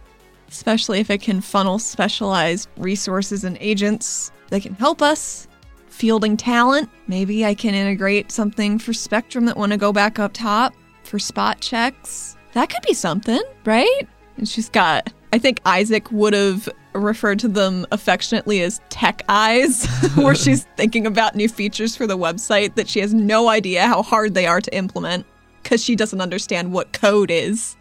especially 0.48 1.00
if 1.00 1.10
it 1.10 1.22
can 1.22 1.40
funnel 1.40 1.78
specialized 1.78 2.68
resources 2.76 3.44
and 3.44 3.56
agents 3.60 4.30
that 4.48 4.62
can 4.62 4.74
help 4.74 5.02
us. 5.02 5.48
Fielding 5.88 6.36
talent, 6.36 6.90
maybe 7.06 7.46
I 7.46 7.54
can 7.54 7.74
integrate 7.74 8.30
something 8.30 8.78
for 8.78 8.92
Spectrum 8.92 9.46
that 9.46 9.56
want 9.56 9.72
to 9.72 9.78
go 9.78 9.94
back 9.94 10.18
up 10.18 10.34
top 10.34 10.74
for 11.04 11.18
spot 11.18 11.60
checks. 11.60 12.36
That 12.52 12.68
could 12.68 12.82
be 12.86 12.92
something, 12.92 13.40
right? 13.64 14.02
And 14.36 14.46
she's 14.46 14.68
got, 14.68 15.10
I 15.32 15.38
think 15.38 15.60
Isaac 15.64 16.12
would 16.12 16.34
have 16.34 16.68
referred 16.98 17.38
to 17.40 17.48
them 17.48 17.86
affectionately 17.92 18.62
as 18.62 18.80
tech 18.88 19.22
eyes, 19.28 19.86
where 20.14 20.34
she's 20.34 20.64
thinking 20.76 21.06
about 21.06 21.34
new 21.34 21.48
features 21.48 21.96
for 21.96 22.06
the 22.06 22.18
website 22.18 22.74
that 22.74 22.88
she 22.88 23.00
has 23.00 23.14
no 23.14 23.48
idea 23.48 23.86
how 23.86 24.02
hard 24.02 24.34
they 24.34 24.46
are 24.46 24.60
to 24.60 24.74
implement 24.74 25.26
because 25.62 25.82
she 25.82 25.96
doesn't 25.96 26.20
understand 26.20 26.72
what 26.72 26.92
code 26.92 27.30
is. 27.30 27.76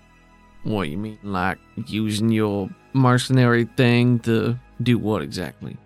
What 0.63 0.89
you 0.89 0.97
mean, 0.97 1.20
like 1.24 1.59
using 1.88 2.30
your 2.30 2.70
mercenary 2.93 3.66
thing 3.78 4.20
to 4.20 4.57
do 4.82 4.97
what 4.97 5.22
exactly? 5.22 5.78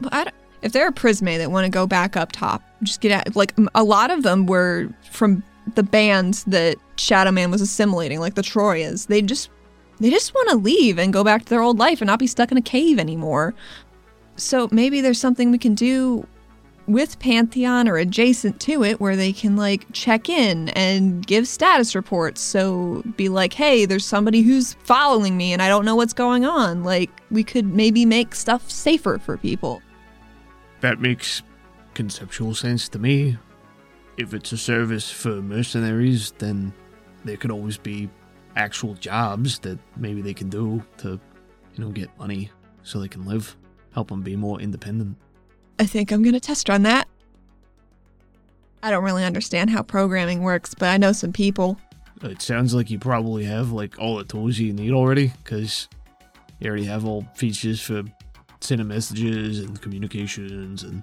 But 0.00 0.34
if 0.62 0.72
they're 0.72 0.88
a 0.88 0.92
Prisme 0.92 1.38
that 1.38 1.50
want 1.50 1.64
to 1.64 1.70
go 1.70 1.86
back 1.86 2.16
up 2.16 2.32
top, 2.32 2.62
just 2.82 3.00
get 3.00 3.12
out. 3.12 3.36
like 3.36 3.54
a 3.74 3.84
lot 3.84 4.10
of 4.10 4.22
them 4.22 4.46
were 4.46 4.88
from 5.10 5.42
the 5.74 5.82
bands 5.82 6.44
that 6.44 6.76
Shadow 6.96 7.30
Man 7.30 7.50
was 7.50 7.60
assimilating, 7.60 8.20
like 8.20 8.34
the 8.34 8.42
Troyas. 8.42 9.06
They 9.06 9.22
just 9.22 9.50
they 10.00 10.10
just 10.10 10.34
want 10.34 10.48
to 10.50 10.56
leave 10.56 10.98
and 10.98 11.12
go 11.12 11.24
back 11.24 11.44
to 11.44 11.50
their 11.50 11.62
old 11.62 11.78
life 11.78 12.00
and 12.00 12.06
not 12.06 12.18
be 12.18 12.26
stuck 12.26 12.52
in 12.52 12.58
a 12.58 12.62
cave 12.62 12.98
anymore. 12.98 13.54
So 14.36 14.68
maybe 14.70 15.00
there's 15.00 15.20
something 15.20 15.50
we 15.50 15.58
can 15.58 15.74
do 15.74 16.26
with 16.86 17.18
Pantheon 17.18 17.86
or 17.86 17.98
adjacent 17.98 18.60
to 18.60 18.82
it 18.82 18.98
where 18.98 19.14
they 19.14 19.32
can 19.32 19.56
like 19.56 19.84
check 19.92 20.28
in 20.28 20.70
and 20.70 21.26
give 21.26 21.46
status 21.46 21.94
reports. 21.94 22.40
So 22.40 23.02
be 23.16 23.28
like, 23.28 23.52
hey, 23.52 23.84
there's 23.84 24.06
somebody 24.06 24.40
who's 24.40 24.74
following 24.74 25.36
me 25.36 25.52
and 25.52 25.60
I 25.60 25.68
don't 25.68 25.84
know 25.84 25.96
what's 25.96 26.14
going 26.14 26.46
on. 26.46 26.84
Like 26.84 27.10
we 27.30 27.44
could 27.44 27.66
maybe 27.66 28.06
make 28.06 28.34
stuff 28.34 28.70
safer 28.70 29.18
for 29.18 29.36
people. 29.36 29.82
That 30.80 31.00
makes 31.00 31.42
conceptual 31.94 32.54
sense 32.54 32.88
to 32.90 32.98
me. 32.98 33.36
If 34.16 34.32
it's 34.32 34.52
a 34.52 34.58
service 34.58 35.10
for 35.10 35.42
mercenaries, 35.42 36.32
then 36.38 36.72
there 37.24 37.36
could 37.36 37.50
always 37.50 37.76
be 37.76 38.08
actual 38.58 38.94
jobs 38.94 39.58
that 39.60 39.78
maybe 39.96 40.20
they 40.20 40.34
can 40.34 40.48
do 40.50 40.82
to, 40.98 41.18
you 41.74 41.84
know, 41.84 41.90
get 41.90 42.10
money 42.18 42.50
so 42.82 42.98
they 43.00 43.08
can 43.08 43.24
live, 43.24 43.56
help 43.94 44.08
them 44.08 44.20
be 44.22 44.36
more 44.36 44.60
independent. 44.60 45.16
I 45.78 45.86
think 45.86 46.10
I'm 46.10 46.22
gonna 46.22 46.40
test 46.40 46.68
run 46.68 46.82
that. 46.82 47.08
I 48.82 48.90
don't 48.90 49.04
really 49.04 49.24
understand 49.24 49.70
how 49.70 49.82
programming 49.82 50.42
works, 50.42 50.74
but 50.74 50.88
I 50.88 50.96
know 50.98 51.12
some 51.12 51.32
people. 51.32 51.78
It 52.22 52.42
sounds 52.42 52.74
like 52.74 52.90
you 52.90 52.98
probably 52.98 53.44
have 53.44 53.70
like 53.72 53.98
all 53.98 54.16
the 54.16 54.24
tools 54.24 54.58
you 54.58 54.72
need 54.72 54.92
already, 54.92 55.32
because 55.44 55.88
you 56.58 56.68
already 56.68 56.84
have 56.84 57.04
all 57.04 57.22
features 57.34 57.80
for 57.80 58.02
sending 58.60 58.88
messages 58.88 59.60
and 59.60 59.80
communications 59.80 60.82
and. 60.82 61.02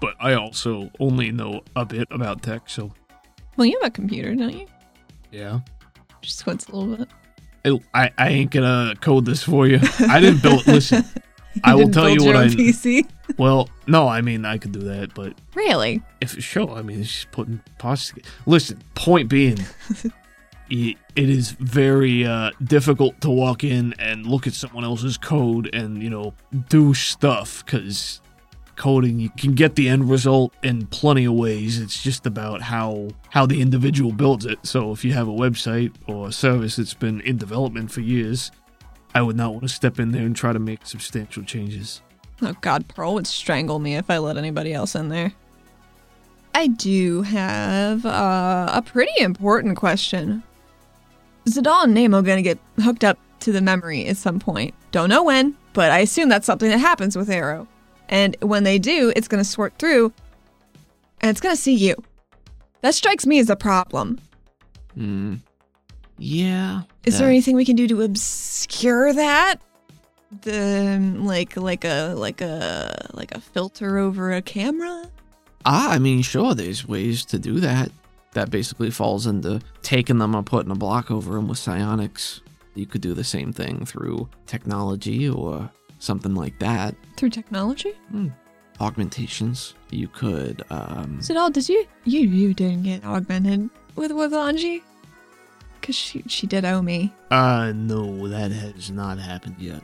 But 0.00 0.14
I 0.18 0.32
also 0.32 0.90
only 0.98 1.30
know 1.30 1.60
a 1.76 1.84
bit 1.84 2.08
about 2.10 2.42
tech, 2.42 2.70
so 2.70 2.90
Well, 3.58 3.66
you 3.66 3.78
have 3.82 3.88
a 3.88 3.90
computer, 3.92 4.34
don't 4.34 4.56
you? 4.56 4.66
yeah. 5.30 5.60
Just 6.22 6.38
squints 6.38 6.66
a 6.68 6.76
little 6.76 6.96
bit. 6.96 7.08
I, 7.94 8.04
I, 8.04 8.10
I 8.18 8.28
ain't 8.28 8.50
gonna 8.50 8.94
code 9.00 9.24
this 9.26 9.42
for 9.42 9.66
you. 9.66 9.78
I 10.00 10.20
didn't 10.20 10.42
build. 10.42 10.66
Listen, 10.66 11.04
I 11.64 11.74
will 11.74 11.90
tell 11.90 12.08
you 12.08 12.24
what 12.24 12.36
I. 12.36 12.46
PC. 12.48 13.08
Well, 13.38 13.68
no, 13.86 14.08
I 14.08 14.20
mean 14.22 14.44
I 14.44 14.58
could 14.58 14.72
do 14.72 14.80
that, 14.80 15.14
but 15.14 15.34
Really? 15.54 16.02
if 16.20 16.42
sure, 16.42 16.70
I 16.70 16.82
mean 16.82 17.02
she's 17.04 17.26
putting 17.30 17.60
parts. 17.78 18.12
Listen, 18.46 18.82
point 18.94 19.28
being, 19.28 19.58
it, 20.70 20.96
it 21.16 21.30
is 21.30 21.50
very 21.52 22.24
uh, 22.26 22.50
difficult 22.64 23.20
to 23.20 23.30
walk 23.30 23.62
in 23.64 23.94
and 23.98 24.26
look 24.26 24.46
at 24.46 24.52
someone 24.54 24.84
else's 24.84 25.16
code 25.16 25.72
and 25.74 26.02
you 26.02 26.10
know 26.10 26.34
do 26.68 26.94
stuff 26.94 27.64
because 27.64 28.20
coding 28.76 29.18
you 29.20 29.30
can 29.30 29.54
get 29.54 29.74
the 29.74 29.88
end 29.88 30.10
result 30.10 30.52
in 30.62 30.86
plenty 30.86 31.24
of 31.24 31.34
ways. 31.34 31.78
It's 31.78 32.02
just 32.02 32.26
about 32.26 32.62
how 32.62 33.08
how 33.30 33.46
the 33.46 33.60
individual 33.60 34.12
builds 34.12 34.46
it. 34.46 34.58
So 34.64 34.92
if 34.92 35.04
you 35.04 35.12
have 35.12 35.28
a 35.28 35.32
website 35.32 35.92
or 36.06 36.28
a 36.28 36.32
service 36.32 36.76
that's 36.76 36.94
been 36.94 37.20
in 37.20 37.36
development 37.36 37.90
for 37.90 38.00
years, 38.00 38.50
I 39.14 39.22
would 39.22 39.36
not 39.36 39.52
want 39.52 39.62
to 39.62 39.68
step 39.68 39.98
in 39.98 40.12
there 40.12 40.24
and 40.24 40.34
try 40.34 40.52
to 40.52 40.58
make 40.58 40.86
substantial 40.86 41.42
changes. 41.42 42.02
Oh 42.42 42.54
God, 42.60 42.88
Pearl 42.88 43.14
would 43.14 43.26
strangle 43.26 43.78
me 43.78 43.96
if 43.96 44.08
I 44.08 44.18
let 44.18 44.36
anybody 44.36 44.72
else 44.72 44.94
in 44.94 45.08
there. 45.08 45.32
I 46.54 46.68
do 46.68 47.22
have 47.22 48.04
uh, 48.04 48.70
a 48.72 48.82
pretty 48.82 49.12
important 49.20 49.76
question. 49.76 50.42
Zadal 51.46 51.84
and 51.84 51.94
Nemo 51.94 52.22
gonna 52.22 52.42
get 52.42 52.58
hooked 52.82 53.04
up 53.04 53.18
to 53.40 53.52
the 53.52 53.60
memory 53.60 54.06
at 54.06 54.16
some 54.16 54.38
point. 54.38 54.74
Don't 54.90 55.08
know 55.08 55.24
when, 55.24 55.56
but 55.72 55.90
I 55.90 56.00
assume 56.00 56.28
that's 56.28 56.46
something 56.46 56.70
that 56.70 56.78
happens 56.78 57.16
with 57.16 57.30
Arrow. 57.30 57.66
And 58.10 58.36
when 58.40 58.64
they 58.64 58.78
do, 58.78 59.12
it's 59.16 59.28
gonna 59.28 59.44
sort 59.44 59.78
through, 59.78 60.12
and 61.20 61.30
it's 61.30 61.40
gonna 61.40 61.56
see 61.56 61.74
you. 61.74 61.94
That 62.82 62.94
strikes 62.94 63.24
me 63.24 63.38
as 63.38 63.48
a 63.48 63.56
problem. 63.56 64.18
Hmm. 64.94 65.36
Yeah. 66.18 66.82
Is 67.06 67.18
there 67.18 67.28
anything 67.28 67.56
we 67.56 67.64
can 67.64 67.76
do 67.76 67.88
to 67.88 68.02
obscure 68.02 69.12
that? 69.14 69.56
The 70.42 70.98
like 71.18 71.56
like 71.56 71.84
a 71.84 72.14
like 72.16 72.40
a 72.40 73.10
like 73.14 73.34
a 73.34 73.40
filter 73.40 73.98
over 73.98 74.32
a 74.32 74.42
camera? 74.42 75.10
Ah, 75.64 75.92
I 75.92 75.98
mean, 75.98 76.22
sure, 76.22 76.54
there's 76.54 76.86
ways 76.86 77.24
to 77.26 77.38
do 77.38 77.60
that. 77.60 77.90
That 78.32 78.50
basically 78.50 78.90
falls 78.90 79.26
into 79.26 79.60
taking 79.82 80.18
them 80.18 80.34
and 80.34 80.46
putting 80.46 80.70
a 80.70 80.76
block 80.76 81.10
over 81.10 81.34
them 81.34 81.48
with 81.48 81.58
psionics. 81.58 82.42
You 82.74 82.86
could 82.86 83.00
do 83.00 83.14
the 83.14 83.24
same 83.24 83.52
thing 83.52 83.84
through 83.84 84.28
technology 84.46 85.28
or 85.28 85.70
something 86.00 86.34
like 86.34 86.58
that. 86.58 86.96
Through 87.16 87.30
technology? 87.30 87.94
Augmentations. 88.80 89.74
You 89.90 90.08
could, 90.08 90.62
um, 90.70 91.18
Zadal, 91.20 91.52
did 91.52 91.68
you 91.68 91.86
you 92.04 92.20
you 92.20 92.54
didn't 92.54 92.82
get 92.82 93.04
augmented 93.04 93.70
with 93.94 94.10
with 94.12 94.32
Anji? 94.32 94.82
Cause 95.82 95.94
she 95.94 96.22
she 96.26 96.46
did 96.46 96.64
owe 96.64 96.82
me. 96.82 97.12
Uh, 97.30 97.72
no, 97.74 98.26
that 98.28 98.50
has 98.50 98.90
not 98.90 99.18
happened 99.18 99.56
yet. 99.58 99.82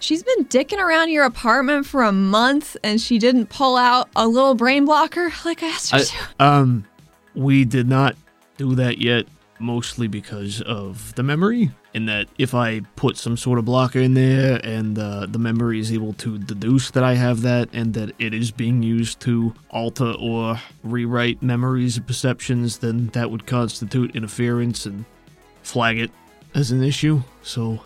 She's 0.00 0.22
been 0.22 0.44
dicking 0.44 0.78
around 0.78 1.10
your 1.10 1.24
apartment 1.24 1.84
for 1.86 2.04
a 2.04 2.12
month 2.12 2.76
and 2.84 3.00
she 3.00 3.18
didn't 3.18 3.46
pull 3.46 3.76
out 3.76 4.08
a 4.14 4.28
little 4.28 4.54
brain 4.54 4.84
blocker 4.84 5.30
like 5.44 5.62
I 5.62 5.66
asked 5.68 5.90
her 5.90 5.98
I- 5.98 6.02
to. 6.02 6.16
Um, 6.44 6.84
we 7.34 7.64
did 7.64 7.88
not 7.88 8.14
do 8.58 8.74
that 8.76 8.98
yet. 8.98 9.26
Mostly 9.58 10.08
because 10.08 10.60
of 10.62 11.14
the 11.14 11.22
memory, 11.22 11.70
in 11.94 12.06
that 12.06 12.28
if 12.38 12.54
I 12.54 12.80
put 12.96 13.16
some 13.16 13.36
sort 13.36 13.58
of 13.58 13.64
blocker 13.64 13.98
in 13.98 14.14
there 14.14 14.60
and 14.64 14.98
uh, 14.98 15.26
the 15.26 15.38
memory 15.38 15.80
is 15.80 15.92
able 15.92 16.12
to 16.14 16.38
deduce 16.38 16.90
that 16.92 17.02
I 17.04 17.14
have 17.14 17.42
that 17.42 17.68
and 17.72 17.94
that 17.94 18.12
it 18.18 18.34
is 18.34 18.50
being 18.50 18.82
used 18.82 19.20
to 19.20 19.54
alter 19.70 20.14
or 20.18 20.60
rewrite 20.84 21.42
memories 21.42 21.96
and 21.96 22.06
perceptions, 22.06 22.78
then 22.78 23.06
that 23.08 23.30
would 23.30 23.46
constitute 23.46 24.14
interference 24.14 24.86
and 24.86 25.04
flag 25.62 25.98
it 25.98 26.10
as 26.54 26.70
an 26.70 26.82
issue. 26.82 27.22
So 27.42 27.80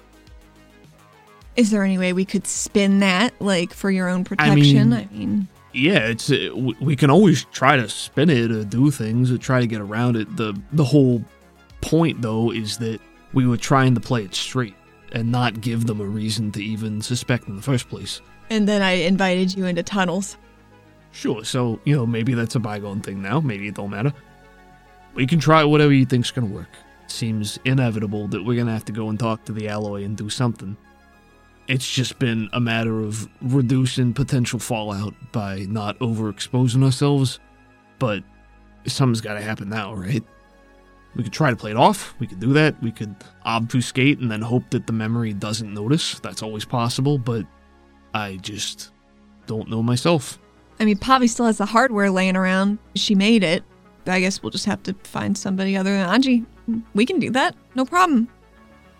Is 1.57 1.71
there 1.71 1.85
any 1.85 1.99
way 1.99 2.13
we 2.13 2.25
could 2.25 2.47
spin 2.47 3.01
that, 3.01 3.35
like 3.41 3.73
for 3.73 3.91
your 3.91 4.09
own 4.09 4.25
protection? 4.25 4.91
mean- 4.91 4.93
I 4.93 5.09
mean, 5.13 5.49
yeah, 5.75 6.09
it's 6.09 6.31
uh, 6.31 6.51
we 6.81 6.97
can 6.97 7.11
always 7.11 7.45
try 7.47 7.77
to 7.77 7.89
spin 7.89 8.29
it 8.29 8.51
or 8.51 8.63
do 8.63 8.91
things 8.91 9.31
or 9.33 9.39
try 9.39 9.61
to 9.61 9.67
get 9.67 9.81
around 9.81 10.17
it. 10.17 10.37
the 10.37 10.55
The 10.73 10.85
whole 10.85 11.25
point, 11.83 12.23
though, 12.23 12.51
is 12.51 12.79
that 12.79 13.01
we 13.35 13.47
were 13.47 13.59
trying 13.59 13.95
to 13.95 14.01
play 14.01 14.25
it 14.25 14.35
straight 14.35 14.75
and 15.13 15.31
not 15.31 15.61
give 15.61 15.87
them 15.87 16.01
a 16.01 16.05
reason 16.07 16.51
to 16.53 16.63
even 16.63 17.03
suspect 17.03 17.49
in 17.49 17.57
the 17.57 17.63
first 17.63 17.89
place. 17.91 18.21
and 18.51 18.67
then 18.67 18.83
I 18.83 18.93
invited 18.93 19.55
you 19.55 19.67
into 19.67 19.83
tunnels. 19.83 20.37
Sure, 21.13 21.45
so 21.45 21.79
you 21.85 21.95
know 21.95 22.07
maybe 22.07 22.33
that's 22.35 22.55
a 22.55 22.61
bygone 22.61 23.01
thing 23.03 23.21
now. 23.21 23.41
Maybe 23.41 23.69
it 23.69 23.75
don't 23.75 23.91
matter. 23.91 24.13
We 25.15 25.27
can 25.27 25.39
try 25.41 25.63
whatever 25.65 25.93
you 25.93 26.07
think's 26.07 26.31
gonna 26.31 26.47
work. 26.47 26.71
Seems 27.07 27.59
inevitable 27.65 28.29
that 28.29 28.43
we're 28.43 28.57
gonna 28.57 28.73
have 28.73 28.87
to 28.87 28.93
go 28.93 29.11
and 29.11 29.19
talk 29.19 29.45
to 29.45 29.53
the 29.53 29.69
alloy 29.69 30.05
and 30.05 30.17
do 30.17 30.31
something. 30.31 30.77
It's 31.69 31.91
just 31.91 32.19
been 32.19 32.49
a 32.53 32.61
matter 32.61 33.01
of 33.01 33.29
reducing 33.43 34.15
potential 34.15 34.59
fallout 34.59 35.15
by 35.33 35.67
not 35.69 35.99
overexposing 35.99 36.83
ourselves. 36.83 37.39
But 37.99 38.25
something's 38.87 39.21
got 39.21 39.35
to 39.35 39.41
happen 39.43 39.69
now, 39.69 39.95
right? 39.95 40.25
We 41.15 41.23
could 41.23 41.33
try 41.33 41.51
to 41.51 41.57
play 41.57 41.71
it 41.71 41.77
off. 41.77 42.15
We 42.19 42.27
could 42.27 42.41
do 42.41 42.53
that. 42.55 42.81
We 42.83 42.91
could 42.91 43.15
obfuscate 43.45 44.19
and 44.19 44.31
then 44.31 44.41
hope 44.41 44.71
that 44.71 44.87
the 44.87 44.93
memory 44.93 45.33
doesn't 45.35 45.73
notice. 45.73 46.19
That's 46.21 46.43
always 46.43 46.65
possible, 46.65 47.19
but 47.19 47.47
I 48.15 48.37
just 48.37 48.91
don't 49.47 49.69
know 49.69 49.83
myself. 49.83 50.39
I 50.81 50.85
mean, 50.85 50.97
Pavi 50.97 51.29
still 51.29 51.47
has 51.47 51.59
the 51.59 51.67
hardware 51.67 52.11
laying 52.11 52.37
around. 52.37 52.79
She 52.95 53.15
made 53.15 53.43
it. 53.45 53.63
I 54.07 54.21
guess 54.21 54.43
we'll 54.43 54.51
just 54.51 54.65
have 54.65 54.83
to 54.85 54.95
find 55.05 55.37
somebody 55.37 55.77
other 55.77 55.91
than 55.91 56.09
Anji. 56.09 56.47
We 56.95 57.07
can 57.07 57.19
do 57.21 57.31
that. 57.31 57.55
No 57.75 57.85
problem. 57.85 58.29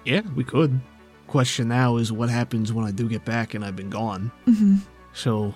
Yeah, 0.05 0.21
we 0.37 0.45
could. 0.45 0.81
Question 1.29 1.69
now 1.69 1.97
is 1.97 2.13
what 2.13 2.29
happens 2.29 2.73
when 2.73 2.85
I 2.85 2.91
do 2.91 3.09
get 3.09 3.25
back 3.25 3.55
and 3.55 3.65
I've 3.65 3.75
been 3.75 3.91
gone. 3.91 4.31
Mm-hmm. 4.47 4.77
So, 5.15 5.55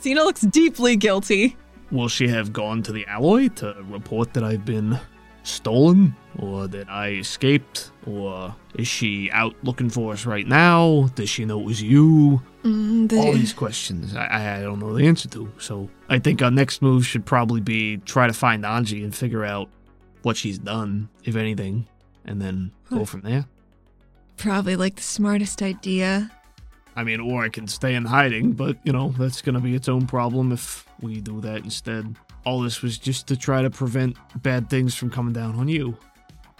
Cena 0.00 0.24
looks 0.24 0.40
deeply 0.40 0.96
guilty. 0.96 1.56
will 1.90 2.08
she 2.08 2.26
have 2.28 2.52
gone 2.52 2.82
to 2.84 2.92
the 2.92 3.06
alloy 3.06 3.48
to 3.48 3.76
report 3.88 4.32
that 4.34 4.44
I've 4.44 4.64
been 4.64 4.98
stolen 5.50 6.14
or 6.38 6.66
that 6.68 6.88
I 6.88 7.10
escaped? 7.12 7.90
Or 8.06 8.54
is 8.74 8.88
she 8.88 9.30
out 9.32 9.54
looking 9.62 9.90
for 9.90 10.12
us 10.12 10.24
right 10.26 10.46
now? 10.46 11.08
Does 11.14 11.28
she 11.28 11.44
know 11.44 11.60
it 11.60 11.66
was 11.66 11.82
you? 11.82 12.42
Mm, 12.64 13.08
the- 13.08 13.18
All 13.18 13.32
these 13.32 13.52
questions 13.52 14.14
I, 14.14 14.26
I 14.26 14.56
I 14.58 14.60
don't 14.62 14.78
know 14.78 14.94
the 14.94 15.06
answer 15.06 15.28
to. 15.30 15.50
So, 15.58 15.88
I 16.08 16.18
think 16.18 16.42
our 16.42 16.50
next 16.50 16.82
move 16.82 17.06
should 17.06 17.24
probably 17.26 17.60
be 17.60 17.98
try 17.98 18.26
to 18.26 18.32
find 18.32 18.64
Anji 18.64 19.02
and 19.04 19.14
figure 19.14 19.44
out 19.44 19.68
what 20.22 20.36
she's 20.36 20.58
done, 20.58 21.08
if 21.24 21.36
anything, 21.36 21.86
and 22.24 22.40
then 22.42 22.72
go 22.90 23.04
from 23.06 23.22
there. 23.22 23.46
Probably 24.36 24.76
like 24.76 24.96
the 24.96 25.02
smartest 25.02 25.62
idea. 25.62 26.30
I 26.96 27.04
mean, 27.04 27.20
or 27.20 27.42
I 27.44 27.48
can 27.48 27.66
stay 27.68 27.94
in 27.94 28.04
hiding, 28.04 28.52
but 28.52 28.76
you 28.84 28.92
know, 28.92 29.14
that's 29.18 29.40
gonna 29.42 29.60
be 29.60 29.74
its 29.74 29.88
own 29.88 30.06
problem 30.06 30.52
if 30.52 30.86
we 31.00 31.20
do 31.20 31.40
that 31.40 31.64
instead. 31.64 32.16
All 32.44 32.60
this 32.60 32.82
was 32.82 32.98
just 32.98 33.26
to 33.28 33.36
try 33.36 33.62
to 33.62 33.70
prevent 33.70 34.16
bad 34.42 34.70
things 34.70 34.94
from 34.94 35.10
coming 35.10 35.32
down 35.32 35.56
on 35.56 35.68
you. 35.68 35.96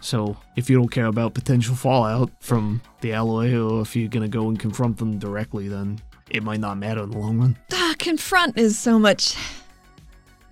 So, 0.00 0.36
if 0.56 0.70
you 0.70 0.76
don't 0.76 0.88
care 0.88 1.06
about 1.06 1.34
potential 1.34 1.74
fallout 1.74 2.30
from 2.40 2.80
the 3.00 3.12
alloy, 3.12 3.54
or 3.54 3.82
if 3.82 3.94
you're 3.94 4.08
gonna 4.08 4.28
go 4.28 4.48
and 4.48 4.58
confront 4.58 4.96
them 4.96 5.18
directly, 5.18 5.68
then 5.68 6.00
it 6.30 6.42
might 6.42 6.60
not 6.60 6.78
matter 6.78 7.02
in 7.02 7.10
the 7.10 7.18
long 7.18 7.38
run. 7.38 7.58
Ah, 7.72 7.94
confront 7.98 8.56
is 8.56 8.78
so 8.78 8.98
much 8.98 9.36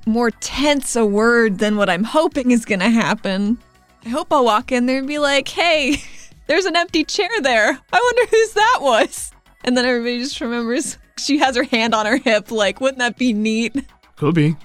more 0.07 0.31
tense 0.31 0.97
a 0.97 1.05
word 1.05 1.59
than 1.59 1.77
what 1.77 1.89
I'm 1.89 2.05
hoping 2.05 2.51
is 2.51 2.65
gonna 2.65 2.91
happen. 2.91 3.59
I 4.05 4.11
hope 4.11 4.33
I'll 4.33 4.45
walk 4.45 4.73
in 4.73 4.87
there 4.87 4.99
and 4.99 5.07
be 5.07 5.19
like, 5.19 5.49
hey, 5.49 6.03
there's 6.47 6.67
an 6.67 6.77
empty 6.77 7.05
chair 7.05 7.31
there. 7.41 7.79
I 7.93 8.13
wonder 8.17 8.31
whose 8.31 8.53
that 8.53 8.79
was. 8.81 9.33
And 9.65 9.77
then 9.77 9.85
everybody 9.85 10.19
just 10.19 10.41
remembers 10.41 10.99
she 11.19 11.39
has 11.39 11.57
her 11.57 11.65
hand 11.65 11.95
on 11.95 12.07
her 12.07 12.17
hip, 12.17 12.51
like, 12.51 12.81
wouldn't 12.81 12.99
that 12.99 13.19
be 13.19 13.33
neat? 13.33 13.75
Could 14.17 14.35
be. 14.35 14.57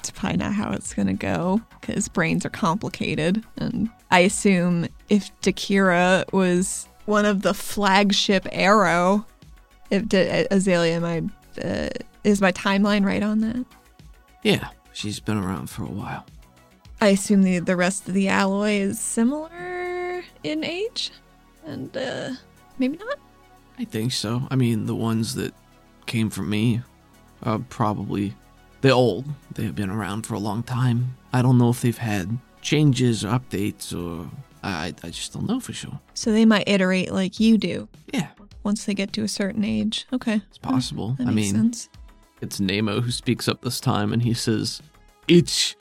It's 0.00 0.10
probably 0.10 0.38
not 0.38 0.54
how 0.54 0.72
it's 0.72 0.94
gonna 0.94 1.14
go 1.14 1.60
because 1.80 2.08
brains 2.08 2.44
are 2.46 2.50
complicated. 2.50 3.44
And 3.58 3.90
I 4.10 4.20
assume 4.20 4.88
if 5.08 5.30
Dakira 5.42 6.30
was 6.32 6.88
one 7.04 7.26
of 7.26 7.42
the 7.42 7.52
flagship 7.54 8.46
Arrow, 8.50 9.26
if 9.90 10.08
D- 10.08 10.46
Azalea, 10.50 10.96
am 10.96 11.04
I 11.04 11.22
uh, 11.62 11.90
is 12.24 12.40
my 12.40 12.52
timeline 12.52 13.04
right 13.04 13.22
on 13.22 13.40
that? 13.40 13.64
Yeah, 14.42 14.68
she's 14.92 15.20
been 15.20 15.36
around 15.36 15.68
for 15.68 15.84
a 15.84 15.90
while. 15.90 16.24
I 17.00 17.08
assume 17.08 17.42
the 17.42 17.58
the 17.58 17.76
rest 17.76 18.08
of 18.08 18.14
the 18.14 18.28
alloy 18.28 18.72
is 18.72 18.98
similar 18.98 20.22
in 20.42 20.64
age, 20.64 21.10
and 21.66 21.94
uh, 21.94 22.30
maybe 22.78 22.96
not. 22.96 23.18
I 23.78 23.84
think 23.84 24.12
so. 24.12 24.46
I 24.50 24.56
mean, 24.56 24.86
the 24.86 24.94
ones 24.94 25.34
that 25.34 25.54
came 26.06 26.30
from 26.30 26.50
me 26.50 26.82
are 27.42 27.58
probably 27.58 28.34
they're 28.80 28.92
old. 28.94 29.24
They've 29.54 29.74
been 29.74 29.90
around 29.90 30.26
for 30.26 30.34
a 30.34 30.38
long 30.38 30.62
time. 30.62 31.16
I 31.32 31.42
don't 31.42 31.58
know 31.58 31.70
if 31.70 31.80
they've 31.82 31.96
had 31.98 32.38
changes 32.62 33.24
or 33.24 33.28
updates 33.38 33.94
or 33.96 34.28
I 34.62 34.94
I 35.02 35.10
just 35.10 35.32
don't 35.32 35.46
know 35.46 35.60
for 35.60 35.72
sure. 35.72 36.00
So 36.14 36.32
they 36.32 36.44
might 36.44 36.68
iterate 36.68 37.12
like 37.12 37.40
you 37.40 37.56
do 37.58 37.88
Yeah, 38.12 38.28
once 38.62 38.84
they 38.84 38.94
get 38.94 39.12
to 39.14 39.22
a 39.22 39.28
certain 39.28 39.64
age. 39.64 40.06
Okay, 40.12 40.42
it's 40.48 40.58
possible. 40.58 41.14
that 41.18 41.26
I 41.28 41.30
makes 41.30 41.52
mean, 41.52 41.54
sense. 41.54 41.88
It's 42.40 42.58
Nemo 42.60 43.00
who 43.00 43.10
speaks 43.10 43.48
up 43.48 43.60
this 43.62 43.80
time 43.80 44.12
and 44.12 44.22
he 44.22 44.34
says, 44.34 44.80
It's 45.28 45.76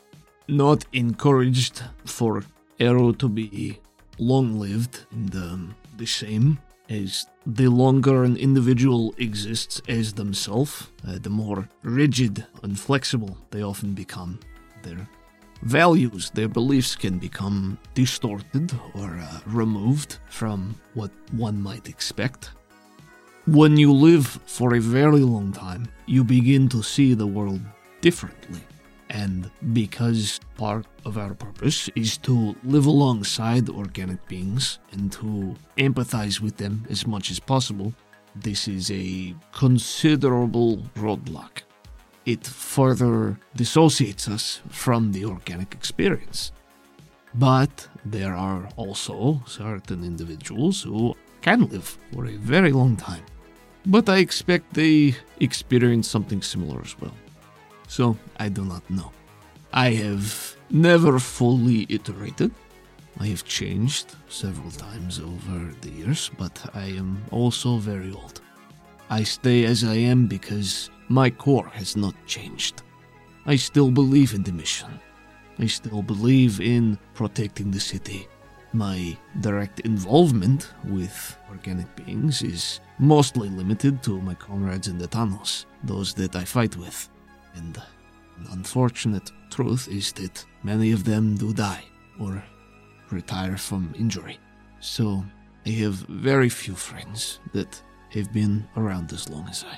not 0.48 0.86
encouraged 0.94 1.84
for 2.06 2.44
Arrow 2.80 3.12
to 3.14 3.30
be 3.30 3.80
long 4.18 4.60
lived 4.60 5.06
and 5.12 5.34
um, 5.36 5.76
the 5.98 6.06
same 6.06 6.60
as 6.90 7.26
the 7.56 7.68
longer 7.68 8.24
an 8.24 8.38
individual 8.38 9.14
exists 9.18 9.82
as 9.88 10.14
themselves, 10.14 10.88
uh, 11.08 11.18
the 11.20 11.30
more 11.30 11.68
rigid 11.84 12.46
and 12.64 12.80
flexible 12.80 13.38
they 13.50 13.64
often 13.64 13.94
become. 13.94 14.40
Their 14.84 15.08
values, 15.64 16.30
their 16.34 16.48
beliefs 16.48 16.96
can 16.96 17.18
become 17.18 17.78
distorted 17.96 18.72
or 18.94 19.18
uh, 19.18 19.40
removed 19.48 20.20
from 20.30 20.76
what 20.94 21.12
one 21.32 21.62
might 21.62 21.90
expect. 21.90 22.52
When 23.48 23.78
you 23.78 23.92
live 23.92 24.28
for 24.46 24.76
a 24.76 24.80
very 24.80 25.22
long 25.22 25.52
time, 25.52 25.88
you 26.06 26.24
begin 26.24 26.70
to 26.70 26.84
see 26.84 27.14
the 27.16 27.28
world 27.28 27.62
differently. 28.02 28.62
And 29.10 29.50
because 29.74 30.40
part 30.56 30.86
of 31.04 31.18
our 31.18 31.34
purpose 31.34 31.90
is 31.96 32.18
to 32.20 32.56
live 32.64 32.86
alongside 32.86 33.68
organic 33.70 34.26
beings 34.28 34.80
and 34.92 35.12
to 35.14 35.56
empathize 35.78 36.40
with 36.40 36.58
them 36.58 36.86
as 36.90 37.08
much 37.08 37.32
as 37.32 37.40
possible, 37.40 37.94
this 38.36 38.68
is 38.68 38.92
a 38.92 39.36
considerable 39.52 40.78
roadblock. 40.96 41.64
It 42.26 42.46
further 42.46 43.40
dissociates 43.56 44.28
us 44.28 44.62
from 44.70 45.12
the 45.12 45.26
organic 45.26 45.74
experience. 45.74 46.52
But 47.34 47.88
there 48.06 48.36
are 48.36 48.70
also 48.76 49.42
certain 49.48 50.04
individuals 50.04 50.84
who 50.84 51.16
can 51.42 51.68
live 51.68 51.98
for 52.12 52.28
a 52.28 52.38
very 52.38 52.72
long 52.72 52.96
time. 52.96 53.24
But 53.86 54.10
I 54.10 54.18
expect 54.18 54.74
they 54.74 55.16
experience 55.40 56.08
something 56.08 56.42
similar 56.42 56.82
as 56.82 57.00
well. 57.00 57.16
So 57.90 58.16
I 58.38 58.50
do 58.50 58.64
not 58.64 58.88
know. 58.90 59.12
I 59.74 59.90
have 59.90 60.56
never 60.70 61.20
fully 61.20 61.88
iterated. 61.90 62.52
I 63.20 63.26
have 63.28 63.44
changed 63.44 64.16
several 64.30 64.72
times 64.72 65.20
over 65.20 65.74
the 65.82 65.90
years, 65.90 66.32
but 66.38 66.56
I 66.74 66.86
am 66.86 67.22
also 67.32 67.78
very 67.78 68.12
old. 68.14 68.42
I 69.10 69.24
stay 69.24 69.66
as 69.66 69.84
I 69.84 69.96
am 69.96 70.28
because 70.28 70.92
my 71.10 71.32
core 71.32 71.68
has 71.74 71.98
not 71.98 72.14
changed. 72.28 72.84
I 73.48 73.56
still 73.56 73.90
believe 73.90 74.36
in 74.36 74.44
the 74.44 74.52
mission. 74.54 75.00
I 75.58 75.66
still 75.66 76.04
believe 76.04 76.62
in 76.62 76.98
protecting 77.16 77.72
the 77.72 77.80
city. 77.80 78.28
My 78.72 79.18
direct 79.42 79.80
involvement 79.80 80.72
with 80.86 81.36
organic 81.50 81.90
beings 81.96 82.44
is 82.44 82.82
mostly 83.00 83.50
limited 83.50 84.04
to 84.04 84.22
my 84.22 84.36
comrades 84.36 84.88
in 84.88 85.00
the 85.00 85.08
tunnels, 85.08 85.66
those 85.84 86.14
that 86.14 86.36
I 86.36 86.46
fight 86.46 86.76
with. 86.78 87.10
And 87.60 87.78
an 88.38 88.48
unfortunate 88.52 89.32
truth 89.50 89.88
is 89.90 90.12
that 90.14 90.46
many 90.64 90.92
of 90.92 91.04
them 91.04 91.36
do 91.36 91.54
die 91.54 91.84
or 92.20 92.44
retire 93.12 93.58
from 93.58 93.94
injury. 93.98 94.38
So 94.80 95.24
I 95.66 95.70
have 95.84 95.96
very 96.08 96.50
few 96.50 96.76
friends 96.76 97.40
that 97.54 97.82
have 98.12 98.32
been 98.32 98.68
around 98.78 99.12
as 99.12 99.30
long 99.30 99.48
as 99.50 99.66
I. 99.74 99.78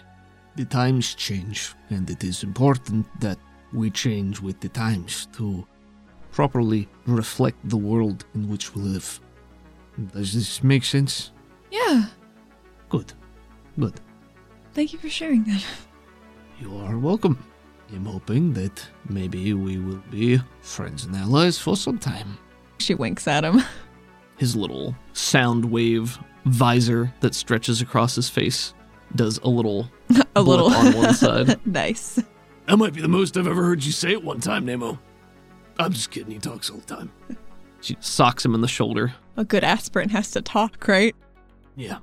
The 0.55 0.65
times 0.65 1.15
change, 1.15 1.73
and 1.89 2.09
it 2.09 2.23
is 2.23 2.43
important 2.43 3.05
that 3.19 3.39
we 3.73 3.89
change 3.89 4.41
with 4.41 4.59
the 4.59 4.69
times 4.69 5.27
to 5.37 5.65
properly 6.31 6.87
reflect 7.05 7.57
the 7.69 7.77
world 7.77 8.25
in 8.35 8.49
which 8.49 8.75
we 8.75 8.81
live. 8.81 9.19
Does 10.13 10.33
this 10.33 10.63
make 10.63 10.83
sense? 10.83 11.31
Yeah. 11.71 12.05
Good. 12.89 13.13
Good. 13.79 13.99
Thank 14.73 14.93
you 14.93 14.99
for 14.99 15.09
sharing 15.09 15.43
that. 15.45 15.63
You 16.59 16.77
are 16.77 16.97
welcome. 16.97 17.37
I'm 17.93 18.05
hoping 18.05 18.53
that 18.53 18.85
maybe 19.09 19.53
we 19.53 19.77
will 19.77 20.01
be 20.09 20.39
friends 20.61 21.05
and 21.05 21.15
allies 21.15 21.57
for 21.57 21.75
some 21.75 21.97
time. 21.97 22.37
She 22.79 22.93
winks 22.95 23.27
at 23.27 23.43
him. 23.43 23.61
His 24.37 24.55
little 24.55 24.95
sound 25.13 25.65
wave 25.65 26.17
visor 26.45 27.13
that 27.19 27.35
stretches 27.35 27.81
across 27.81 28.15
his 28.15 28.27
face 28.27 28.73
does 29.15 29.37
a 29.39 29.49
little 29.49 29.87
A 30.35 30.41
little 30.41 30.73
on 30.73 30.95
one 30.95 31.13
side. 31.13 31.59
nice. 31.65 32.19
That 32.65 32.77
might 32.77 32.93
be 32.93 33.01
the 33.01 33.07
most 33.07 33.37
I've 33.37 33.47
ever 33.47 33.63
heard 33.63 33.83
you 33.83 33.91
say 33.91 34.13
at 34.13 34.23
one 34.23 34.39
time, 34.39 34.65
Nemo. 34.65 34.97
I'm 35.77 35.93
just 35.93 36.09
kidding, 36.11 36.31
he 36.31 36.39
talks 36.39 36.69
all 36.69 36.77
the 36.77 36.95
time. 36.95 37.11
She 37.81 37.97
socks 37.99 38.45
him 38.45 38.55
in 38.55 38.61
the 38.61 38.67
shoulder. 38.67 39.13
A 39.37 39.43
good 39.43 39.63
aspirant 39.63 40.11
has 40.11 40.31
to 40.31 40.41
talk, 40.41 40.87
right? 40.87 41.15
Yeah. 41.75 41.99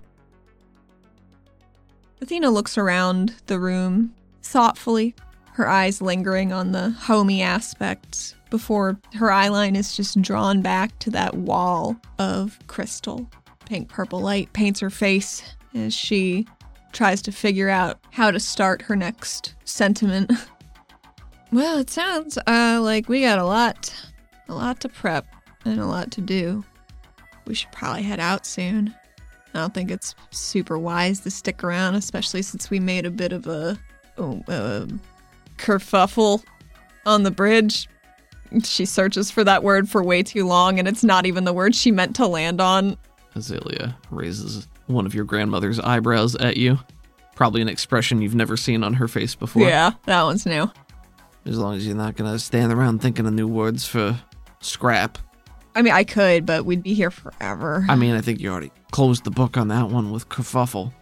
Athena 2.20 2.50
looks 2.50 2.76
around 2.76 3.34
the 3.46 3.58
room 3.60 4.14
thoughtfully, 4.42 5.14
her 5.58 5.68
eyes 5.68 6.00
lingering 6.00 6.52
on 6.52 6.70
the 6.70 6.90
homey 6.90 7.42
aspects 7.42 8.36
before 8.48 8.96
her 9.14 9.26
eyeline 9.26 9.76
is 9.76 9.96
just 9.96 10.22
drawn 10.22 10.62
back 10.62 10.96
to 11.00 11.10
that 11.10 11.34
wall 11.34 11.96
of 12.20 12.56
crystal. 12.68 13.28
Pink 13.66 13.88
purple 13.88 14.20
light 14.20 14.52
paints 14.52 14.78
her 14.78 14.88
face 14.88 15.42
as 15.74 15.92
she 15.92 16.46
tries 16.92 17.20
to 17.22 17.32
figure 17.32 17.68
out 17.68 17.98
how 18.12 18.30
to 18.30 18.38
start 18.38 18.82
her 18.82 18.94
next 18.94 19.56
sentiment. 19.64 20.30
well, 21.52 21.78
it 21.78 21.90
sounds 21.90 22.38
uh, 22.46 22.78
like 22.80 23.08
we 23.08 23.22
got 23.22 23.40
a 23.40 23.44
lot, 23.44 23.92
a 24.48 24.54
lot 24.54 24.78
to 24.82 24.88
prep 24.88 25.26
and 25.64 25.80
a 25.80 25.86
lot 25.86 26.12
to 26.12 26.20
do. 26.20 26.64
We 27.46 27.54
should 27.54 27.72
probably 27.72 28.04
head 28.04 28.20
out 28.20 28.46
soon. 28.46 28.94
I 29.54 29.58
don't 29.58 29.74
think 29.74 29.90
it's 29.90 30.14
super 30.30 30.78
wise 30.78 31.18
to 31.20 31.32
stick 31.32 31.64
around, 31.64 31.96
especially 31.96 32.42
since 32.42 32.70
we 32.70 32.78
made 32.78 33.06
a 33.06 33.10
bit 33.10 33.32
of 33.32 33.48
a, 33.48 33.76
oh, 34.18 34.40
uh, 34.46 34.86
kerfuffle 35.58 36.42
on 37.06 37.22
the 37.22 37.30
bridge. 37.30 37.88
She 38.64 38.86
searches 38.86 39.30
for 39.30 39.44
that 39.44 39.62
word 39.62 39.88
for 39.88 40.02
way 40.02 40.22
too 40.22 40.46
long, 40.46 40.78
and 40.78 40.88
it's 40.88 41.04
not 41.04 41.26
even 41.26 41.44
the 41.44 41.52
word 41.52 41.74
she 41.74 41.90
meant 41.90 42.16
to 42.16 42.26
land 42.26 42.60
on. 42.60 42.96
Azalea 43.34 43.96
raises 44.10 44.66
one 44.86 45.04
of 45.04 45.14
your 45.14 45.24
grandmother's 45.24 45.78
eyebrows 45.78 46.34
at 46.36 46.56
you. 46.56 46.78
Probably 47.36 47.60
an 47.60 47.68
expression 47.68 48.22
you've 48.22 48.34
never 48.34 48.56
seen 48.56 48.82
on 48.82 48.94
her 48.94 49.06
face 49.06 49.34
before. 49.34 49.62
Yeah, 49.62 49.92
that 50.06 50.22
one's 50.22 50.46
new. 50.46 50.70
As 51.44 51.58
long 51.58 51.76
as 51.76 51.86
you're 51.86 51.94
not 51.94 52.16
gonna 52.16 52.38
stand 52.38 52.72
around 52.72 53.00
thinking 53.00 53.26
of 53.26 53.32
new 53.32 53.46
words 53.46 53.86
for 53.86 54.18
scrap. 54.60 55.18
I 55.74 55.82
mean, 55.82 55.92
I 55.92 56.02
could, 56.04 56.44
but 56.46 56.64
we'd 56.64 56.82
be 56.82 56.94
here 56.94 57.10
forever. 57.10 57.84
I 57.88 57.94
mean, 57.96 58.14
I 58.14 58.20
think 58.22 58.40
you 58.40 58.50
already 58.50 58.72
closed 58.90 59.24
the 59.24 59.30
book 59.30 59.56
on 59.56 59.68
that 59.68 59.88
one 59.90 60.10
with 60.10 60.28
kerfuffle. 60.28 60.92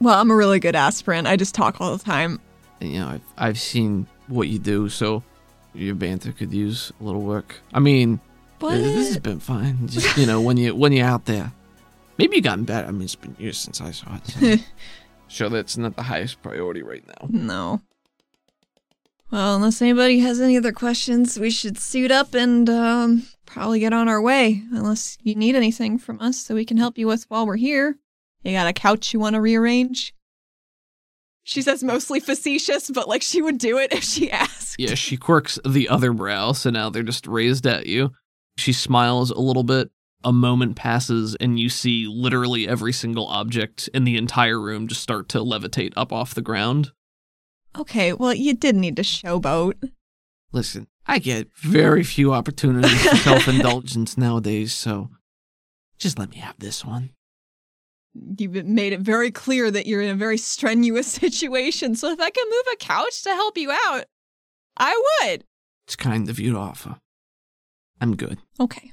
well, 0.00 0.20
I'm 0.20 0.30
a 0.30 0.34
really 0.34 0.58
good 0.58 0.76
aspirant. 0.76 1.26
I 1.26 1.36
just 1.36 1.54
talk 1.54 1.80
all 1.80 1.96
the 1.96 2.04
time. 2.04 2.40
You 2.80 3.00
know, 3.00 3.08
I've, 3.08 3.22
I've 3.36 3.60
seen 3.60 4.06
what 4.28 4.48
you 4.48 4.58
do, 4.58 4.88
so 4.88 5.22
your 5.74 5.94
banter 5.94 6.32
could 6.32 6.52
use 6.52 6.92
a 7.00 7.04
little 7.04 7.20
work. 7.22 7.56
I 7.74 7.78
mean, 7.80 8.20
But 8.58 8.76
this 8.78 9.08
has 9.08 9.18
been 9.18 9.40
fine. 9.40 9.86
Just 9.88 10.16
you 10.16 10.26
know, 10.26 10.40
when 10.40 10.56
you 10.56 10.74
when 10.74 10.92
you're 10.92 11.06
out 11.06 11.26
there, 11.26 11.52
maybe 12.18 12.36
you 12.36 12.42
gotten 12.42 12.64
better. 12.64 12.88
I 12.88 12.90
mean, 12.90 13.02
it's 13.02 13.14
been 13.14 13.36
years 13.38 13.58
since 13.58 13.80
I 13.80 13.90
saw 13.90 14.16
it. 14.16 14.26
so- 14.26 14.64
sure, 15.28 15.48
that's 15.50 15.76
not 15.76 15.96
the 15.96 16.02
highest 16.04 16.42
priority 16.42 16.82
right 16.82 17.04
now. 17.06 17.28
no. 17.28 17.80
Well, 19.30 19.54
unless 19.54 19.80
anybody 19.80 20.18
has 20.20 20.40
any 20.40 20.56
other 20.56 20.72
questions, 20.72 21.38
we 21.38 21.50
should 21.50 21.78
suit 21.78 22.10
up 22.10 22.34
and 22.34 22.68
um, 22.68 23.28
probably 23.46 23.78
get 23.78 23.92
on 23.92 24.08
our 24.08 24.20
way. 24.20 24.64
Unless 24.72 25.18
you 25.22 25.36
need 25.36 25.54
anything 25.54 25.98
from 25.98 26.20
us 26.20 26.42
that 26.44 26.54
we 26.54 26.64
can 26.64 26.78
help 26.78 26.98
you 26.98 27.06
with 27.06 27.26
while 27.30 27.46
we're 27.46 27.54
here. 27.56 27.96
You 28.42 28.50
got 28.50 28.66
a 28.66 28.72
couch 28.72 29.12
you 29.14 29.20
want 29.20 29.34
to 29.34 29.40
rearrange? 29.40 30.14
She 31.42 31.62
says 31.62 31.82
mostly 31.82 32.20
facetious, 32.20 32.90
but 32.90 33.08
like 33.08 33.22
she 33.22 33.42
would 33.42 33.58
do 33.58 33.78
it 33.78 33.92
if 33.92 34.04
she 34.04 34.30
asked. 34.30 34.76
Yeah, 34.78 34.94
she 34.94 35.16
quirks 35.16 35.58
the 35.66 35.88
other 35.88 36.12
brow, 36.12 36.52
so 36.52 36.70
now 36.70 36.90
they're 36.90 37.02
just 37.02 37.26
raised 37.26 37.66
at 37.66 37.86
you. 37.86 38.12
She 38.56 38.72
smiles 38.72 39.30
a 39.30 39.40
little 39.40 39.64
bit. 39.64 39.90
A 40.22 40.32
moment 40.34 40.76
passes, 40.76 41.34
and 41.36 41.58
you 41.58 41.70
see 41.70 42.06
literally 42.06 42.68
every 42.68 42.92
single 42.92 43.26
object 43.28 43.88
in 43.94 44.04
the 44.04 44.18
entire 44.18 44.60
room 44.60 44.86
just 44.86 45.00
start 45.00 45.30
to 45.30 45.38
levitate 45.38 45.94
up 45.96 46.12
off 46.12 46.34
the 46.34 46.42
ground. 46.42 46.92
Okay, 47.78 48.12
well, 48.12 48.34
you 48.34 48.54
did 48.54 48.76
need 48.76 48.96
to 48.96 49.02
showboat. 49.02 49.90
Listen, 50.52 50.88
I 51.06 51.20
get 51.20 51.48
very 51.56 52.04
few 52.04 52.34
opportunities 52.34 53.02
for 53.08 53.16
self 53.16 53.48
indulgence 53.48 54.18
nowadays, 54.18 54.74
so 54.74 55.08
just 55.96 56.18
let 56.18 56.30
me 56.30 56.36
have 56.36 56.58
this 56.58 56.84
one. 56.84 57.10
You've 58.14 58.66
made 58.66 58.92
it 58.92 59.00
very 59.00 59.30
clear 59.30 59.70
that 59.70 59.86
you're 59.86 60.02
in 60.02 60.10
a 60.10 60.14
very 60.14 60.38
strenuous 60.38 61.06
situation. 61.12 61.94
So 61.94 62.10
if 62.10 62.20
I 62.20 62.30
can 62.30 62.44
move 62.48 62.64
a 62.72 62.76
couch 62.76 63.22
to 63.22 63.30
help 63.30 63.56
you 63.56 63.70
out, 63.70 64.04
I 64.76 65.02
would. 65.22 65.44
It's 65.86 65.96
kind 65.96 66.28
of 66.28 66.38
you 66.38 66.52
to 66.52 66.58
offer. 66.58 66.96
I'm 68.00 68.16
good. 68.16 68.38
Okay. 68.58 68.92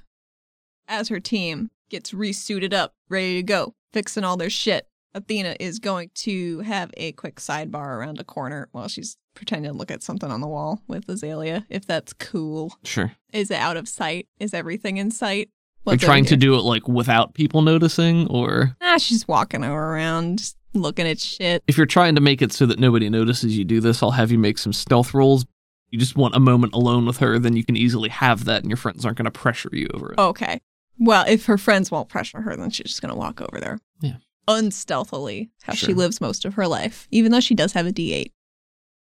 As 0.87 1.09
her 1.09 1.19
team 1.19 1.69
gets 1.89 2.13
resuited 2.13 2.73
up, 2.73 2.93
ready 3.09 3.35
to 3.35 3.43
go, 3.43 3.73
fixing 3.93 4.23
all 4.23 4.37
their 4.37 4.49
shit, 4.49 4.87
Athena 5.13 5.55
is 5.59 5.79
going 5.79 6.11
to 6.15 6.59
have 6.59 6.91
a 6.97 7.13
quick 7.13 7.37
sidebar 7.37 7.97
around 7.97 8.19
a 8.19 8.23
corner 8.23 8.67
while 8.71 8.87
she's 8.87 9.17
pretending 9.33 9.71
to 9.71 9.77
look 9.77 9.91
at 9.91 10.03
something 10.03 10.29
on 10.29 10.41
the 10.41 10.47
wall 10.47 10.81
with 10.87 11.09
Azalea, 11.09 11.65
if 11.69 11.85
that's 11.85 12.13
cool. 12.13 12.75
Sure. 12.83 13.13
Is 13.33 13.49
it 13.51 13.57
out 13.57 13.77
of 13.77 13.87
sight? 13.87 14.27
Is 14.39 14.53
everything 14.53 14.97
in 14.97 15.11
sight? 15.11 15.49
You're 15.87 15.93
What's 15.93 16.03
trying 16.03 16.25
to 16.25 16.37
do 16.37 16.55
it 16.55 16.61
like 16.63 16.87
without 16.87 17.33
people 17.33 17.61
noticing, 17.61 18.27
or 18.27 18.75
Ah, 18.81 18.97
she's 18.97 19.27
walking 19.27 19.63
around, 19.63 20.39
just 20.39 20.57
looking 20.73 21.07
at 21.07 21.19
shit. 21.19 21.63
if 21.67 21.77
you're 21.77 21.85
trying 21.85 22.15
to 22.15 22.21
make 22.21 22.41
it 22.41 22.51
so 22.51 22.65
that 22.65 22.77
nobody 22.79 23.09
notices 23.09 23.57
you 23.57 23.63
do 23.65 23.79
this, 23.79 24.03
I'll 24.03 24.11
have 24.11 24.31
you 24.31 24.37
make 24.39 24.57
some 24.57 24.73
stealth 24.73 25.13
rolls. 25.13 25.45
You 25.89 25.97
just 25.97 26.17
want 26.17 26.35
a 26.35 26.39
moment 26.39 26.73
alone 26.73 27.05
with 27.05 27.17
her, 27.17 27.39
then 27.39 27.55
you 27.55 27.63
can 27.63 27.77
easily 27.77 28.09
have 28.09 28.43
that, 28.45 28.61
and 28.61 28.69
your 28.69 28.75
friends 28.77 29.05
aren't 29.05 29.17
going 29.17 29.25
to 29.25 29.31
pressure 29.31 29.69
you 29.71 29.87
over 29.93 30.11
it. 30.11 30.19
Okay. 30.19 30.59
Well, 30.99 31.23
if 31.27 31.45
her 31.45 31.57
friends 31.57 31.89
won't 31.91 32.09
pressure 32.09 32.41
her, 32.41 32.55
then 32.57 32.69
she's 32.69 32.87
just 32.87 33.01
going 33.01 33.13
to 33.13 33.17
walk 33.17 33.39
over 33.39 33.59
there. 33.59 33.79
Yeah. 34.01 34.15
Unstealthily, 34.49 35.49
how 35.63 35.73
she 35.73 35.93
lives 35.93 36.19
most 36.19 36.43
of 36.43 36.55
her 36.55 36.67
life, 36.67 37.07
even 37.11 37.31
though 37.31 37.39
she 37.39 37.55
does 37.55 37.71
have 37.73 37.85
a 37.87 37.91
D8. 37.93 38.31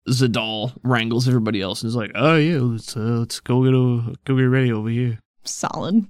Zadal 0.09 0.72
wrangles 0.83 1.28
everybody 1.28 1.61
else 1.61 1.83
and 1.83 1.89
is 1.89 1.97
like, 1.97 2.11
Oh 2.14 2.37
yeah, 2.37 2.59
let's 2.61 2.97
uh, 2.97 3.01
let's 3.01 3.39
go 3.41 3.62
get 3.64 3.74
o- 3.74 4.14
go 4.24 4.37
get 4.37 4.43
ready 4.45 4.72
over 4.72 4.89
here. 4.89 5.18
Solid. 5.45 6.07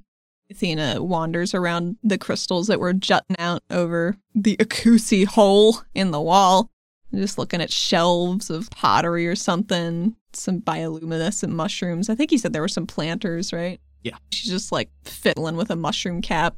Athena 0.50 1.02
wanders 1.02 1.54
around 1.54 1.96
the 2.02 2.18
crystals 2.18 2.66
that 2.66 2.80
were 2.80 2.92
jutting 2.92 3.36
out 3.38 3.62
over 3.70 4.16
the 4.34 4.56
Akusi 4.56 5.24
hole 5.24 5.82
in 5.94 6.10
the 6.10 6.20
wall, 6.20 6.70
just 7.14 7.38
looking 7.38 7.60
at 7.62 7.70
shelves 7.72 8.50
of 8.50 8.68
pottery 8.70 9.26
or 9.26 9.36
something, 9.36 10.16
some 10.32 10.60
bioluminescent 10.60 11.50
mushrooms. 11.50 12.08
I 12.10 12.14
think 12.14 12.32
you 12.32 12.38
said 12.38 12.52
there 12.52 12.62
were 12.62 12.68
some 12.68 12.86
planters, 12.86 13.52
right? 13.52 13.80
Yeah. 14.02 14.16
She's 14.30 14.50
just 14.50 14.72
like 14.72 14.90
fiddling 15.04 15.56
with 15.56 15.70
a 15.70 15.76
mushroom 15.76 16.20
cap. 16.22 16.56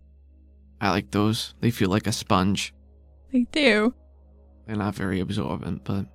I 0.80 0.90
like 0.90 1.10
those. 1.10 1.54
They 1.60 1.70
feel 1.70 1.90
like 1.90 2.06
a 2.06 2.12
sponge. 2.12 2.74
They 3.32 3.46
do. 3.52 3.94
They're 4.66 4.76
not 4.76 4.94
very 4.94 5.20
absorbent, 5.20 5.84
but 5.84 6.06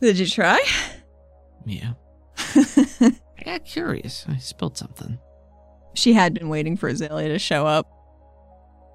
Did 0.00 0.18
you 0.18 0.26
try? 0.26 0.62
yeah. 1.64 1.92
I 2.38 3.42
got 3.44 3.64
curious. 3.64 4.26
I 4.28 4.36
spilled 4.36 4.76
something. 4.76 5.18
She 5.96 6.12
had 6.12 6.34
been 6.34 6.48
waiting 6.48 6.76
for 6.76 6.88
Azalea 6.88 7.28
to 7.28 7.38
show 7.38 7.66
up. 7.66 7.90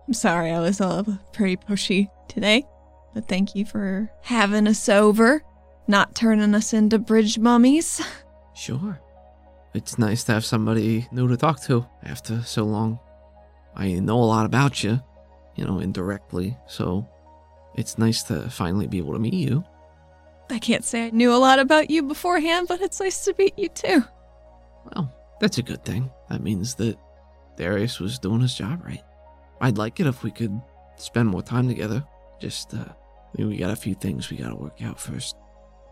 I'm 0.08 0.14
sorry 0.14 0.52
I 0.52 0.60
was 0.60 0.82
all 0.82 1.06
pretty 1.34 1.58
pushy 1.58 2.10
today, 2.28 2.66
but 3.14 3.28
thank 3.28 3.56
you 3.56 3.66
for 3.66 4.12
having 4.22 4.68
us 4.68 4.90
over, 4.90 5.44
not 5.88 6.16
turning 6.16 6.54
us 6.56 6.74
into 6.74 7.00
bridge 7.00 7.38
mummies. 7.38 8.02
Sure. 8.54 9.00
It's 9.74 9.98
nice 9.98 10.24
to 10.26 10.34
have 10.34 10.46
somebody 10.46 11.08
new 11.12 11.28
to 11.28 11.38
talk 11.38 11.62
to 11.64 11.86
after 12.04 12.42
so 12.42 12.66
long. 12.66 13.00
I 13.76 13.94
know 13.94 14.18
a 14.18 14.26
lot 14.26 14.46
about 14.46 14.84
you, 14.84 15.00
you 15.56 15.66
know, 15.66 15.80
indirectly, 15.80 16.58
so 16.68 17.08
it's 17.76 17.98
nice 17.98 18.24
to 18.24 18.50
finally 18.50 18.88
be 18.88 18.98
able 18.98 19.14
to 19.14 19.20
meet 19.20 19.34
you. 19.34 19.64
I 20.50 20.60
can't 20.60 20.84
say 20.84 21.06
I 21.06 21.10
knew 21.12 21.34
a 21.34 21.38
lot 21.38 21.60
about 21.60 21.90
you 21.90 22.04
beforehand, 22.04 22.68
but 22.68 22.82
it's 22.82 23.00
nice 23.00 23.24
to 23.26 23.36
meet 23.40 23.58
you 23.58 23.70
too. 23.70 24.04
Well, 24.94 25.14
that's 25.42 25.58
a 25.58 25.64
good 25.64 25.84
thing. 25.84 26.10
That 26.30 26.42
means 26.44 26.76
that 26.76 26.98
Darius 27.58 28.00
was 28.00 28.20
doing 28.20 28.42
his 28.42 28.54
job 28.54 28.84
right. 28.86 29.04
I'd 29.60 29.78
like 29.78 30.00
it 30.00 30.08
if 30.08 30.24
we 30.24 30.32
could 30.32 30.60
spend 30.96 31.28
more 31.28 31.42
time 31.42 31.68
together. 31.68 32.06
Just, 32.40 32.74
uh, 32.74 32.86
we 33.38 33.58
got 33.58 33.72
a 33.72 33.76
few 33.76 33.96
things 33.96 34.30
we 34.30 34.38
gotta 34.38 34.56
work 34.56 34.82
out 34.84 35.00
first. 35.00 35.36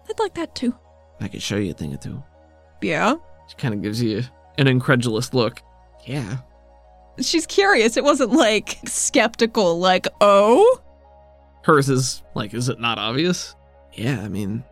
I'd 0.08 0.20
like 0.20 0.36
that 0.36 0.56
too. 0.56 0.76
I 1.20 1.28
could 1.28 1.42
show 1.42 1.58
you 1.58 1.72
a 1.72 1.74
thing 1.74 1.94
or 1.94 1.98
two. 1.98 2.24
Yeah. 2.82 3.16
she 3.50 3.56
kind 3.58 3.74
of 3.74 3.82
gives 3.82 4.02
you 4.02 4.24
an 4.58 4.68
incredulous 4.68 5.34
look. 5.34 5.62
Yeah. 6.06 6.38
She's 7.20 7.46
curious. 7.46 7.98
It 7.98 8.04
wasn't 8.04 8.32
like 8.32 8.78
skeptical, 8.86 9.80
like, 9.80 10.08
oh? 10.22 10.80
Hers 11.64 11.90
is 11.90 12.24
like, 12.36 12.54
is 12.54 12.70
it 12.70 12.80
not 12.80 12.98
obvious? 12.98 13.56
Yeah, 13.94 14.22
I 14.22 14.30
mean, 14.30 14.64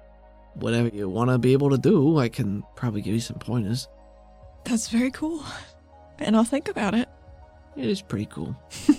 whatever 0.53 0.87
you 0.87 1.09
want 1.09 1.29
to 1.31 1.37
be 1.37 1.53
able 1.53 1.71
to 1.71 1.77
do, 1.77 2.17
I 2.17 2.29
can 2.29 2.63
probably 2.75 3.01
give 3.01 3.13
you 3.13 3.19
some 3.19 3.39
pointers. 3.39 3.87
That's 4.67 4.89
very 4.89 5.11
cool. 5.11 5.43
And 6.19 6.35
I'll 6.35 6.43
think 6.43 6.67
about 6.67 6.93
it. 6.93 7.07
It 7.75 7.85
is 7.85 8.01
pretty 8.01 8.25
cool. 8.25 8.55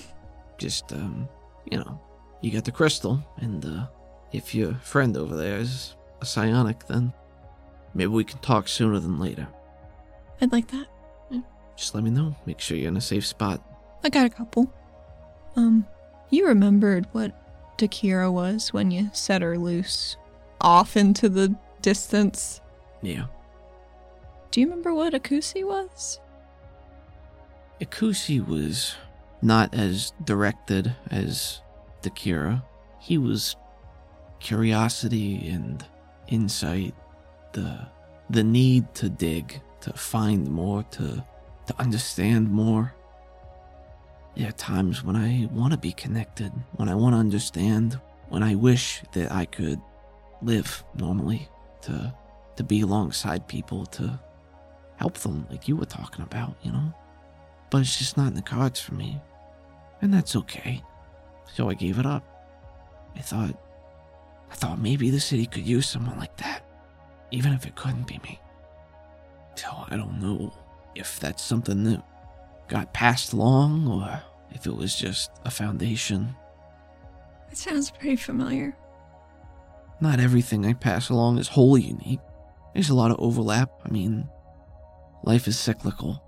Just, 0.59 0.93
um, 0.93 1.29
you 1.71 1.79
know, 1.79 2.01
you 2.41 2.51
got 2.51 2.65
the 2.65 2.73
crystal, 2.73 3.23
and 3.39 3.65
uh, 3.65 3.87
if 4.33 4.55
your 4.55 4.75
friend 4.75 5.17
over 5.17 5.37
there 5.37 5.59
is 5.59 5.95
a 6.21 6.27
psionic, 6.27 6.87
then 6.87 7.13
maybe 7.95 8.09
we 8.09 8.25
can 8.25 8.39
talk 8.39 8.69
sooner 8.69 8.99
than 8.99 9.19
later. 9.19 9.47
I'd 10.41 10.53
like 10.53 10.69
that. 10.69 10.87
Just 11.79 11.95
let 11.95 12.03
me 12.03 12.11
know. 12.11 12.35
Make 12.45 12.59
sure 12.59 12.77
you're 12.77 12.89
in 12.89 12.97
a 12.97 13.01
safe 13.01 13.25
spot. 13.25 13.63
I 14.03 14.09
got 14.09 14.27
a 14.27 14.31
couple. 14.31 14.73
Um, 15.55 15.87
you 16.29 16.47
remembered 16.49 17.07
what 17.13 17.79
Dakira 17.79 18.33
was 18.33 18.73
when 18.73 18.91
you 18.91 19.11
set 19.13 19.43
her 19.43 19.57
loose 19.57 20.17
off 20.61 20.97
into 20.97 21.29
the 21.29 21.55
distance. 21.81 22.61
Yeah. 23.01 23.27
Do 24.51 24.61
you 24.61 24.67
remember 24.67 24.95
what 24.95 25.13
Akusi 25.13 25.65
was? 25.65 26.21
Akusi 27.81 28.45
was 28.45 28.97
not 29.43 29.75
as 29.75 30.13
directed 30.25 30.95
as 31.11 31.61
Dakira. 32.03 32.63
He 32.99 33.19
was 33.19 33.57
curiosity 34.41 35.49
and 35.49 35.85
insight, 36.29 36.95
the 37.53 37.87
the 38.31 38.45
need 38.45 38.95
to 38.95 39.09
dig, 39.09 39.61
to 39.81 39.93
find 39.93 40.49
more, 40.51 40.83
to 40.93 41.25
to 41.67 41.81
understand 41.81 42.51
more. 42.51 42.95
There 44.37 44.49
are 44.49 44.53
times 44.53 45.05
when 45.05 45.17
I 45.17 45.49
want 45.53 45.73
to 45.73 45.79
be 45.79 45.93
connected, 45.93 46.53
when 46.77 46.89
I 46.89 46.95
want 46.95 47.15
to 47.15 47.19
understand, 47.19 48.01
when 48.29 48.43
I 48.43 48.55
wish 48.55 49.03
that 49.13 49.31
I 49.33 49.45
could 49.45 49.81
live 50.43 50.85
normally, 50.95 51.49
to 51.83 52.15
to 52.57 52.65
be 52.65 52.81
alongside 52.81 53.47
people, 53.47 53.87
to 53.87 54.19
help 54.99 55.15
them 55.19 55.47
like 55.51 55.69
you 55.69 55.77
were 55.77 55.87
talking 55.87 56.25
about, 56.25 56.55
you 56.63 56.73
know? 56.73 56.93
But 57.71 57.83
it's 57.83 57.99
just 57.99 58.17
not 58.17 58.29
in 58.29 58.35
the 58.35 58.43
cards 58.43 58.81
for 58.81 58.95
me. 58.95 59.21
And 60.03 60.13
that's 60.13 60.37
okay. 60.37 60.83
So 61.55 61.71
I 61.71 61.75
gave 61.75 61.99
it 61.99 62.07
up. 62.07 62.25
I 63.17 63.21
thought 63.21 63.57
I 64.51 64.55
thought 64.55 64.81
maybe 64.81 65.11
the 65.11 65.21
city 65.21 65.47
could 65.47 65.67
use 65.67 65.89
someone 65.89 66.19
like 66.19 66.37
that, 66.39 66.65
even 67.31 67.53
if 67.53 67.67
it 67.67 67.77
couldn't 67.77 68.07
be 68.07 68.21
me. 68.25 68.41
So 69.55 69.69
I 69.89 69.97
don't 69.97 70.21
know 70.21 70.53
if 70.95 71.21
that's 71.21 71.43
something 71.43 71.85
that 71.85 72.03
got 72.69 72.93
passed 72.93 73.33
along 73.33 73.89
or 73.89 74.23
if 74.51 74.67
it 74.67 74.75
was 74.75 74.95
just 74.95 75.31
a 75.45 75.51
foundation. 75.51 76.35
It 77.51 77.57
sounds 77.57 77.91
pretty 77.91 78.17
familiar. 78.17 78.77
Not 80.01 80.21
everything 80.21 80.65
I 80.65 80.75
pass 80.75 81.11
along 81.11 81.39
is 81.39 81.49
wholly 81.49 81.83
unique. 81.83 82.21
There's 82.73 82.91
a 82.91 82.95
lot 82.95 83.11
of 83.11 83.19
overlap. 83.19 83.71
I 83.85 83.91
mean, 83.91 84.29
life 85.23 85.49
is 85.49 85.59
cyclical. 85.59 86.25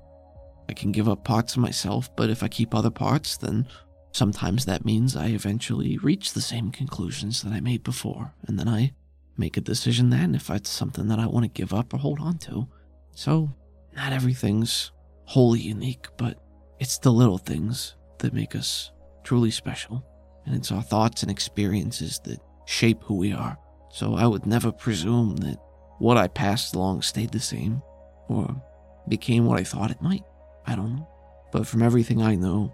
I 0.68 0.72
can 0.72 0.92
give 0.92 1.08
up 1.08 1.24
parts 1.24 1.54
of 1.54 1.62
myself, 1.62 2.14
but 2.16 2.30
if 2.30 2.42
I 2.42 2.48
keep 2.48 2.74
other 2.74 2.90
parts, 2.90 3.36
then 3.36 3.66
sometimes 4.12 4.64
that 4.64 4.84
means 4.84 5.16
I 5.16 5.28
eventually 5.28 5.98
reach 5.98 6.32
the 6.32 6.40
same 6.40 6.70
conclusions 6.70 7.42
that 7.42 7.52
I 7.52 7.60
made 7.60 7.82
before, 7.82 8.34
and 8.46 8.58
then 8.58 8.68
I 8.68 8.92
make 9.36 9.56
a 9.56 9.62
decision 9.62 10.10
then 10.10 10.34
if 10.34 10.50
it's 10.50 10.70
something 10.70 11.08
that 11.08 11.18
I 11.18 11.26
want 11.26 11.44
to 11.44 11.48
give 11.48 11.72
up 11.72 11.94
or 11.94 11.98
hold 11.98 12.20
on 12.20 12.38
to. 12.38 12.68
So, 13.14 13.50
not 13.96 14.12
everything's 14.12 14.92
wholly 15.24 15.60
unique, 15.60 16.06
but 16.16 16.40
it's 16.78 16.98
the 16.98 17.12
little 17.12 17.38
things 17.38 17.96
that 18.18 18.34
make 18.34 18.54
us 18.54 18.92
truly 19.24 19.50
special, 19.50 20.04
and 20.46 20.54
it's 20.54 20.70
our 20.70 20.82
thoughts 20.82 21.22
and 21.22 21.30
experiences 21.30 22.20
that 22.24 22.40
shape 22.66 23.02
who 23.02 23.16
we 23.16 23.32
are. 23.32 23.58
So, 23.90 24.14
I 24.14 24.26
would 24.26 24.46
never 24.46 24.70
presume 24.70 25.36
that 25.36 25.58
what 25.98 26.16
I 26.16 26.28
passed 26.28 26.74
along 26.74 27.02
stayed 27.02 27.32
the 27.32 27.40
same 27.40 27.82
or 28.28 28.62
became 29.08 29.46
what 29.46 29.58
I 29.58 29.64
thought 29.64 29.90
it 29.90 30.02
might. 30.02 30.24
I 30.66 30.74
don't 30.76 30.96
know. 30.96 31.08
But 31.52 31.66
from 31.66 31.82
everything 31.82 32.22
I 32.22 32.34
know, 32.36 32.72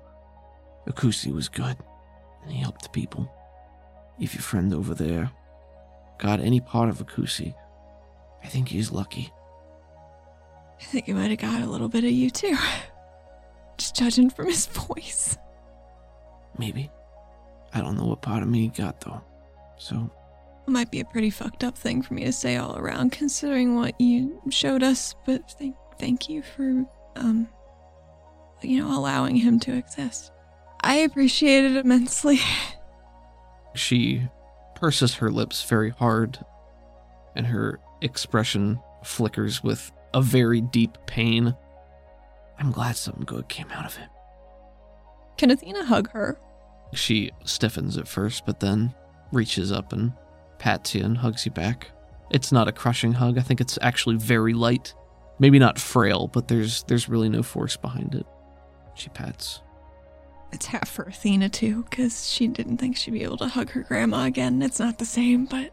Akusi 0.88 1.32
was 1.32 1.48
good 1.48 1.76
and 2.42 2.52
he 2.52 2.60
helped 2.60 2.92
people. 2.92 3.30
If 4.18 4.34
your 4.34 4.42
friend 4.42 4.72
over 4.72 4.94
there 4.94 5.30
got 6.18 6.40
any 6.40 6.60
part 6.60 6.88
of 6.88 6.98
Akusi, 6.98 7.54
I 8.42 8.46
think 8.48 8.68
he's 8.68 8.90
lucky. 8.90 9.32
I 10.80 10.84
think 10.84 11.06
he 11.06 11.12
might 11.12 11.30
have 11.30 11.38
got 11.38 11.62
a 11.62 11.66
little 11.66 11.88
bit 11.88 12.04
of 12.04 12.10
you 12.10 12.30
too. 12.30 12.56
Just 13.78 13.96
judging 13.96 14.30
from 14.30 14.46
his 14.46 14.66
voice. 14.66 15.36
Maybe. 16.58 16.90
I 17.74 17.80
don't 17.80 17.96
know 17.96 18.06
what 18.06 18.22
part 18.22 18.42
of 18.42 18.48
me 18.48 18.60
he 18.62 18.68
got 18.68 19.00
though. 19.00 19.22
So, 19.78 20.10
It 20.66 20.70
might 20.70 20.90
be 20.90 21.00
a 21.00 21.04
pretty 21.04 21.28
fucked 21.30 21.64
up 21.64 21.76
thing 21.76 22.00
for 22.00 22.14
me 22.14 22.24
to 22.24 22.32
say 22.32 22.56
all 22.56 22.78
around, 22.78 23.12
considering 23.12 23.74
what 23.76 24.00
you 24.00 24.40
showed 24.48 24.82
us. 24.82 25.14
But 25.26 25.50
thank, 25.58 25.76
thank 25.99 26.28
you 26.28 26.42
for, 26.42 26.84
um, 27.16 27.49
you 28.62 28.78
know, 28.82 28.97
allowing 28.97 29.36
him 29.36 29.59
to 29.61 29.72
exist. 29.74 30.32
I 30.80 30.97
appreciate 30.97 31.64
it 31.64 31.76
immensely. 31.76 32.40
She 33.74 34.26
purses 34.74 35.16
her 35.16 35.30
lips 35.30 35.62
very 35.62 35.90
hard, 35.90 36.38
and 37.34 37.47
her 37.47 37.78
expression 38.01 38.80
flickers 39.05 39.62
with 39.62 39.92
a 40.14 40.22
very 40.22 40.62
deep 40.62 40.97
pain. 41.07 41.55
I'm 42.59 42.72
glad 42.72 42.97
something 42.97 43.24
good 43.24 43.49
came 43.49 43.70
out 43.70 43.84
of 43.84 43.99
it. 43.99 44.09
Can 45.36 45.51
Athena 45.51 45.84
hug 45.84 46.11
her? 46.12 46.40
She 46.94 47.30
stiffens 47.44 47.99
at 47.99 48.09
first, 48.09 48.47
but 48.47 48.61
then 48.61 48.94
reaches 49.32 49.70
up 49.70 49.92
and 49.92 50.12
pats 50.59 50.94
you 50.94 51.05
and 51.05 51.18
hugs 51.18 51.44
you 51.44 51.53
back. 51.53 51.90
It's 52.30 52.51
not 52.51 52.68
a 52.68 52.72
crushing 52.72 53.12
hug. 53.12 53.38
I 53.38 53.42
think 53.42 53.61
it's 53.61 53.78
actually 53.82 54.16
very 54.16 54.55
light. 54.55 54.94
Maybe 55.39 55.59
not 55.59 55.78
frail, 55.78 56.28
but 56.28 56.49
there's 56.49 56.82
there's 56.84 57.09
really 57.09 57.28
no 57.28 57.43
force 57.43 57.76
behind 57.76 58.14
it. 58.14 58.26
She 58.95 59.11
pats. 59.11 59.61
It's 60.53 60.66
half 60.66 60.89
for 60.89 61.03
Athena 61.03 61.51
too, 61.51 61.84
because 61.91 62.30
she 62.30 62.47
didn't 62.47 62.78
think 62.78 62.97
she'd 62.97 63.11
be 63.11 63.24
able 63.24 63.37
to 63.39 63.49
hug 63.49 63.70
her 63.70 63.82
grandma 63.82 64.24
again. 64.24 64.62
It's 64.62 64.78
not 64.78 64.99
the 64.99 65.05
same, 65.05 65.45
but 65.45 65.72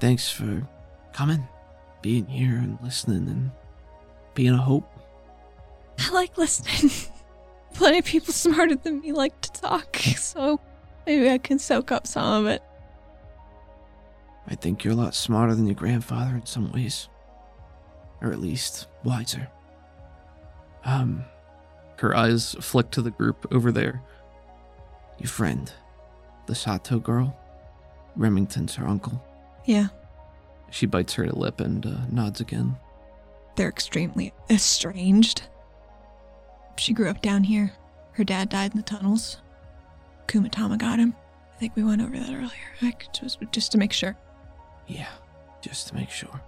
Thanks 0.00 0.30
for 0.30 0.66
coming, 1.12 1.46
being 2.02 2.26
here 2.26 2.56
and 2.56 2.78
listening 2.82 3.28
and 3.28 3.50
being 4.34 4.54
a 4.54 4.58
hope. 4.58 4.88
I 5.98 6.12
like 6.12 6.38
listening. 6.38 6.92
Plenty 7.74 7.98
of 7.98 8.04
people 8.04 8.32
smarter 8.32 8.76
than 8.76 9.00
me 9.00 9.12
like 9.12 9.40
to 9.40 9.52
talk, 9.52 9.96
so 9.96 10.60
maybe 11.04 11.28
I 11.28 11.38
can 11.38 11.58
soak 11.58 11.90
up 11.90 12.06
some 12.06 12.44
of 12.44 12.50
it. 12.50 12.62
I 14.46 14.54
think 14.54 14.84
you're 14.84 14.94
a 14.94 14.96
lot 14.96 15.14
smarter 15.14 15.54
than 15.54 15.66
your 15.66 15.74
grandfather 15.74 16.36
in 16.36 16.46
some 16.46 16.70
ways. 16.72 17.08
Or 18.20 18.32
at 18.32 18.40
least 18.40 18.86
wiser. 19.04 19.48
Um, 20.84 21.24
Her 21.98 22.16
eyes 22.16 22.54
flick 22.60 22.90
to 22.92 23.02
the 23.02 23.10
group 23.10 23.46
over 23.52 23.70
there. 23.72 24.02
your 25.18 25.28
friend, 25.28 25.72
the 26.46 26.54
Sato 26.54 26.98
girl, 26.98 27.36
Remington's 28.16 28.74
her 28.76 28.86
uncle. 28.86 29.22
Yeah, 29.64 29.88
She 30.70 30.86
bites 30.86 31.14
her 31.14 31.26
lip 31.28 31.60
and 31.60 31.84
uh, 31.84 32.06
nods 32.10 32.40
again. 32.40 32.76
they're 33.56 33.68
extremely 33.68 34.32
estranged. 34.50 35.42
She 36.76 36.92
grew 36.92 37.08
up 37.10 37.20
down 37.22 37.42
here. 37.44 37.72
Her 38.12 38.22
dad 38.24 38.48
died 38.48 38.70
in 38.72 38.76
the 38.76 38.82
tunnels. 38.84 39.38
Kumatama 40.28 40.78
got 40.78 40.98
him. 41.00 41.14
I 41.54 41.58
think 41.58 41.74
we 41.74 41.82
went 41.82 42.00
over 42.02 42.16
that 42.16 42.28
earlier. 42.28 42.50
I 42.82 42.94
just, 43.12 43.38
just 43.50 43.72
to 43.72 43.78
make 43.78 43.92
sure. 43.92 44.16
Yeah, 44.86 45.08
just 45.60 45.88
to 45.88 45.94
make 45.96 46.10
sure. 46.10 46.40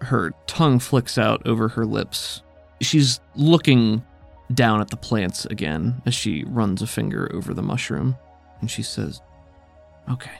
Her 0.00 0.32
tongue 0.46 0.78
flicks 0.78 1.16
out 1.18 1.46
over 1.46 1.68
her 1.68 1.86
lips. 1.86 2.42
She's 2.80 3.20
looking 3.34 4.04
down 4.52 4.80
at 4.80 4.90
the 4.90 4.96
plants 4.96 5.44
again 5.46 6.02
as 6.06 6.14
she 6.14 6.44
runs 6.46 6.82
a 6.82 6.86
finger 6.86 7.30
over 7.34 7.54
the 7.54 7.62
mushroom, 7.62 8.16
and 8.60 8.70
she 8.70 8.82
says, 8.82 9.20
Okay, 10.10 10.30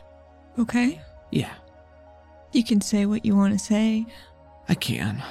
Okay? 0.58 1.00
yeah, 1.32 1.54
You 2.52 2.62
can 2.64 2.80
say 2.80 3.04
what 3.06 3.24
you 3.24 3.34
want 3.36 3.52
to 3.52 3.58
say. 3.58 4.06
I 4.68 4.74
can. 4.74 5.22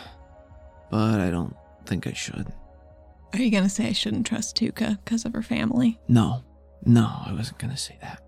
But 0.91 1.19
I 1.21 1.30
don't 1.32 1.55
think 1.86 2.05
I 2.07 2.13
should. 2.13 2.47
Are 3.34 3.39
you 3.39 3.49
going 3.51 3.63
to 3.63 3.69
say 3.69 3.88
I 3.88 3.91
shouldn't 3.93 4.26
trust 4.26 4.55
Tuka 4.57 4.97
because 5.03 5.26
of 5.26 5.34
her 5.34 5.41
family? 5.41 5.99
No, 6.07 6.43
no, 6.86 7.05
I 7.26 7.34
wasn't 7.34 7.57
gonna 7.59 7.78
say 7.78 7.97
that. 8.01 8.21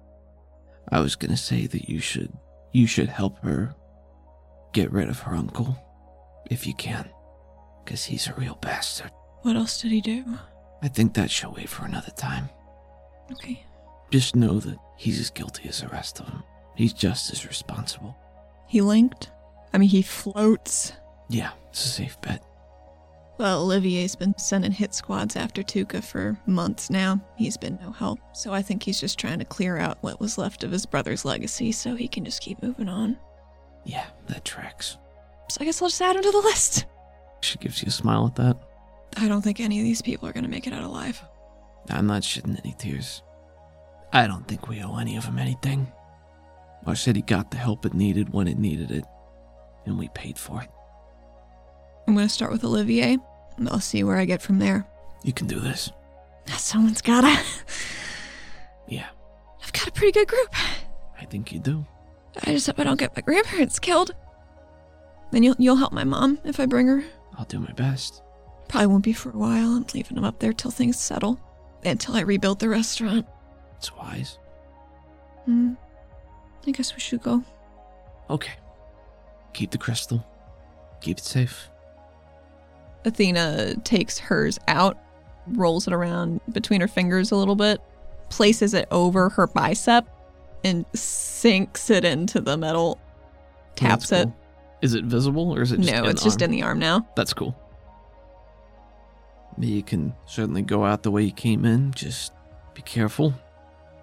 I 0.92 1.00
was 1.00 1.16
gonna 1.16 1.38
say 1.38 1.68
that 1.68 1.90
you 1.90 2.00
should, 2.00 2.32
you 2.74 2.88
should 2.88 3.10
help 3.10 3.38
her 3.44 3.76
get 4.74 4.92
rid 4.92 5.10
of 5.10 5.20
her 5.20 5.36
uncle, 5.36 5.78
if 6.50 6.66
you 6.68 6.74
can, 6.74 7.10
because 7.84 8.06
he's 8.06 8.28
a 8.28 8.34
real 8.34 8.56
bastard. 8.62 9.12
What 9.42 9.56
else 9.56 9.82
did 9.82 9.92
he 9.92 10.02
do? 10.02 10.24
I 10.82 10.88
think 10.88 11.14
that 11.14 11.32
shall 11.32 11.54
wait 11.54 11.70
for 11.70 11.86
another 11.86 12.12
time. 12.12 12.50
Okay. 13.32 13.64
Just 14.12 14.36
know 14.36 14.60
that 14.60 14.78
he's 14.96 15.20
as 15.20 15.30
guilty 15.30 15.68
as 15.68 15.82
the 15.82 15.88
rest 15.90 16.20
of 16.20 16.28
them. 16.28 16.44
He's 16.76 16.94
just 16.94 17.32
as 17.32 17.46
responsible. 17.48 18.16
He 18.68 18.82
linked? 18.82 19.32
I 19.74 19.78
mean, 19.78 19.90
he 19.90 20.02
floats. 20.02 20.94
Yeah, 21.30 21.52
it's 21.70 21.86
a 21.86 21.90
safe 21.90 22.20
bet. 22.22 22.44
Well, 23.38 23.62
Olivier's 23.64 24.16
been 24.16 24.36
sending 24.38 24.72
hit 24.72 24.96
squads 24.96 25.36
after 25.36 25.62
Tuka 25.62 26.04
for 26.04 26.40
months 26.48 26.90
now. 26.90 27.22
He's 27.36 27.58
been 27.58 27.78
no 27.82 27.92
help, 27.92 28.20
so 28.34 28.52
I 28.52 28.64
think 28.64 28.82
he's 28.82 29.00
just 29.00 29.20
trying 29.20 29.40
to 29.40 29.46
clear 29.46 29.78
out 29.78 30.02
what 30.02 30.20
was 30.20 30.40
left 30.40 30.64
of 30.64 30.72
his 30.72 30.88
brother's 30.88 31.24
legacy 31.24 31.72
so 31.72 31.96
he 31.96 32.08
can 32.08 32.26
just 32.26 32.42
keep 32.42 32.64
moving 32.64 32.90
on. 32.90 33.18
Yeah, 33.86 34.06
that 34.28 34.44
tracks. 34.44 34.98
So 35.50 35.58
I 35.62 35.66
guess 35.66 35.82
I'll 35.82 35.88
just 35.90 36.02
add 36.02 36.16
him 36.16 36.24
to 36.24 36.32
the 36.32 36.38
list. 36.40 36.86
She 37.42 37.58
gives 37.58 37.82
you 37.82 37.88
a 37.88 37.92
smile 37.92 38.28
at 38.28 38.36
that. 38.36 38.58
I 39.16 39.28
don't 39.28 39.42
think 39.42 39.60
any 39.60 39.80
of 39.80 39.84
these 39.86 40.02
people 40.02 40.28
are 40.28 40.34
gonna 40.34 40.48
make 40.48 40.68
it 40.68 40.74
out 40.74 40.84
alive. 40.84 41.24
I'm 41.90 42.08
not 42.08 42.24
shedding 42.24 42.58
any 42.64 42.76
tears. 42.78 43.24
I 44.12 44.28
don't 44.28 44.48
think 44.48 44.68
we 44.68 44.82
owe 44.82 44.98
any 44.98 45.18
of 45.18 45.26
them 45.26 45.40
anything. 45.40 45.92
Said 46.94 47.18
he 47.18 47.22
got 47.22 47.52
the 47.52 47.58
help 47.58 47.86
it 47.86 47.94
needed 47.94 48.32
when 48.32 48.48
it 48.48 48.58
needed 48.58 48.92
it, 48.92 49.04
and 49.86 50.00
we 50.00 50.08
paid 50.10 50.38
for 50.38 50.62
it. 50.62 50.70
I'm 52.08 52.16
gonna 52.16 52.30
start 52.30 52.52
with 52.52 52.64
Olivier, 52.64 53.18
and 53.58 53.68
I'll 53.70 53.82
see 53.82 54.06
where 54.06 54.16
I 54.16 54.24
get 54.24 54.42
from 54.42 54.60
there. 54.60 54.88
You 55.24 55.34
can 55.34 55.48
do 55.48 55.60
this. 55.60 55.92
Someone's 56.58 57.02
gotta. 57.02 57.38
Yeah, 58.88 59.08
I've 59.62 59.74
got 59.74 59.90
a 59.90 59.92
pretty 59.92 60.14
good 60.14 60.30
group. 60.30 60.48
I 61.20 61.26
think 61.26 61.52
you 61.52 61.60
do. 61.60 61.86
I 62.46 62.54
just 62.54 62.68
hope 62.68 62.80
I 62.80 62.86
don't 62.86 62.98
get 62.98 63.14
my 63.16 63.22
grandparents 63.22 63.80
killed. 63.80 64.16
Then 65.32 65.44
you'll 65.44 65.56
you'll 65.58 65.76
help 65.76 65.94
my 65.94 66.04
mom 66.04 66.40
if 66.44 66.60
I 66.60 66.66
bring 66.66 66.88
her. 66.88 67.04
I'll 67.38 67.46
do 67.46 67.60
my 67.60 67.72
best. 67.74 68.24
Probably 68.68 68.88
won't 68.88 69.04
be 69.04 69.14
for 69.14 69.30
a 69.30 69.38
while. 69.38 69.76
I'm 69.76 69.86
leaving 69.94 70.16
them 70.16 70.26
up 70.26 70.40
there 70.40 70.54
till 70.54 70.72
things 70.72 71.00
settle. 71.00 71.40
Until 71.86 72.16
I 72.16 72.22
rebuild 72.22 72.60
the 72.60 72.70
restaurant. 72.70 73.26
It's 73.78 73.96
wise. 73.96 74.40
Hmm. 75.46 75.74
I 76.66 76.72
guess 76.72 76.94
we 76.94 77.00
should 77.00 77.22
go. 77.22 77.44
Okay. 78.30 78.54
Keep 79.54 79.72
the 79.72 79.78
crystal. 79.78 80.26
Keep 81.02 81.20
it 81.20 81.24
safe. 81.24 81.70
Athena 83.06 83.76
takes 83.84 84.18
hers 84.18 84.60
out, 84.68 84.98
rolls 85.48 85.88
it 85.88 85.94
around 85.94 86.42
between 86.52 86.82
her 86.82 86.88
fingers 86.88 87.32
a 87.32 87.36
little 87.36 87.56
bit, 87.56 87.80
places 88.30 88.74
it 88.74 88.88
over 88.92 89.30
her 89.30 89.48
bicep, 89.48 90.06
and 90.64 90.86
sinks 90.94 91.90
it 91.90 92.04
into 92.04 92.42
the 92.42 92.58
metal. 92.58 93.00
Taps 93.76 94.10
That's 94.10 94.28
it. 94.28 94.34
Cool. 94.80 94.86
Is 94.86 94.94
it 94.94 95.06
visible 95.06 95.52
or 95.56 95.62
is 95.62 95.72
it 95.72 95.78
just 95.82 95.92
No, 95.92 96.04
in 96.04 96.10
it's 96.12 96.22
the 96.22 96.28
just 96.30 96.42
arm? 96.42 96.52
in 96.52 96.52
the 96.60 96.64
arm 96.64 96.80
now. 96.80 97.08
That's 97.16 97.34
cool. 97.34 97.56
You 99.60 99.82
can 99.82 100.14
certainly 100.26 100.62
go 100.62 100.86
out 100.86 101.04
the 101.04 101.12
way 101.12 101.24
you 101.24 101.32
came 101.32 101.66
in. 101.66 101.92
Just 101.94 102.32
be 102.76 102.82
careful. 102.84 103.34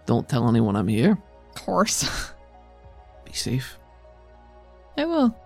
Don't 0.07 0.29
tell 0.29 0.49
anyone 0.49 0.75
I'm 0.77 0.89
here. 0.89 1.12
Of 1.57 1.62
course. 1.62 2.33
Be 3.25 3.33
safe. 3.33 3.79
I 4.99 5.05
will. 5.07 5.37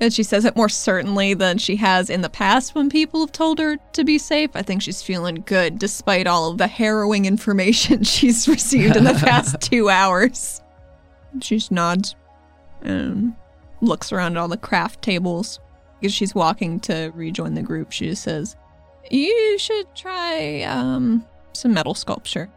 And 0.00 0.12
she 0.12 0.22
says 0.22 0.44
it 0.44 0.54
more 0.54 0.68
certainly 0.68 1.34
than 1.34 1.58
she 1.58 1.74
has 1.76 2.08
in 2.08 2.20
the 2.20 2.28
past 2.28 2.74
when 2.74 2.88
people 2.88 3.20
have 3.20 3.32
told 3.32 3.58
her 3.58 3.78
to 3.94 4.04
be 4.04 4.16
safe. 4.16 4.50
I 4.54 4.62
think 4.62 4.80
she's 4.80 5.02
feeling 5.02 5.42
good 5.44 5.78
despite 5.80 6.28
all 6.28 6.50
of 6.52 6.58
the 6.58 6.68
harrowing 6.68 7.24
information 7.24 8.02
she's 8.04 8.46
received 8.46 8.94
in 8.94 9.02
the 9.04 9.14
past 9.24 9.60
two 9.60 9.88
hours. 9.90 10.60
She 11.42 11.56
just 11.56 11.72
nods 11.72 12.14
and 12.82 13.10
um, 13.12 13.36
looks 13.80 14.12
around 14.12 14.36
at 14.36 14.40
all 14.40 14.48
the 14.48 14.56
craft 14.56 15.02
tables. 15.02 15.60
As 16.02 16.14
she's 16.14 16.34
walking 16.34 16.78
to 16.80 17.10
rejoin 17.14 17.54
the 17.54 17.62
group, 17.62 17.90
she 17.90 18.06
just 18.08 18.22
says, 18.22 18.56
You 19.10 19.58
should 19.58 19.94
try 19.94 20.62
um, 20.62 21.26
some 21.52 21.74
metal 21.74 21.94
sculpture. 21.94 22.48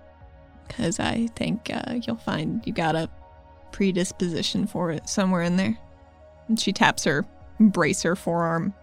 Because 0.68 1.00
I 1.00 1.28
think 1.36 1.70
uh, 1.74 1.96
you'll 2.04 2.18
find 2.18 2.66
you 2.66 2.74
got 2.74 2.96
a 2.96 3.10
predisposition 3.72 4.68
for 4.68 4.92
it 4.92 5.10
somewhere 5.10 5.42
in 5.42 5.58
there. 5.58 5.78
And 6.48 6.60
she 6.60 6.72
taps 6.72 7.04
her 7.06 7.26
bracer 7.60 8.16
forearm. 8.16 8.74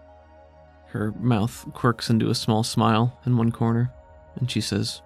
Her 0.89 1.12
mouth 1.20 1.66
quirks 1.74 2.11
into 2.11 2.30
a 2.30 2.34
small 2.34 2.64
smile 2.64 3.18
in 3.26 3.36
one 3.36 3.53
corner, 3.53 3.93
and 4.36 4.51
she 4.51 4.61
says, 4.61 5.03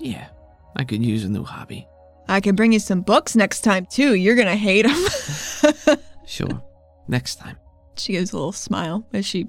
Yeah, 0.00 0.28
I 0.74 0.84
could 0.84 1.04
use 1.04 1.24
a 1.24 1.28
new 1.28 1.44
hobby. 1.44 1.86
I 2.28 2.40
can 2.40 2.56
bring 2.56 2.72
you 2.72 2.78
some 2.78 3.02
books 3.02 3.36
next 3.36 3.60
time 3.60 3.86
too. 3.86 4.14
You're 4.14 4.36
gonna 4.36 4.56
hate 4.56 4.86
them. 4.86 5.98
Sure. 6.26 6.62
Next 7.08 7.36
time. 7.36 7.56
she 7.96 8.12
gives 8.12 8.32
a 8.32 8.36
little 8.36 8.52
smile 8.52 9.06
as 9.12 9.24
she 9.24 9.46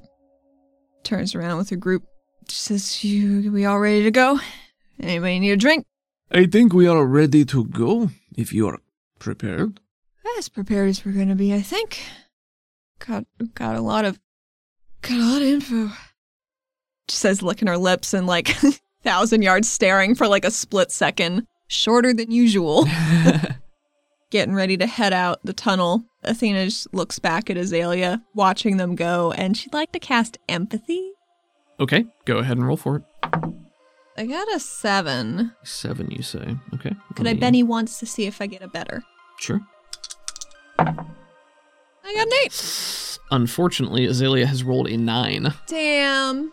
turns 1.03 1.35
around 1.35 1.57
with 1.57 1.69
her 1.69 1.75
group. 1.75 2.03
She 2.47 2.55
says, 2.57 3.03
"You, 3.03 3.51
we 3.51 3.65
all 3.65 3.79
ready 3.79 4.03
to 4.03 4.11
go? 4.11 4.39
Anybody 5.01 5.39
need 5.39 5.51
a 5.51 5.57
drink?" 5.57 5.85
I 6.31 6.45
think 6.45 6.73
we 6.73 6.87
are 6.87 7.05
ready 7.05 7.43
to 7.45 7.65
go 7.65 8.09
if 8.37 8.53
you 8.53 8.67
are 8.67 8.79
prepared. 9.19 9.79
As 10.37 10.49
prepared 10.49 10.89
as 10.89 11.03
we're 11.03 11.13
gonna 11.13 11.35
be, 11.35 11.53
I 11.53 11.61
think. 11.61 11.99
Got 12.99 13.25
got 13.55 13.75
a 13.75 13.81
lot 13.81 14.05
of 14.05 14.19
got 15.01 15.17
a 15.17 15.25
lot 15.25 15.41
of 15.41 15.47
info. 15.47 15.91
She 17.09 17.15
says, 17.15 17.41
licking 17.41 17.67
her 17.69 17.77
lips 17.77 18.13
and 18.13 18.27
like 18.27 18.49
thousand 19.03 19.41
yards 19.41 19.69
staring 19.69 20.13
for 20.15 20.27
like 20.27 20.45
a 20.45 20.51
split 20.51 20.91
second, 20.91 21.47
shorter 21.67 22.13
than 22.13 22.31
usual. 22.31 22.85
Getting 24.29 24.53
ready 24.55 24.75
to 24.75 24.87
head 24.87 25.13
out 25.13 25.39
the 25.45 25.53
tunnel. 25.53 26.03
Athena 26.23 26.65
just 26.65 26.93
looks 26.93 27.17
back 27.17 27.49
at 27.49 27.55
Azalea, 27.55 28.21
watching 28.33 28.75
them 28.75 28.95
go, 28.95 29.31
and 29.31 29.55
she'd 29.55 29.73
like 29.73 29.93
to 29.93 29.99
cast 29.99 30.37
empathy. 30.49 31.13
Okay, 31.79 32.05
go 32.25 32.39
ahead 32.39 32.57
and 32.57 32.67
roll 32.67 32.75
for 32.75 32.97
it. 32.97 33.03
I 34.17 34.25
got 34.25 34.53
a 34.53 34.59
seven. 34.59 35.53
Seven, 35.63 36.11
you 36.11 36.23
say. 36.23 36.57
Okay. 36.73 36.93
Could 37.15 37.27
I 37.27 37.33
me- 37.33 37.39
Benny 37.39 37.63
once 37.63 37.99
to 37.99 38.05
see 38.05 38.25
if 38.25 38.41
I 38.41 38.47
get 38.47 38.61
a 38.61 38.67
better? 38.67 39.03
Sure. 39.39 39.61
I 40.79 40.85
got 42.13 42.27
an 42.27 42.33
eight. 42.43 43.19
Unfortunately, 43.31 44.05
Azalea 44.05 44.45
has 44.45 44.63
rolled 44.63 44.87
a 44.87 44.97
nine. 44.97 45.53
Damn. 45.67 46.51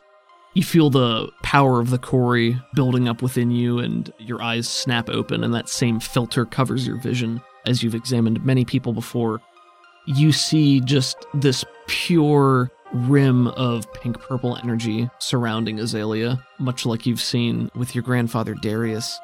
You 0.53 0.63
feel 0.63 0.91
the 0.91 1.31
power 1.43 1.81
of 1.81 1.91
the 1.91 1.99
quarry 1.99 2.61
building 2.75 3.09
up 3.09 3.21
within 3.21 3.51
you, 3.51 3.81
and 3.81 4.13
your 4.19 4.41
eyes 4.41 4.69
snap 4.69 5.09
open, 5.09 5.43
and 5.43 5.53
that 5.55 5.69
same 5.69 5.99
filter 5.99 6.45
covers 6.45 6.87
your 6.87 7.01
vision 7.01 7.41
as 7.67 7.83
you've 7.83 7.95
examined 7.95 8.45
many 8.45 8.65
people 8.65 8.93
before. 8.93 9.41
You 10.07 10.33
see 10.33 10.81
just 10.81 11.17
this 11.35 11.65
pure 11.87 12.71
rim 12.93 13.49
of 13.49 13.93
pink 13.95 14.21
purple 14.21 14.57
energy 14.63 15.09
surrounding 15.19 15.81
Azalea, 15.81 16.45
much 16.59 16.87
like 16.87 17.07
you've 17.07 17.21
seen 17.21 17.71
with 17.75 17.95
your 17.95 18.03
grandfather 18.03 18.55
Darius. 18.55 19.19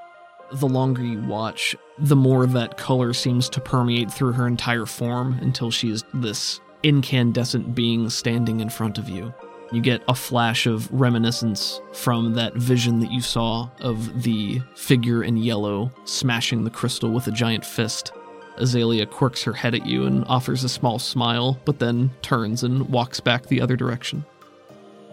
The 0.53 0.66
longer 0.66 1.05
you 1.05 1.20
watch, 1.22 1.76
the 1.99 2.16
more 2.16 2.47
that 2.47 2.76
color 2.76 3.12
seems 3.12 3.49
to 3.51 3.61
permeate 3.61 4.11
through 4.11 4.32
her 4.32 4.47
entire 4.49 4.86
form 4.86 5.38
until 5.41 5.70
she 5.70 5.91
is 5.91 6.03
this 6.14 6.61
incandescent 6.82 7.74
being 7.74 8.11
standing 8.11 8.61
in 8.61 8.70
front 8.70 8.99
of 8.99 9.09
you. 9.09 9.32
You 9.72 9.80
get 9.80 10.03
a 10.09 10.14
flash 10.14 10.66
of 10.66 10.91
reminiscence 10.91 11.80
from 11.93 12.34
that 12.34 12.55
vision 12.55 12.99
that 13.01 13.12
you 13.12 13.20
saw 13.20 13.68
of 13.80 14.24
the 14.24 14.61
figure 14.74 15.22
in 15.22 15.36
yellow 15.36 15.93
smashing 16.05 16.64
the 16.64 16.70
crystal 16.70 17.11
with 17.11 17.28
a 17.28 17.32
giant 17.32 17.64
fist. 17.64 18.12
Azalea 18.61 19.06
quirks 19.06 19.42
her 19.44 19.52
head 19.52 19.74
at 19.74 19.86
you 19.86 20.06
and 20.06 20.24
offers 20.26 20.64
a 20.64 20.68
small 20.68 20.98
smile, 20.98 21.58
but 21.64 21.78
then 21.78 22.11
turns 22.22 22.62
and 22.62 22.88
walks 22.88 23.20
back 23.20 23.46
the 23.46 23.61
other 23.61 23.76
direction. 23.76 24.24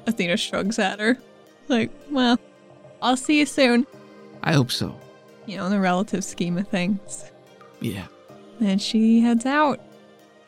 Athena 0.05 0.37
shrugs 0.37 0.79
at 0.79 0.99
her. 0.99 1.17
Like, 1.67 1.91
well, 2.09 2.39
I'll 3.01 3.17
see 3.17 3.39
you 3.39 3.45
soon. 3.45 3.85
I 4.43 4.53
hope 4.53 4.71
so. 4.71 4.97
You 5.45 5.57
know, 5.57 5.65
in 5.65 5.71
the 5.71 5.79
relative 5.79 6.23
scheme 6.23 6.57
of 6.57 6.67
things. 6.67 7.25
Yeah. 7.79 8.07
And 8.59 8.81
she 8.81 9.19
heads 9.21 9.45
out. 9.45 9.79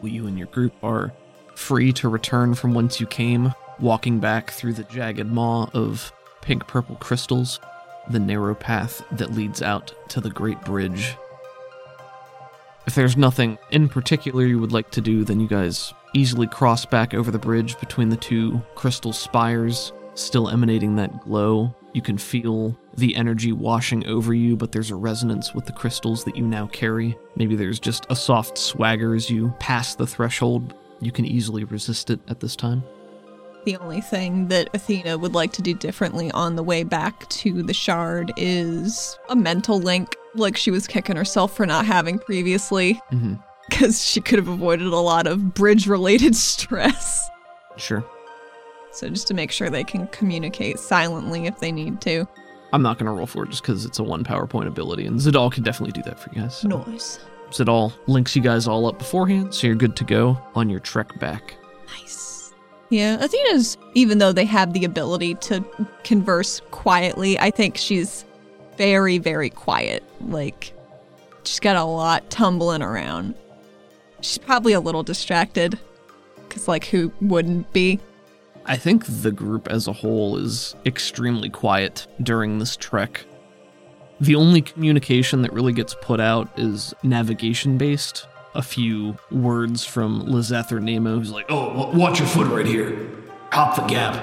Well, 0.01 0.11
you 0.11 0.27
and 0.27 0.37
your 0.37 0.47
group 0.47 0.73
are 0.81 1.13
free 1.55 1.91
to 1.93 2.09
return 2.09 2.55
from 2.55 2.73
whence 2.73 2.99
you 2.99 3.07
came, 3.07 3.53
walking 3.79 4.19
back 4.19 4.51
through 4.51 4.73
the 4.73 4.83
jagged 4.83 5.27
maw 5.27 5.69
of 5.73 6.11
pink 6.41 6.67
purple 6.67 6.95
crystals, 6.95 7.59
the 8.09 8.19
narrow 8.19 8.55
path 8.55 9.03
that 9.11 9.33
leads 9.33 9.61
out 9.61 9.93
to 10.09 10.21
the 10.21 10.29
Great 10.29 10.61
Bridge. 10.61 11.15
If 12.89 12.95
there's 12.95 13.17
nothing 13.17 13.59
in 13.69 13.87
particular 13.87 14.47
you 14.47 14.57
would 14.57 14.71
like 14.71 14.89
to 14.89 14.99
do, 14.99 15.23
then 15.23 15.39
you 15.39 15.47
guys 15.47 15.93
easily 16.15 16.47
cross 16.47 16.87
back 16.87 17.13
over 17.13 17.29
the 17.29 17.37
bridge 17.37 17.79
between 17.79 18.09
the 18.09 18.17
two 18.17 18.63
crystal 18.73 19.13
spires, 19.13 19.93
still 20.15 20.49
emanating 20.49 20.95
that 20.95 21.21
glow. 21.21 21.71
You 21.93 22.01
can 22.01 22.17
feel 22.17 22.75
the 22.95 23.15
energy 23.15 23.51
washing 23.51 24.07
over 24.07 24.33
you, 24.33 24.57
but 24.57 24.71
there's 24.71 24.89
a 24.89 24.95
resonance 24.95 25.53
with 25.53 25.67
the 25.67 25.71
crystals 25.71 26.23
that 26.23 26.35
you 26.35 26.47
now 26.47 26.65
carry. 26.65 27.15
Maybe 27.35 27.55
there's 27.55 27.79
just 27.79 28.07
a 28.09 28.15
soft 28.15 28.57
swagger 28.57 29.13
as 29.13 29.29
you 29.29 29.53
pass 29.59 29.93
the 29.93 30.07
threshold. 30.07 30.73
You 30.99 31.11
can 31.11 31.25
easily 31.25 31.65
resist 31.65 32.09
it 32.09 32.19
at 32.27 32.39
this 32.39 32.55
time. 32.55 32.81
The 33.65 33.77
only 33.77 34.01
thing 34.01 34.47
that 34.47 34.69
Athena 34.73 35.15
would 35.19 35.35
like 35.35 35.51
to 35.53 35.61
do 35.61 35.75
differently 35.75 36.31
on 36.31 36.55
the 36.55 36.63
way 36.63 36.83
back 36.83 37.29
to 37.29 37.61
the 37.61 37.73
shard 37.73 38.33
is 38.35 39.15
a 39.29 39.35
mental 39.35 39.79
link, 39.79 40.15
like 40.36 40.57
she 40.57 40.71
was 40.71 40.88
kicking 40.88 41.15
herself 41.15 41.55
for 41.55 41.65
not 41.65 41.86
having 41.86 42.19
previously, 42.19 42.99
Mm-hmm. 43.11 43.36
because 43.69 44.03
she 44.03 44.21
could 44.21 44.39
have 44.39 44.47
avoided 44.47 44.88
a 44.88 44.95
lot 44.97 45.27
of 45.27 45.53
bridge 45.53 45.88
related 45.88 46.36
stress. 46.49 47.30
Sure. 47.77 48.03
So 48.91 49.07
just 49.09 49.27
to 49.27 49.34
make 49.34 49.51
sure 49.51 49.69
they 49.69 49.84
can 49.84 50.07
communicate 50.07 50.80
silently 50.80 51.45
if 51.45 51.59
they 51.59 51.71
need 51.71 52.01
to. 52.01 52.27
I'm 52.73 52.82
not 52.82 52.97
going 52.99 53.05
to 53.07 53.11
roll 53.11 53.25
for 53.27 53.43
it 53.43 53.49
just 53.49 53.61
because 53.63 53.86
it's 53.86 53.99
a 53.99 54.03
one 54.03 54.23
Power 54.23 54.45
Point 54.47 54.67
ability, 54.67 55.05
and 55.05 55.19
Zadal 55.19 55.51
can 55.51 55.63
definitely 55.63 55.93
do 55.93 56.03
that 56.09 56.19
for 56.19 56.30
you 56.34 56.41
guys. 56.41 56.57
So. 56.57 56.67
Noise. 56.67 57.19
Zadal 57.51 57.91
links 58.07 58.36
you 58.36 58.41
guys 58.43 58.67
all 58.67 58.86
up 58.86 58.99
beforehand, 58.99 59.53
so 59.55 59.65
you're 59.65 59.75
good 59.75 59.95
to 59.95 60.03
go 60.03 60.39
on 60.55 60.69
your 60.69 60.80
trek 60.80 61.19
back. 61.19 61.55
Nice. 61.99 62.53
Yeah, 62.91 63.23
Athena's, 63.23 63.77
even 63.95 64.17
though 64.19 64.32
they 64.32 64.45
have 64.45 64.73
the 64.73 64.86
ability 64.86 65.36
to 65.36 65.63
converse 66.03 66.61
quietly, 66.71 67.39
I 67.39 67.49
think 67.51 67.75
she's 67.77 68.25
very, 68.80 69.17
very 69.17 69.49
quiet. 69.49 70.03
Like, 70.21 70.73
she's 71.43 71.59
got 71.59 71.75
a 71.75 71.84
lot 71.84 72.30
tumbling 72.30 72.82
around. 72.82 73.36
She's 74.21 74.38
probably 74.38 74.71
a 74.73 74.80
little 74.80 75.03
distracted, 75.03 75.77
because, 76.47 76.67
like, 76.67 76.86
who 76.86 77.11
wouldn't 77.21 77.71
be? 77.73 77.99
I 78.65 78.77
think 78.77 79.03
the 79.05 79.32
group 79.32 79.67
as 79.67 79.88
a 79.88 79.93
whole 79.93 80.38
is 80.38 80.75
extremely 80.86 81.49
quiet 81.49 82.07
during 82.23 82.59
this 82.59 82.77
trek. 82.77 83.25
The 84.21 84.36
only 84.36 84.61
communication 84.61 85.41
that 85.41 85.51
really 85.53 85.73
gets 85.73 85.95
put 86.01 86.19
out 86.21 86.47
is 86.57 86.93
navigation 87.03 87.77
based. 87.77 88.27
A 88.55 88.61
few 88.61 89.17
words 89.32 89.86
from 89.86 90.25
Lizeth 90.25 90.71
or 90.71 90.80
Nemo, 90.80 91.17
who's 91.19 91.32
like, 91.32 91.45
Oh, 91.49 91.73
wa- 91.73 91.91
watch 91.91 92.19
your 92.19 92.27
foot 92.27 92.47
right 92.47 92.65
here. 92.65 93.09
Hop 93.51 93.75
the 93.75 93.84
gap. 93.84 94.15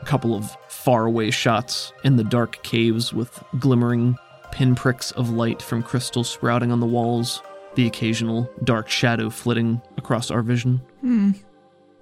a 0.00 0.04
couple 0.04 0.34
of 0.34 0.50
faraway 0.86 1.32
shots 1.32 1.92
in 2.04 2.14
the 2.14 2.22
dark 2.22 2.62
caves 2.62 3.12
with 3.12 3.42
glimmering 3.58 4.16
pinpricks 4.52 5.10
of 5.10 5.30
light 5.30 5.60
from 5.60 5.82
crystals 5.82 6.30
sprouting 6.30 6.70
on 6.70 6.78
the 6.78 6.86
walls, 6.86 7.42
the 7.74 7.88
occasional 7.88 8.48
dark 8.62 8.88
shadow 8.88 9.28
flitting 9.28 9.82
across 9.96 10.30
our 10.30 10.42
vision. 10.42 10.80
Hmm. 11.00 11.32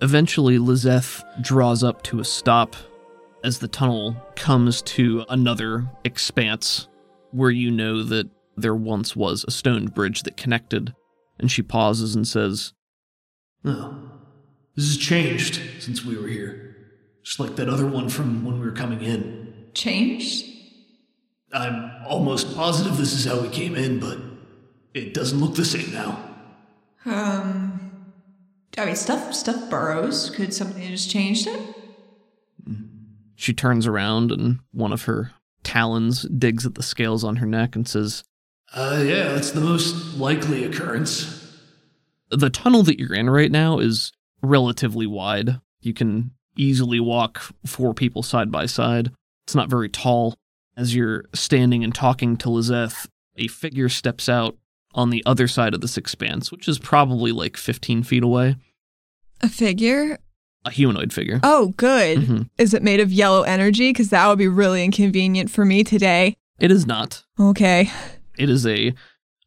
Eventually, 0.02 0.58
Lizeth 0.58 1.24
draws 1.40 1.82
up 1.82 2.02
to 2.02 2.20
a 2.20 2.24
stop 2.26 2.76
as 3.42 3.58
the 3.58 3.68
tunnel 3.68 4.16
comes 4.36 4.82
to 4.82 5.24
another 5.30 5.88
expanse 6.04 6.86
where 7.30 7.50
you 7.50 7.70
know 7.70 8.02
that 8.02 8.28
there 8.54 8.74
once 8.74 9.16
was 9.16 9.46
a 9.48 9.50
stone 9.50 9.86
bridge 9.86 10.24
that 10.24 10.36
connected, 10.36 10.94
and 11.38 11.50
she 11.50 11.62
pauses 11.62 12.14
and 12.14 12.28
says, 12.28 12.74
Oh, 13.64 14.10
this 14.76 14.88
has 14.88 14.98
changed 14.98 15.82
since 15.82 16.04
we 16.04 16.18
were 16.18 16.28
here. 16.28 16.73
Just 17.24 17.40
like 17.40 17.56
that 17.56 17.68
other 17.68 17.86
one 17.86 18.08
from 18.08 18.44
when 18.44 18.60
we 18.60 18.66
were 18.66 18.72
coming 18.72 19.02
in. 19.02 19.70
Changed? 19.74 20.46
I'm 21.52 21.90
almost 22.06 22.54
positive 22.54 22.96
this 22.96 23.12
is 23.12 23.24
how 23.24 23.40
we 23.40 23.48
came 23.48 23.74
in, 23.74 23.98
but 23.98 24.18
it 24.92 25.14
doesn't 25.14 25.40
look 25.40 25.54
the 25.54 25.64
same 25.64 25.92
now. 25.92 26.18
Um, 27.06 28.12
I 28.76 28.86
mean, 28.86 28.96
stuff 28.96 29.34
stuff 29.34 29.70
burrows. 29.70 30.30
Could 30.30 30.52
something 30.52 30.80
have 30.82 30.90
just 30.90 31.10
changed 31.10 31.46
it? 31.46 31.60
She 33.36 33.52
turns 33.52 33.86
around 33.86 34.30
and 34.30 34.60
one 34.72 34.92
of 34.92 35.02
her 35.02 35.32
talons 35.62 36.22
digs 36.22 36.64
at 36.66 36.74
the 36.74 36.82
scales 36.82 37.24
on 37.24 37.36
her 37.36 37.46
neck 37.46 37.74
and 37.74 37.88
says, 37.88 38.22
Uh, 38.74 39.02
yeah, 39.04 39.32
that's 39.32 39.50
the 39.50 39.60
most 39.60 40.16
likely 40.16 40.64
occurrence. 40.64 41.40
The 42.30 42.50
tunnel 42.50 42.82
that 42.84 42.98
you're 42.98 43.14
in 43.14 43.30
right 43.30 43.50
now 43.50 43.78
is 43.78 44.12
relatively 44.42 45.06
wide. 45.06 45.60
You 45.80 45.94
can 45.94 46.32
easily 46.56 47.00
walk 47.00 47.42
four 47.66 47.94
people 47.94 48.22
side 48.22 48.50
by 48.50 48.66
side. 48.66 49.10
It's 49.44 49.54
not 49.54 49.68
very 49.70 49.88
tall. 49.88 50.34
As 50.76 50.94
you're 50.94 51.24
standing 51.34 51.84
and 51.84 51.94
talking 51.94 52.36
to 52.38 52.50
Lizeth, 52.50 53.06
a 53.36 53.46
figure 53.48 53.88
steps 53.88 54.28
out 54.28 54.56
on 54.94 55.10
the 55.10 55.22
other 55.26 55.46
side 55.48 55.74
of 55.74 55.80
this 55.80 55.96
expanse, 55.96 56.50
which 56.50 56.66
is 56.68 56.78
probably 56.78 57.30
like 57.32 57.56
15 57.56 58.02
feet 58.02 58.22
away. 58.22 58.56
A 59.40 59.48
figure? 59.48 60.18
A 60.64 60.70
humanoid 60.70 61.12
figure. 61.12 61.40
Oh, 61.42 61.74
good. 61.76 62.18
Mhm. 62.18 62.48
Is 62.58 62.74
it 62.74 62.82
made 62.82 63.00
of 63.00 63.12
yellow 63.12 63.42
energy? 63.42 63.90
Because 63.90 64.08
that 64.10 64.26
would 64.28 64.38
be 64.38 64.48
really 64.48 64.84
inconvenient 64.84 65.50
for 65.50 65.64
me 65.64 65.84
today. 65.84 66.36
It 66.58 66.70
is 66.70 66.86
not. 66.86 67.24
Okay. 67.38 67.90
It 68.38 68.48
is 68.48 68.66
a 68.66 68.94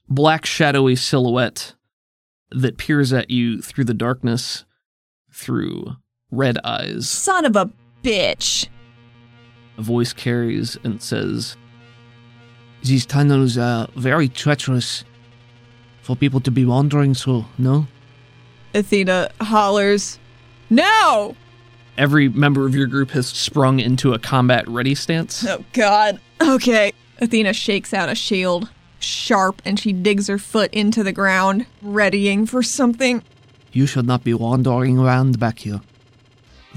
black, 0.08 0.46
shadowy 0.46 0.96
silhouette 0.96 1.74
that 2.52 2.78
peers 2.78 3.12
at 3.12 3.30
you 3.30 3.62
through 3.62 3.86
the 3.86 3.94
darkness 3.94 4.64
through 5.34 5.96
red 6.32 6.58
eyes. 6.64 7.10
Son 7.10 7.46
of 7.46 7.56
a 7.56 7.70
bitch. 8.04 8.68
A 9.78 9.82
voice 9.82 10.14
carries 10.14 10.78
and 10.84 11.02
says, 11.02 11.56
These 12.84 13.06
tunnels 13.06 13.58
are 13.58 13.88
very 13.96 14.28
treacherous 14.28 15.04
for 16.02 16.16
people 16.16 16.40
to 16.42 16.52
be 16.52 16.66
wandering 16.66 17.14
through, 17.14 17.46
no? 17.58 17.88
Athena 18.74 19.32
hollers, 19.42 20.20
No! 20.70 21.36
Every 21.98 22.30
member 22.30 22.66
of 22.68 22.76
your 22.76 22.86
group 22.88 23.12
has 23.12 23.28
sprung 23.28 23.80
into 23.80 24.14
a 24.14 24.20
combat 24.20 24.68
ready 24.68 24.94
stance. 24.94 25.46
Oh, 25.48 25.64
God. 25.74 26.20
Okay. 26.40 26.94
Athena 27.20 27.54
shakes 27.54 27.92
out 27.92 28.08
a 28.08 28.14
shield, 28.14 28.70
sharp, 29.00 29.64
and 29.66 29.80
she 29.80 29.94
digs 29.94 30.28
her 30.28 30.38
foot 30.38 30.72
into 30.72 31.02
the 31.04 31.12
ground, 31.12 31.66
readying 31.82 32.46
for 32.46 32.62
something. 32.62 33.24
You 33.72 33.88
should 33.88 34.06
not 34.06 34.24
be 34.24 34.36
wandering 34.36 35.00
around 35.00 35.40
back 35.40 35.60
here. 35.60 35.82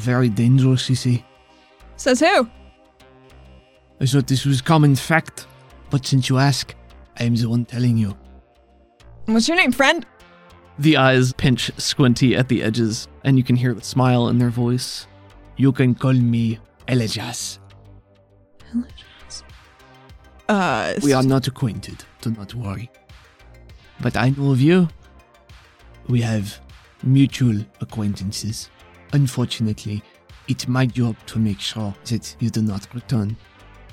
Very 0.00 0.30
dangerous, 0.30 0.88
you 0.88 0.96
see. 0.96 1.24
Says 1.96 2.20
who? 2.20 2.48
I 4.00 4.06
thought 4.06 4.26
this 4.26 4.46
was 4.46 4.62
common 4.62 4.96
fact, 4.96 5.46
but 5.90 6.06
since 6.06 6.30
you 6.30 6.38
ask, 6.38 6.74
I 7.18 7.24
am 7.24 7.34
the 7.36 7.50
one 7.50 7.66
telling 7.66 7.98
you. 7.98 8.16
What's 9.26 9.46
your 9.46 9.58
name, 9.58 9.72
friend? 9.72 10.06
The 10.78 10.96
eyes 10.96 11.34
pinch 11.34 11.70
squinty 11.76 12.34
at 12.34 12.48
the 12.48 12.62
edges, 12.62 13.08
and 13.24 13.36
you 13.36 13.44
can 13.44 13.56
hear 13.56 13.74
the 13.74 13.84
smile 13.84 14.28
in 14.28 14.38
their 14.38 14.48
voice. 14.48 15.06
You 15.56 15.70
can 15.70 15.94
call 15.94 16.14
me 16.14 16.58
Elejas. 16.88 17.58
Uh, 20.48 20.94
We 21.02 21.12
are 21.12 21.22
not 21.22 21.46
acquainted, 21.46 22.02
do 22.22 22.30
not 22.30 22.54
worry. 22.54 22.90
But 24.00 24.16
I 24.16 24.30
know 24.30 24.50
of 24.50 24.62
you. 24.62 24.88
We 26.08 26.22
have 26.22 26.58
mutual 27.02 27.58
acquaintances. 27.82 28.70
Unfortunately, 29.12 30.02
it's 30.48 30.68
my 30.68 30.86
job 30.86 31.16
to 31.26 31.38
make 31.38 31.60
sure 31.60 31.94
that 32.06 32.34
you 32.38 32.50
do 32.50 32.62
not 32.62 32.92
return. 32.94 33.36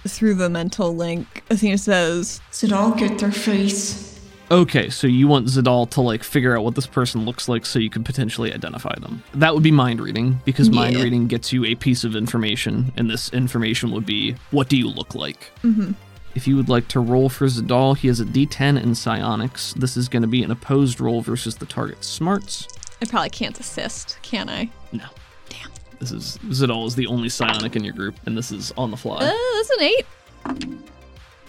through 0.07 0.35
the 0.35 0.49
mental 0.49 0.95
link, 0.95 1.43
Athena 1.49 1.77
says, 1.77 2.41
Did 2.59 2.73
all 2.73 2.91
get 2.91 3.19
their 3.19 3.31
face? 3.31 4.17
Okay, 4.49 4.89
so 4.89 5.07
you 5.07 5.27
want 5.27 5.47
Zadal 5.47 5.89
to 5.89 6.01
like 6.01 6.23
figure 6.23 6.57
out 6.57 6.63
what 6.63 6.75
this 6.75 6.87
person 6.87 7.25
looks 7.25 7.49
like 7.49 7.65
so 7.65 7.79
you 7.79 7.89
can 7.89 8.03
potentially 8.03 8.53
identify 8.53 8.93
them. 8.99 9.21
That 9.33 9.53
would 9.53 9.63
be 9.63 9.71
mind 9.71 9.99
reading 9.99 10.39
because 10.45 10.69
mind 10.69 10.95
reading 10.95 11.27
gets 11.27 11.51
you 11.51 11.65
a 11.65 11.75
piece 11.75 12.05
of 12.05 12.15
information, 12.15 12.93
and 12.95 13.09
this 13.09 13.33
information 13.33 13.91
would 13.91 14.05
be 14.05 14.35
what 14.51 14.69
do 14.69 14.77
you 14.77 14.87
look 14.87 15.15
like? 15.15 15.51
Mm-hmm. 15.63 15.91
If 16.33 16.47
you 16.47 16.55
would 16.55 16.69
like 16.69 16.87
to 16.89 16.99
roll 16.99 17.29
for 17.29 17.45
Zadal, 17.47 17.97
he 17.97 18.07
has 18.07 18.19
a 18.19 18.25
D10 18.25 18.81
in 18.81 18.95
psionics. 18.95 19.73
This 19.73 19.97
is 19.97 20.07
going 20.07 20.21
to 20.21 20.27
be 20.27 20.43
an 20.43 20.51
opposed 20.51 21.01
roll 21.01 21.21
versus 21.21 21.57
the 21.57 21.65
target's 21.65 22.07
smarts. 22.07 22.67
I 23.01 23.05
probably 23.05 23.31
can't 23.31 23.59
assist, 23.59 24.17
can 24.21 24.49
I? 24.49 24.69
No. 24.91 25.05
Damn. 25.49 25.69
This 25.99 26.11
is 26.11 26.37
Zadal 26.45 26.85
is 26.87 26.95
the 26.95 27.07
only 27.07 27.29
psionic 27.29 27.75
in 27.75 27.83
your 27.83 27.93
group, 27.93 28.15
and 28.25 28.37
this 28.37 28.51
is 28.51 28.71
on 28.77 28.91
the 28.91 28.97
fly. 28.97 29.17
Uh, 29.17 29.33
that's 29.55 29.69
an 29.71 29.81
eight. 29.81 30.05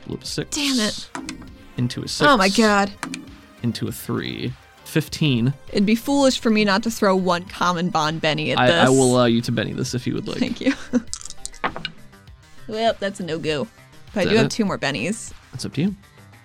Flip 0.02 0.22
a 0.22 0.26
six. 0.26 0.56
damn 0.56 0.78
it. 0.80 1.10
Into 1.76 2.02
a 2.02 2.08
six. 2.08 2.28
Oh 2.28 2.36
my 2.36 2.48
god. 2.48 2.90
Into 3.62 3.88
a 3.88 3.92
three. 3.92 4.52
15. 4.84 5.52
It'd 5.68 5.84
be 5.84 5.94
foolish 5.94 6.40
for 6.40 6.48
me 6.48 6.64
not 6.64 6.82
to 6.84 6.90
throw 6.90 7.14
one 7.14 7.44
common 7.44 7.90
bond 7.90 8.22
Benny 8.22 8.52
at 8.52 8.58
I, 8.58 8.66
this. 8.68 8.86
I 8.86 8.88
will 8.88 9.14
allow 9.14 9.26
you 9.26 9.42
to 9.42 9.52
Benny 9.52 9.74
this 9.74 9.92
if 9.94 10.06
you 10.06 10.14
would 10.14 10.26
like. 10.26 10.38
Thank 10.38 10.62
you. 10.62 10.72
well, 12.68 12.96
that's 12.98 13.20
a 13.20 13.22
no 13.22 13.38
go. 13.38 13.68
But 14.14 14.26
I 14.26 14.30
do 14.30 14.36
have 14.36 14.46
it? 14.46 14.50
two 14.50 14.64
more 14.64 14.78
bennies. 14.78 15.34
That's 15.52 15.66
up 15.66 15.74
to 15.74 15.82
you. 15.82 15.94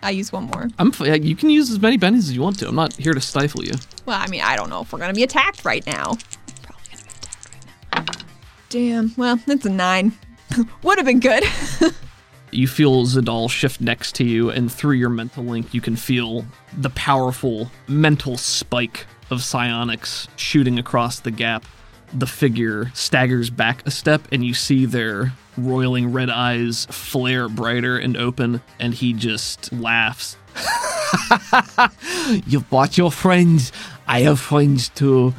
I 0.02 0.10
use 0.10 0.34
one 0.34 0.44
more. 0.46 0.68
I'm. 0.78 0.90
f- 0.90 1.24
You 1.24 1.36
can 1.38 1.50
use 1.50 1.72
as 1.72 1.80
many 1.80 1.98
bennies 1.98 2.18
as 2.18 2.34
you 2.34 2.42
want 2.42 2.60
to. 2.60 2.68
I'm 2.68 2.76
not 2.76 2.92
here 2.94 3.14
to 3.14 3.22
stifle 3.22 3.64
you. 3.64 3.72
Well, 4.06 4.20
I 4.20 4.28
mean, 4.28 4.42
I 4.42 4.58
don't 4.58 4.70
know 4.70 4.82
if 4.82 4.92
we're 4.92 5.00
gonna 5.00 5.14
be 5.14 5.24
attacked 5.24 5.64
right 5.64 5.86
now. 5.88 6.18
Damn. 8.74 9.14
Well, 9.16 9.36
that's 9.46 9.68
a 9.68 9.70
nine. 9.70 10.14
Would 10.82 10.98
have 10.98 11.06
been 11.06 11.20
good. 11.20 11.44
You 12.52 12.68
feel 12.68 13.04
Zadal 13.08 13.50
shift 13.50 13.82
next 13.82 14.14
to 14.18 14.24
you, 14.24 14.52
and 14.52 14.72
through 14.72 14.98
your 14.98 15.10
mental 15.10 15.44
link, 15.44 15.74
you 15.74 15.82
can 15.82 15.96
feel 15.96 16.46
the 16.78 16.92
powerful 16.92 17.72
mental 17.88 18.38
spike 18.38 19.08
of 19.32 19.42
psionics 19.42 20.28
shooting 20.36 20.78
across 20.78 21.20
the 21.20 21.32
gap. 21.32 21.66
The 22.14 22.28
figure 22.28 22.92
staggers 22.94 23.50
back 23.50 23.82
a 23.88 23.90
step, 23.92 24.28
and 24.32 24.46
you 24.46 24.54
see 24.54 24.86
their 24.86 25.34
roiling 25.58 26.12
red 26.12 26.30
eyes 26.30 26.86
flare 26.92 27.50
brighter 27.50 27.98
and 27.98 28.16
open, 28.16 28.62
and 28.80 28.94
he 28.94 29.14
just 29.14 29.74
laughs. 29.74 30.38
You've 32.46 32.70
bought 32.70 33.00
your 33.00 33.12
friends. 33.12 33.72
I 34.08 34.20
have 34.22 34.40
friends 34.40 34.90
too. 34.90 35.34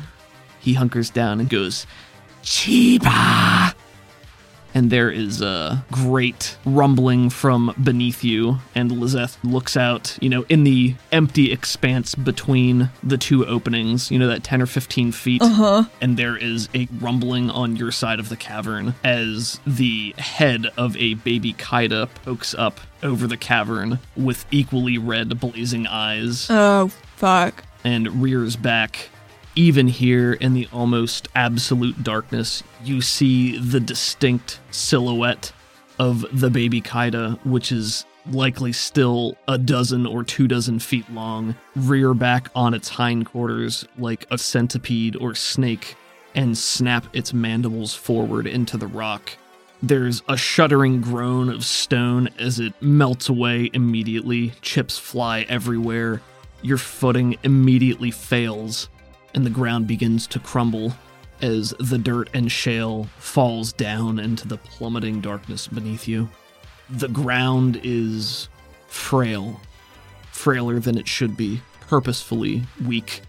He 0.59 0.75
hunkers 0.75 1.11
down 1.11 1.39
and 1.39 1.49
goes, 1.49 1.87
Chiba! 2.45 3.75
And 4.75 4.91
there 4.91 5.09
is 5.09 5.41
a 5.41 5.85
great 5.93 6.57
rumbling 6.65 7.31
from 7.31 7.73
beneath 7.81 8.25
you, 8.25 8.59
and 8.75 8.91
Lizeth 8.91 9.39
looks 9.45 9.77
out, 9.77 10.19
you 10.21 10.29
know, 10.29 10.45
in 10.49 10.65
the 10.65 10.97
empty 11.13 11.53
expanse 11.53 12.17
between 12.17 12.91
the 13.01 13.17
two 13.17 13.47
openings, 13.47 14.11
you 14.11 14.19
know, 14.19 14.27
that 14.27 14.43
10 14.43 14.61
or 14.61 14.67
15 14.67 15.13
feet. 15.13 15.43
Uh-huh. 15.43 15.85
And 16.01 16.17
there 16.17 16.37
is 16.37 16.69
a 16.75 16.89
rumbling 17.01 17.51
on 17.51 17.77
your 17.77 17.93
side 17.93 18.19
of 18.19 18.29
the 18.29 18.37
cavern 18.37 18.97
as 19.05 19.61
the 19.65 20.13
head 20.19 20.67
of 20.77 20.97
a 20.97 21.15
baby 21.15 21.53
Kaida 21.53 22.09
pokes 22.25 22.53
up 22.53 22.81
over 23.01 23.29
the 23.29 23.37
cavern 23.37 24.01
with 24.17 24.45
equally 24.51 24.99
red 24.99 25.39
blazing 25.39 25.87
eyes 25.87 26.49
oh, 26.51 26.89
fuck. 27.15 27.63
and 27.85 28.21
rears 28.21 28.57
back. 28.57 29.11
Even 29.57 29.87
here 29.87 30.33
in 30.33 30.53
the 30.53 30.69
almost 30.73 31.29
absolute 31.37 32.03
darkness, 32.03 32.65
you 32.83 33.01
see 33.01 33.57
the 33.57 33.79
distinct 33.79 34.59
silhouette 34.73 35.53
of 35.99 36.27
the 36.33 36.51
baby 36.51 36.81
Kaida, 36.81 37.39
which 37.47 37.71
is 37.71 38.05
likely 38.31 38.73
still 38.73 39.37
a 39.47 39.57
dozen 39.57 40.07
or 40.07 40.25
two 40.25 40.49
dozen 40.49 40.81
feet 40.81 41.09
long, 41.11 41.55
rear 41.77 42.15
back 42.15 42.49
on 42.57 42.75
its 42.75 42.89
hindquarters 42.89 43.87
like 43.97 44.27
a 44.31 44.39
centipede 44.39 45.15
or 45.15 45.37
snake, 45.37 45.95
and 46.35 46.59
snap 46.59 47.07
its 47.13 47.33
mandibles 47.33 47.95
forward 47.95 48.49
into 48.49 48.77
the 48.77 48.89
rock. 48.89 49.31
There's 49.83 50.23
a 50.29 50.37
shuddering 50.37 51.01
groan 51.01 51.49
of 51.49 51.65
stone 51.65 52.29
as 52.39 52.59
it 52.59 52.73
melts 52.83 53.29
away 53.29 53.71
immediately. 53.73 54.53
Chips 54.63 54.99
fly 54.99 55.43
everywhere. 55.43 56.23
Your 56.63 56.79
footing 56.79 57.37
immediately 57.43 58.11
fails, 58.11 58.89
and 59.35 59.45
the 59.45 59.51
ground 59.51 59.87
begins 59.87 60.27
to 60.29 60.39
crumble 60.39 60.95
as 61.43 61.75
the 61.79 61.99
dirt 61.99 62.31
and 62.33 62.51
shale 62.51 63.05
falls 63.19 63.73
down 63.73 64.19
into 64.19 64.47
the 64.47 64.57
plummeting 64.57 65.21
darkness 65.21 65.67
beneath 65.67 66.09
you. 66.09 66.29
The 66.89 67.09
ground 67.09 67.81
is 67.83 68.49
frail, 68.87 69.61
frailer 70.31 70.79
than 70.79 70.97
it 70.97 71.09
should 71.09 71.37
be, 71.37 71.61
purposefully 71.81 72.63
weak. 72.87 73.23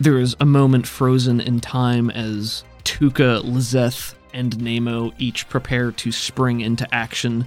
There 0.00 0.18
is 0.18 0.34
a 0.40 0.46
moment 0.46 0.86
frozen 0.86 1.40
in 1.40 1.60
time 1.60 2.10
as 2.10 2.64
Tuka, 2.84 3.42
Lizeth, 3.44 4.14
and 4.32 4.60
Nemo 4.60 5.12
each 5.18 5.48
prepare 5.48 5.92
to 5.92 6.12
spring 6.12 6.60
into 6.60 6.92
action, 6.94 7.46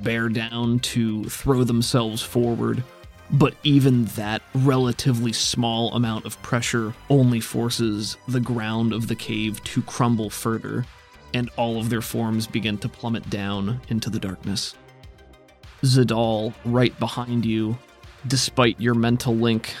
bear 0.00 0.28
down 0.28 0.78
to 0.80 1.24
throw 1.24 1.64
themselves 1.64 2.22
forward. 2.22 2.82
But 3.30 3.54
even 3.62 4.04
that 4.16 4.42
relatively 4.54 5.32
small 5.32 5.92
amount 5.94 6.26
of 6.26 6.40
pressure 6.42 6.94
only 7.08 7.40
forces 7.40 8.16
the 8.28 8.40
ground 8.40 8.92
of 8.92 9.08
the 9.08 9.16
cave 9.16 9.62
to 9.64 9.82
crumble 9.82 10.30
further, 10.30 10.84
and 11.32 11.50
all 11.56 11.78
of 11.78 11.90
their 11.90 12.02
forms 12.02 12.46
begin 12.46 12.78
to 12.78 12.88
plummet 12.88 13.28
down 13.30 13.80
into 13.88 14.10
the 14.10 14.20
darkness. 14.20 14.74
Zadal, 15.82 16.54
right 16.64 16.96
behind 16.98 17.44
you, 17.44 17.76
despite 18.26 18.80
your 18.80 18.94
mental 18.94 19.34
link, 19.34 19.74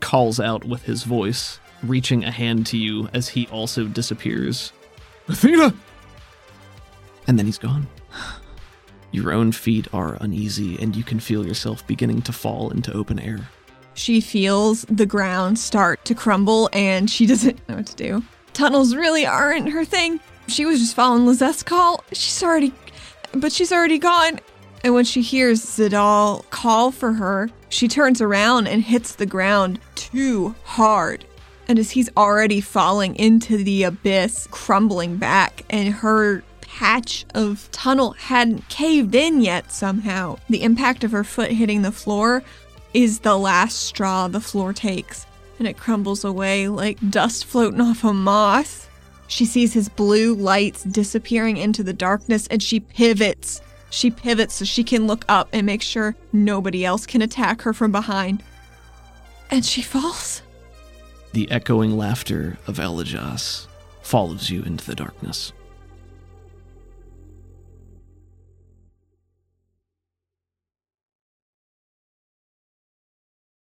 calls 0.00 0.38
out 0.38 0.64
with 0.64 0.82
his 0.82 1.04
voice, 1.04 1.60
reaching 1.82 2.24
a 2.24 2.30
hand 2.30 2.66
to 2.66 2.76
you 2.76 3.08
as 3.12 3.28
he 3.28 3.46
also 3.48 3.84
disappears. 3.84 4.72
Athena! 5.28 5.74
And 7.26 7.38
then 7.38 7.46
he's 7.46 7.58
gone. 7.58 7.86
Your 9.10 9.32
own 9.32 9.52
feet 9.52 9.88
are 9.92 10.16
uneasy, 10.20 10.78
and 10.80 10.94
you 10.94 11.02
can 11.02 11.20
feel 11.20 11.46
yourself 11.46 11.86
beginning 11.86 12.22
to 12.22 12.32
fall 12.32 12.70
into 12.70 12.92
open 12.92 13.18
air. 13.18 13.48
She 13.94 14.20
feels 14.20 14.82
the 14.82 15.06
ground 15.06 15.58
start 15.58 16.04
to 16.04 16.14
crumble 16.14 16.70
and 16.72 17.10
she 17.10 17.26
doesn't 17.32 17.68
know 17.68 17.76
what 17.76 17.86
to 17.86 17.96
do. 17.96 18.22
Tunnels 18.52 18.94
really 18.94 19.26
aren't 19.26 19.70
her 19.70 19.84
thing. 19.84 20.20
She 20.46 20.64
was 20.64 20.78
just 20.78 20.94
following 20.94 21.26
Lizeth's 21.26 21.62
call. 21.62 22.04
She's 22.12 22.42
already, 22.42 22.72
but 23.32 23.52
she's 23.52 23.72
already 23.72 23.98
gone. 23.98 24.40
And 24.84 24.94
when 24.94 25.04
she 25.04 25.20
hears 25.20 25.64
Zadal 25.64 26.48
call 26.50 26.92
for 26.92 27.12
her, 27.12 27.50
she 27.68 27.88
turns 27.88 28.20
around 28.20 28.68
and 28.68 28.82
hits 28.82 29.16
the 29.16 29.26
ground 29.26 29.80
too 29.96 30.54
hard. 30.64 31.24
And 31.66 31.78
as 31.78 31.90
he's 31.90 32.08
already 32.16 32.60
falling 32.60 33.16
into 33.16 33.62
the 33.62 33.82
abyss, 33.82 34.46
crumbling 34.50 35.16
back, 35.16 35.64
and 35.68 35.92
her 35.92 36.42
patch 36.78 37.26
of 37.34 37.68
tunnel 37.72 38.12
hadn't 38.12 38.68
caved 38.68 39.12
in 39.12 39.40
yet 39.40 39.72
somehow, 39.72 40.38
the 40.48 40.62
impact 40.62 41.02
of 41.02 41.10
her 41.10 41.24
foot 41.24 41.50
hitting 41.50 41.82
the 41.82 41.90
floor 41.90 42.40
is 42.94 43.18
the 43.18 43.36
last 43.36 43.78
straw 43.78 44.28
the 44.28 44.40
floor 44.40 44.72
takes, 44.72 45.26
and 45.58 45.66
it 45.66 45.76
crumbles 45.76 46.22
away 46.22 46.68
like 46.68 46.96
dust 47.10 47.46
floating 47.46 47.80
off 47.80 48.04
a 48.04 48.12
moth. 48.12 48.88
She 49.26 49.44
sees 49.44 49.72
his 49.72 49.88
blue 49.88 50.34
lights 50.34 50.84
disappearing 50.84 51.56
into 51.56 51.82
the 51.82 51.92
darkness 51.92 52.46
and 52.46 52.62
she 52.62 52.78
pivots. 52.78 53.60
She 53.90 54.12
pivots 54.12 54.54
so 54.54 54.64
she 54.64 54.84
can 54.84 55.08
look 55.08 55.24
up 55.28 55.48
and 55.52 55.66
make 55.66 55.82
sure 55.82 56.14
nobody 56.32 56.84
else 56.84 57.06
can 57.06 57.22
attack 57.22 57.62
her 57.62 57.72
from 57.72 57.90
behind. 57.90 58.40
And 59.50 59.64
she 59.64 59.82
falls. 59.82 60.42
The 61.32 61.50
echoing 61.50 61.98
laughter 61.98 62.56
of 62.68 62.76
Elajas 62.76 63.66
follows 64.00 64.48
you 64.48 64.62
into 64.62 64.86
the 64.86 64.94
darkness. 64.94 65.52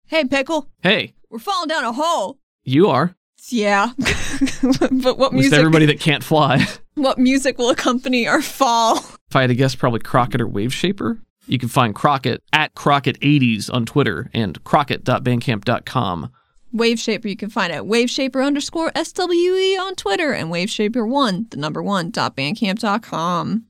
Hey, 0.09 0.25
Pickle, 0.25 0.69
Hey, 0.83 1.15
we're 1.31 1.39
falling 1.39 1.69
down 1.69 1.85
a 1.85 1.93
hole. 1.93 2.39
you 2.65 2.89
are. 2.89 3.15
Yeah. 3.49 3.93
but 4.91 5.19
what 5.19 5.33
music 5.33 5.53
everybody 5.53 5.87
that 5.87 6.01
can't 6.01 6.25
fly. 6.25 6.67
what 6.95 7.19
music 7.19 7.59
will 7.59 7.71
accompany 7.71 8.27
our 8.27 8.43
fall? 8.43 8.99
If 9.29 9.37
I 9.37 9.43
had 9.43 9.49
to 9.49 9.55
guess, 9.55 9.75
probably 9.75 10.01
Crockett 10.01 10.41
or 10.41 10.49
Waveshaper. 10.49 11.21
You 11.47 11.59
can 11.59 11.69
find 11.69 11.95
Crockett 11.95 12.43
at 12.53 12.75
Crockett80s 12.75 13.73
on 13.73 13.87
Twitter 13.87 14.31
and 14.35 14.63
crockett.bandcamp.com. 14.65 16.31
Waveshaper 16.75 17.25
you 17.25 17.37
can 17.37 17.49
find 17.51 17.73
it 17.73 17.77
at 17.77 17.85
waveshaper 17.85 18.45
underscore 18.45 18.91
SWE 18.97 19.79
on 19.81 19.95
Twitter 19.95 20.33
and 20.33 20.51
waveshaper1, 20.51 21.51
the 21.51 21.57
number 21.57 21.83
one, 21.83 22.11
dot 22.11 22.37
bandcamp.com. 22.37 23.65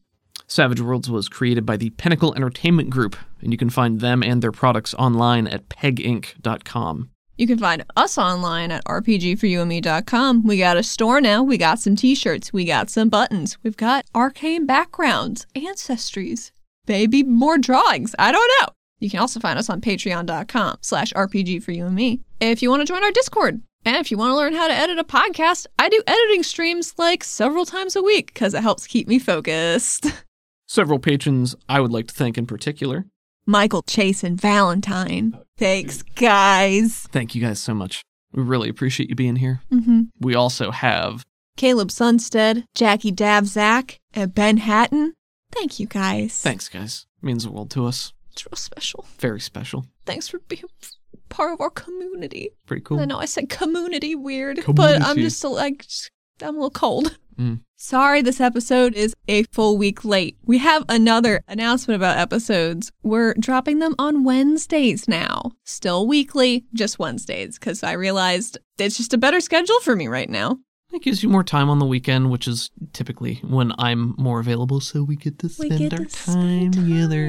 Savage 0.49 0.81
Worlds 0.81 1.11
was 1.11 1.29
created 1.29 1.67
by 1.67 1.77
the 1.77 1.91
Pinnacle 1.91 2.35
Entertainment 2.35 2.91
Group, 2.91 3.17
and 3.41 3.53
you 3.53 3.59
can 3.59 3.71
find 3.71 4.01
them 4.01 4.23
and 4.23 4.41
their 4.41 4.53
products 4.53 4.95
online 4.95 5.47
at 5.49 5.69
peginc.com. 5.69 7.11
You 7.37 7.47
can 7.47 7.59
find 7.59 7.85
us 7.97 8.17
online 8.17 8.71
at 8.71 8.85
rpgforyouandme.com. 8.85 10.45
We 10.47 10.59
got 10.59 10.79
a 10.79 10.83
store 10.83 11.21
now. 11.21 11.43
We 11.43 11.59
got 11.59 11.79
some 11.79 11.97
t-shirts. 11.97 12.53
We 12.53 12.65
got 12.65 12.89
some 12.89 13.09
buttons. 13.11 13.59
We've 13.63 13.77
got 13.77 14.07
arcane 14.15 14.65
backgrounds, 14.65 15.47
ancestries, 15.55 16.51
maybe 16.87 17.23
more 17.23 17.59
drawings. 17.59 18.15
I 18.19 18.33
don't 18.33 18.51
know. 18.61 18.69
You 19.01 19.11
can 19.11 19.21
also 19.21 19.41
find 19.41 19.59
us 19.59 19.69
on 19.69 19.83
patreon.com 19.83 20.79
slash 20.81 21.13
rpgforyouandme. 21.13 22.21
If 22.41 22.63
you 22.63 22.71
want 22.71 22.81
to 22.81 22.87
join 22.87 23.05
our 23.05 23.11
Discord, 23.11 23.61
and 23.85 23.97
if 23.97 24.11
you 24.11 24.17
want 24.17 24.31
to 24.31 24.37
learn 24.37 24.55
how 24.55 24.69
to 24.69 24.75
edit 24.75 24.99
a 24.99 25.05
podcast, 25.05 25.67
I 25.79 25.91
do 25.91 26.03
editing 26.07 26.43
streams 26.43 26.95
like 26.97 27.23
several 27.23 27.67
times 27.67 27.97
a 27.97 28.03
week 28.03 28.33
because 28.33 28.55
it 28.55 28.63
helps 28.63 28.87
keep 28.87 29.09
me 29.09 29.19
focused. 29.19 30.07
Several 30.67 30.99
patrons 30.99 31.55
I 31.69 31.81
would 31.81 31.93
like 31.93 32.09
to 32.09 32.15
thank 32.15 32.37
in 32.37 32.47
particular. 32.47 33.07
Michael, 33.47 33.83
Chase, 33.83 34.25
and 34.25 34.41
Valentine. 34.41 35.39
Thanks, 35.57 36.03
guys. 36.03 37.07
Thank 37.13 37.35
you 37.35 37.41
guys 37.41 37.61
so 37.61 37.73
much. 37.73 38.03
We 38.33 38.43
really 38.43 38.69
appreciate 38.69 39.09
you 39.09 39.15
being 39.15 39.37
here. 39.37 39.61
Mm-hmm. 39.73 40.03
We 40.19 40.35
also 40.35 40.73
have 40.73 41.25
Caleb 41.57 41.89
Sunstead, 41.89 42.65
Jackie 42.75 43.13
Davzak, 43.13 43.97
and 44.13 44.35
Ben 44.35 44.57
Hatton. 44.59 45.15
Thank 45.53 45.79
you 45.79 45.87
guys. 45.87 46.41
thanks, 46.43 46.69
guys. 46.69 47.07
means 47.23 47.45
the 47.45 47.53
world 47.53 47.71
to 47.71 47.87
us. 47.87 48.13
It's 48.33 48.45
real 48.45 48.57
special. 48.57 49.07
Very 49.19 49.41
special. 49.41 49.87
Thanks 50.05 50.29
for 50.29 50.41
being 50.41 50.65
part 51.29 51.55
of 51.55 51.61
our 51.61 51.71
community. 51.71 52.51
Pretty 52.67 52.83
cool. 52.83 53.01
I 53.01 53.05
know 53.05 53.19
I 53.19 53.25
said 53.25 53.49
community 53.49 54.15
weird, 54.15 54.61
but 54.69 55.01
I'm 55.01 55.17
just 55.17 55.43
like 55.45 55.87
I'm 56.43 56.49
a 56.49 56.59
little 56.59 56.71
cold. 56.71 57.17
Mm. 57.39 57.61
Sorry, 57.79 58.23
this 58.23 58.41
episode 58.41 58.95
is 58.95 59.15
a 59.29 59.43
full 59.45 59.77
week 59.77 60.03
late. 60.03 60.39
We 60.47 60.57
have 60.59 60.87
another 60.89 61.43
announcement 61.47 61.97
about 61.97 62.17
episodes. 62.17 62.91
We're 63.03 63.35
dropping 63.35 63.81
them 63.81 63.95
on 63.99 64.25
Wednesdays 64.25 65.07
now. 65.07 65.53
Still 65.63 66.07
weekly, 66.07 66.65
just 66.73 66.99
Wednesdays, 66.99 67.59
because 67.59 67.83
I 67.83 67.93
realized 67.93 68.57
it's 68.79 68.97
just 68.97 69.13
a 69.13 69.19
better 69.19 69.41
schedule 69.41 69.79
for 69.81 69.95
me 69.95 70.09
right 70.09 70.31
now. 70.31 70.57
It 70.91 71.03
gives 71.03 71.23
you 71.23 71.29
more 71.29 71.45
time 71.45 71.69
on 71.69 71.79
the 71.79 71.85
weekend, 71.85 72.31
which 72.31 72.49
is 72.49 72.71
typically 72.95 73.43
when 73.47 73.73
I'm 73.79 74.15
more 74.17 74.41
available, 74.41 74.81
so 74.81 75.03
we 75.03 75.17
get 75.17 75.39
to 75.41 75.51
spend 75.51 75.77
get 75.79 75.93
our 75.93 75.99
to 75.99 76.05
time 76.07 76.73
spend 76.73 76.75
together. 76.75 77.27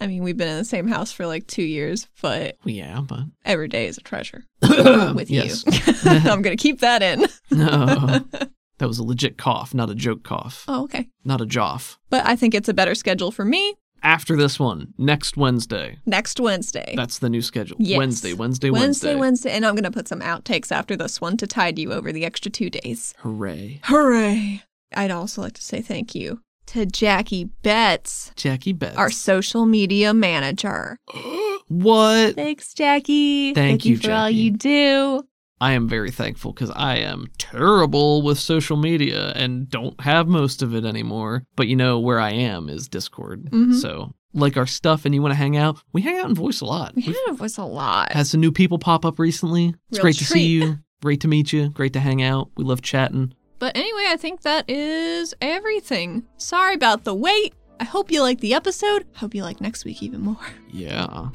I 0.00 0.06
mean, 0.06 0.22
we've 0.22 0.36
been 0.36 0.48
in 0.48 0.58
the 0.58 0.64
same 0.64 0.86
house 0.86 1.10
for 1.10 1.26
like 1.26 1.48
two 1.48 1.64
years, 1.64 2.06
but 2.22 2.58
yeah, 2.64 3.00
but 3.00 3.24
every 3.44 3.66
day 3.66 3.86
is 3.88 3.98
a 3.98 4.02
treasure 4.02 4.44
with 4.62 5.30
you. 5.32 5.50
I'm 6.04 6.42
going 6.42 6.56
to 6.56 6.62
keep 6.62 6.78
that 6.80 7.02
in. 7.02 7.26
no, 7.50 8.20
that 8.80 8.88
was 8.88 8.98
a 8.98 9.04
legit 9.04 9.38
cough, 9.38 9.72
not 9.72 9.88
a 9.88 9.94
joke 9.94 10.24
cough, 10.24 10.64
Oh, 10.66 10.82
okay. 10.84 11.08
not 11.24 11.40
a 11.40 11.46
joff. 11.46 11.96
But 12.10 12.26
I 12.26 12.34
think 12.34 12.54
it's 12.54 12.68
a 12.68 12.74
better 12.74 12.94
schedule 12.96 13.30
for 13.30 13.44
me 13.44 13.74
After 14.02 14.36
this 14.36 14.58
one, 14.58 14.92
next 14.98 15.36
Wednesday. 15.36 15.98
next 16.06 16.40
Wednesday. 16.40 16.94
That's 16.96 17.18
the 17.20 17.28
new 17.30 17.42
schedule. 17.42 17.76
Yes. 17.78 17.98
Wednesday, 17.98 18.32
Wednesday, 18.32 18.70
Wednesday, 18.70 18.80
Wednesday. 18.80 19.14
Wednesday. 19.16 19.50
And 19.52 19.64
I'm 19.66 19.74
going 19.74 19.84
to 19.84 19.90
put 19.90 20.08
some 20.08 20.20
outtakes 20.20 20.72
after 20.72 20.96
this 20.96 21.20
one 21.20 21.36
to 21.36 21.46
tide 21.46 21.78
you 21.78 21.92
over 21.92 22.10
the 22.12 22.24
extra 22.24 22.50
two 22.50 22.70
days. 22.70 23.14
Hooray. 23.18 23.80
Hooray. 23.84 24.62
I'd 24.96 25.10
also 25.12 25.42
like 25.42 25.52
to 25.54 25.62
say 25.62 25.82
thank 25.82 26.14
you 26.14 26.40
to 26.66 26.86
Jackie 26.86 27.44
Betts, 27.62 28.32
Jackie 28.36 28.72
Betts. 28.72 28.96
our 28.96 29.10
social 29.10 29.66
media 29.66 30.14
manager. 30.14 30.96
what? 31.68 32.34
Thanks, 32.36 32.72
Jackie. 32.74 33.52
Thank 33.54 33.84
you, 33.84 33.96
for 33.98 34.10
all 34.12 34.30
you 34.30 34.50
do. 34.52 35.24
I 35.60 35.72
am 35.72 35.88
very 35.88 36.10
thankful 36.10 36.52
because 36.52 36.70
I 36.70 36.96
am 36.96 37.26
terrible 37.38 38.22
with 38.22 38.38
social 38.38 38.76
media 38.76 39.32
and 39.32 39.68
don't 39.68 40.00
have 40.00 40.26
most 40.26 40.62
of 40.62 40.74
it 40.74 40.84
anymore. 40.84 41.44
But 41.56 41.68
you 41.68 41.76
know, 41.76 41.98
where 41.98 42.18
I 42.20 42.30
am 42.32 42.68
is 42.68 42.88
Discord. 42.88 43.50
Mhm. 43.50 43.74
So, 43.74 44.14
like 44.32 44.56
our 44.56 44.66
stuff 44.66 45.04
and 45.04 45.14
you 45.14 45.20
want 45.20 45.32
to 45.32 45.36
hang 45.38 45.56
out, 45.56 45.78
we 45.92 46.02
hang 46.02 46.18
out 46.18 46.26
and 46.26 46.36
voice 46.36 46.60
a 46.60 46.64
lot. 46.64 46.94
We 46.94 47.02
We've 47.06 47.16
had 47.26 47.34
a 47.34 47.36
voice 47.36 47.58
a 47.58 47.64
lot. 47.64 48.12
had 48.12 48.26
some 48.26 48.40
new 48.40 48.52
people 48.52 48.78
pop 48.78 49.04
up 49.04 49.18
recently. 49.18 49.74
It's 49.90 49.98
Real 49.98 50.02
great 50.02 50.16
to 50.16 50.24
see 50.24 50.46
you. 50.46 50.78
Great 51.02 51.20
to 51.22 51.28
meet 51.28 51.52
you. 51.52 51.68
Great 51.70 51.92
to 51.94 52.00
hang 52.00 52.22
out. 52.22 52.50
We 52.56 52.64
love 52.64 52.80
chatting. 52.82 53.34
But 53.58 53.76
anyway, 53.76 54.04
I 54.08 54.16
think 54.16 54.42
that 54.42 54.68
is 54.70 55.34
everything. 55.42 56.24
Sorry 56.38 56.74
about 56.74 57.04
the 57.04 57.14
wait. 57.14 57.52
I 57.78 57.84
hope 57.84 58.10
you 58.10 58.22
like 58.22 58.40
the 58.40 58.54
episode. 58.54 59.04
Hope 59.16 59.34
you 59.34 59.42
like 59.42 59.60
next 59.60 59.84
week 59.84 60.02
even 60.02 60.20
more. 60.20 60.36
Yeah. 60.70 61.28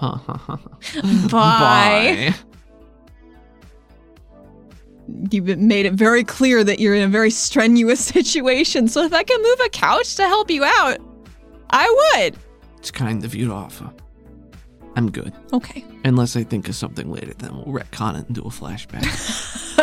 Bye. 1.30 2.34
You've 5.30 5.58
made 5.58 5.86
it 5.86 5.92
very 5.94 6.24
clear 6.24 6.62
that 6.64 6.78
you're 6.80 6.94
in 6.94 7.02
a 7.02 7.08
very 7.08 7.30
strenuous 7.30 8.04
situation. 8.04 8.88
So 8.88 9.02
if 9.04 9.12
I 9.12 9.22
can 9.22 9.40
move 9.42 9.60
a 9.64 9.68
couch 9.70 10.16
to 10.16 10.22
help 10.26 10.50
you 10.50 10.64
out, 10.64 10.98
I 11.70 12.14
would. 12.16 12.36
It's 12.78 12.90
kind 12.90 13.24
of 13.24 13.34
you 13.34 13.46
to 13.46 13.52
offer. 13.52 13.90
I'm 14.96 15.10
good. 15.10 15.32
Okay. 15.52 15.84
Unless 16.04 16.36
I 16.36 16.44
think 16.44 16.68
of 16.68 16.74
something 16.74 17.10
later, 17.10 17.32
then 17.38 17.54
we'll 17.54 17.64
retcon 17.82 18.18
it 18.20 18.26
and 18.26 18.34
do 18.34 18.42
a 18.42 18.44
flashback. 18.50 19.02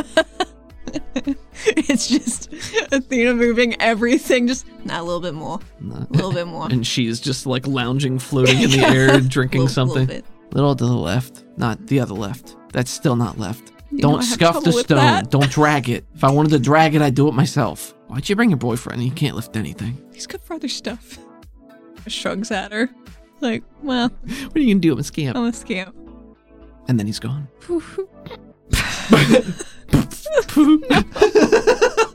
it's 1.65 2.07
just 2.07 2.51
Athena 2.91 3.33
moving 3.33 3.79
everything, 3.81 4.47
just 4.47 4.65
not 4.85 5.01
a 5.01 5.03
little 5.03 5.21
bit 5.21 5.33
more, 5.33 5.59
a 5.81 6.05
little 6.11 6.31
bit 6.31 6.47
more. 6.47 6.67
and 6.69 6.85
she's 6.85 7.19
just 7.19 7.45
like 7.45 7.65
lounging, 7.67 8.19
floating 8.19 8.59
in 8.61 8.69
the 8.71 8.79
air, 8.85 9.19
drinking 9.19 9.61
Little- 9.61 9.85
little 9.85 9.95
something. 9.95 10.05
bit. 10.05 10.25
Little 10.51 10.75
to 10.75 10.85
the 10.85 10.93
left, 10.93 11.43
not 11.57 11.85
the 11.87 11.99
other 11.99 12.13
left. 12.15 12.55
That's 12.73 12.89
still 12.91 13.15
not 13.15 13.37
left. 13.39 13.71
You 13.91 13.99
Don't 13.99 14.23
scuff 14.23 14.63
the 14.63 14.71
stone. 14.71 15.23
Don't 15.29 15.49
drag 15.49 15.89
it. 15.89 16.05
If 16.13 16.23
I 16.23 16.31
wanted 16.31 16.49
to 16.49 16.59
drag 16.59 16.95
it, 16.95 17.01
I'd 17.01 17.15
do 17.15 17.27
it 17.27 17.33
myself. 17.33 17.93
Why'd 18.07 18.29
you 18.29 18.35
bring 18.35 18.49
your 18.49 18.57
boyfriend? 18.57 19.01
He 19.01 19.09
can't 19.09 19.35
lift 19.35 19.55
anything. 19.55 20.03
He's 20.13 20.27
good 20.27 20.41
for 20.41 20.53
other 20.53 20.67
stuff. 20.67 21.17
Shrugs 22.07 22.51
at 22.51 22.71
her, 22.71 22.89
like, 23.39 23.63
well, 23.83 24.09
What 24.09 24.55
are 24.55 24.59
you 24.59 24.73
gonna 24.73 24.79
do? 24.79 24.93
I'm 24.93 24.99
a 24.99 25.03
scamp. 25.03 25.37
I'm 25.37 25.45
a 25.45 25.53
scamp. 25.53 25.95
And 26.87 26.99
then 26.99 27.05
he's 27.05 27.19
gone. 27.19 27.47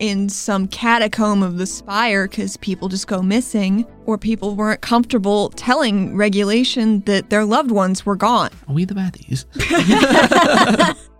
in 0.00 0.28
some 0.28 0.66
catacomb 0.66 1.42
of 1.42 1.58
the 1.58 1.66
spire 1.66 2.26
because 2.26 2.56
people 2.56 2.88
just 2.88 3.06
go 3.06 3.22
missing 3.22 3.86
or 4.06 4.18
people 4.18 4.56
weren't 4.56 4.80
comfortable 4.80 5.50
telling 5.50 6.16
regulation 6.16 7.00
that 7.02 7.30
their 7.30 7.44
loved 7.44 7.70
ones 7.70 8.04
were 8.04 8.16
gone. 8.16 8.50
Are 8.66 8.74
we 8.74 8.84
the 8.84 8.94
baddies? 8.94 9.44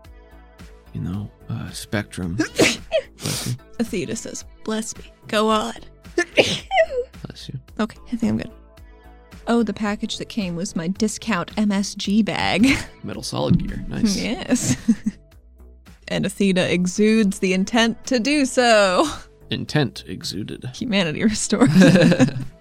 you 0.94 1.00
know, 1.00 1.30
uh, 1.48 1.70
Spectrum. 1.70 2.36
Bless. 2.36 3.56
Athena 3.78 4.16
says, 4.16 4.44
Bless 4.64 4.96
me. 4.96 5.04
Go 5.28 5.48
on. 5.48 5.74
Bless 6.16 7.48
you. 7.48 7.60
Okay, 7.78 7.98
I 8.12 8.16
think 8.16 8.30
I'm 8.30 8.36
good. 8.38 8.50
Oh, 9.46 9.62
the 9.62 9.72
package 9.72 10.18
that 10.18 10.28
came 10.28 10.54
was 10.54 10.76
my 10.76 10.88
discount 10.88 11.54
MSG 11.56 12.24
bag. 12.24 12.68
Metal 13.02 13.22
solid 13.22 13.58
gear. 13.66 13.84
Nice. 13.88 14.16
yes. 14.22 14.76
And 16.10 16.26
Athena 16.26 16.62
exudes 16.62 17.38
the 17.38 17.54
intent 17.54 18.04
to 18.06 18.18
do 18.20 18.44
so. 18.44 19.08
Intent 19.50 20.04
exuded. 20.06 20.64
Humanity 20.74 21.24
restored. 21.24 21.70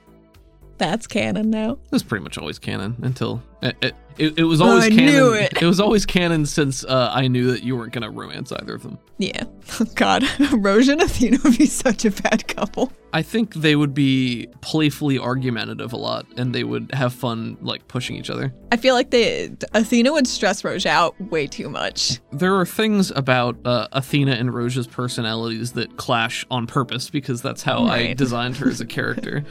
That's 0.80 1.06
canon 1.08 1.50
now. 1.52 1.74
It 1.74 1.92
was 1.92 2.04
pretty 2.04 2.24
much 2.24 2.38
always 2.38 2.58
canon 2.58 2.96
until 3.04 3.44
it, 3.62 3.76
it, 3.82 3.96
it, 4.18 4.40
it 4.40 4.44
was 4.46 4.62
Oh, 4.62 4.66
always 4.70 4.86
I 4.86 4.90
canon. 4.90 5.06
knew 5.06 5.34
it. 5.34 5.62
was 5.62 5.80
always 5.82 6.06
canon 6.06 6.46
since 6.46 6.84
uh, 6.86 7.12
I 7.14 7.28
knew 7.28 7.52
that 7.52 7.64
you 7.64 7.76
weren't 7.78 7.92
gonna 7.94 8.10
romance 8.10 8.52
either 8.54 8.74
of 8.76 8.84
them. 8.84 8.98
Yeah. 9.18 9.44
God, 9.96 10.22
Roja 10.64 10.94
and 10.94 11.02
Athena 11.02 11.38
would 11.44 11.58
be 11.58 11.66
such 11.66 12.06
a 12.06 12.12
bad 12.12 12.48
couple. 12.48 12.92
I 13.12 13.22
think 13.24 13.56
they 13.56 13.76
would 13.76 13.94
be 13.94 14.48
playfully 14.62 15.18
argumentative 15.20 15.92
a 15.94 15.98
lot, 15.98 16.26
and 16.38 16.54
they 16.56 16.64
would 16.64 16.92
have 16.94 17.12
fun 17.14 17.58
like 17.62 17.88
pushing 17.90 18.16
each 18.16 18.30
other. 18.30 18.54
I 18.72 18.78
feel 18.78 18.94
like 18.96 19.10
they 19.10 19.52
Athena 19.74 20.14
would 20.14 20.28
stress 20.28 20.62
Roja 20.62 20.86
out 20.86 21.20
way 21.20 21.46
too 21.48 21.70
much. 21.70 22.20
There 22.32 22.56
are 22.56 22.66
things 22.66 23.12
about 23.12 23.58
uh, 23.66 23.88
Athena 23.92 24.32
and 24.34 24.52
Roja's 24.52 24.88
personalities 24.88 25.74
that 25.74 25.98
clash 25.98 26.46
on 26.50 26.68
purpose 26.68 27.10
because 27.10 27.42
that's 27.42 27.64
how 27.64 27.84
I 27.86 28.14
designed 28.14 28.56
her 28.58 28.70
as 28.70 28.80
a 28.80 28.86
character. 28.98 29.44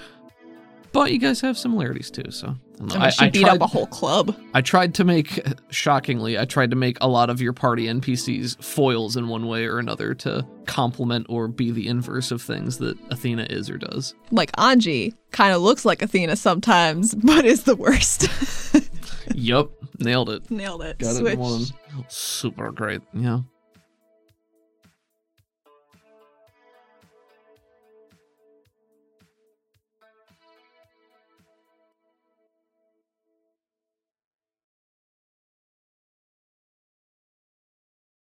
But 0.93 1.13
you 1.13 1.19
guys 1.19 1.41
have 1.43 1.59
similarities 1.59 2.11
too, 2.11 2.31
so 2.31 2.49
I, 2.49 2.79
don't 2.79 2.89
know. 2.89 3.11
I 3.19 3.31
beat 3.31 3.43
tried, 3.43 3.57
up 3.57 3.61
a 3.61 3.67
whole 3.67 3.87
club. 3.87 4.37
I 4.55 4.61
tried 4.61 4.95
to 4.95 5.05
make, 5.05 5.43
shockingly, 5.71 6.39
I 6.39 6.45
tried 6.45 6.71
to 6.71 6.77
make 6.77 6.97
a 7.01 7.09
lot 7.09 7.31
of 7.31 7.41
your 7.41 7.53
party 7.53 7.87
NPCs 7.87 8.63
foils 8.63 9.17
in 9.17 9.29
one 9.29 9.47
way 9.47 9.67
or 9.67 9.79
another 9.79 10.15
to 10.15 10.47
complement 10.67 11.27
or 11.29 11.49
be 11.49 11.71
the 11.71 11.89
inverse 11.89 12.31
of 12.31 12.41
things 12.41 12.79
that 12.79 12.99
Athena 13.11 13.47
is 13.51 13.69
or 13.69 13.79
does. 13.79 14.15
Like 14.31 14.53
Anji 14.53 15.15
kind 15.31 15.55
of 15.55 15.63
looks 15.63 15.85
like 15.85 16.03
Athena 16.03 16.37
sometimes, 16.37 17.15
but 17.23 17.45
is 17.45 17.65
the 17.65 17.77
worst. 17.77 18.29
yep, 19.35 19.69
nailed 19.99 20.31
it. 20.31 20.51
Nailed 20.51 20.83
it. 20.83 20.99
Got 20.99 21.17
Switch. 21.17 21.33
it 21.33 21.35
in 21.35 21.39
one. 21.39 21.63
Super 22.09 22.71
great. 22.73 23.03
Yeah. 23.13 23.41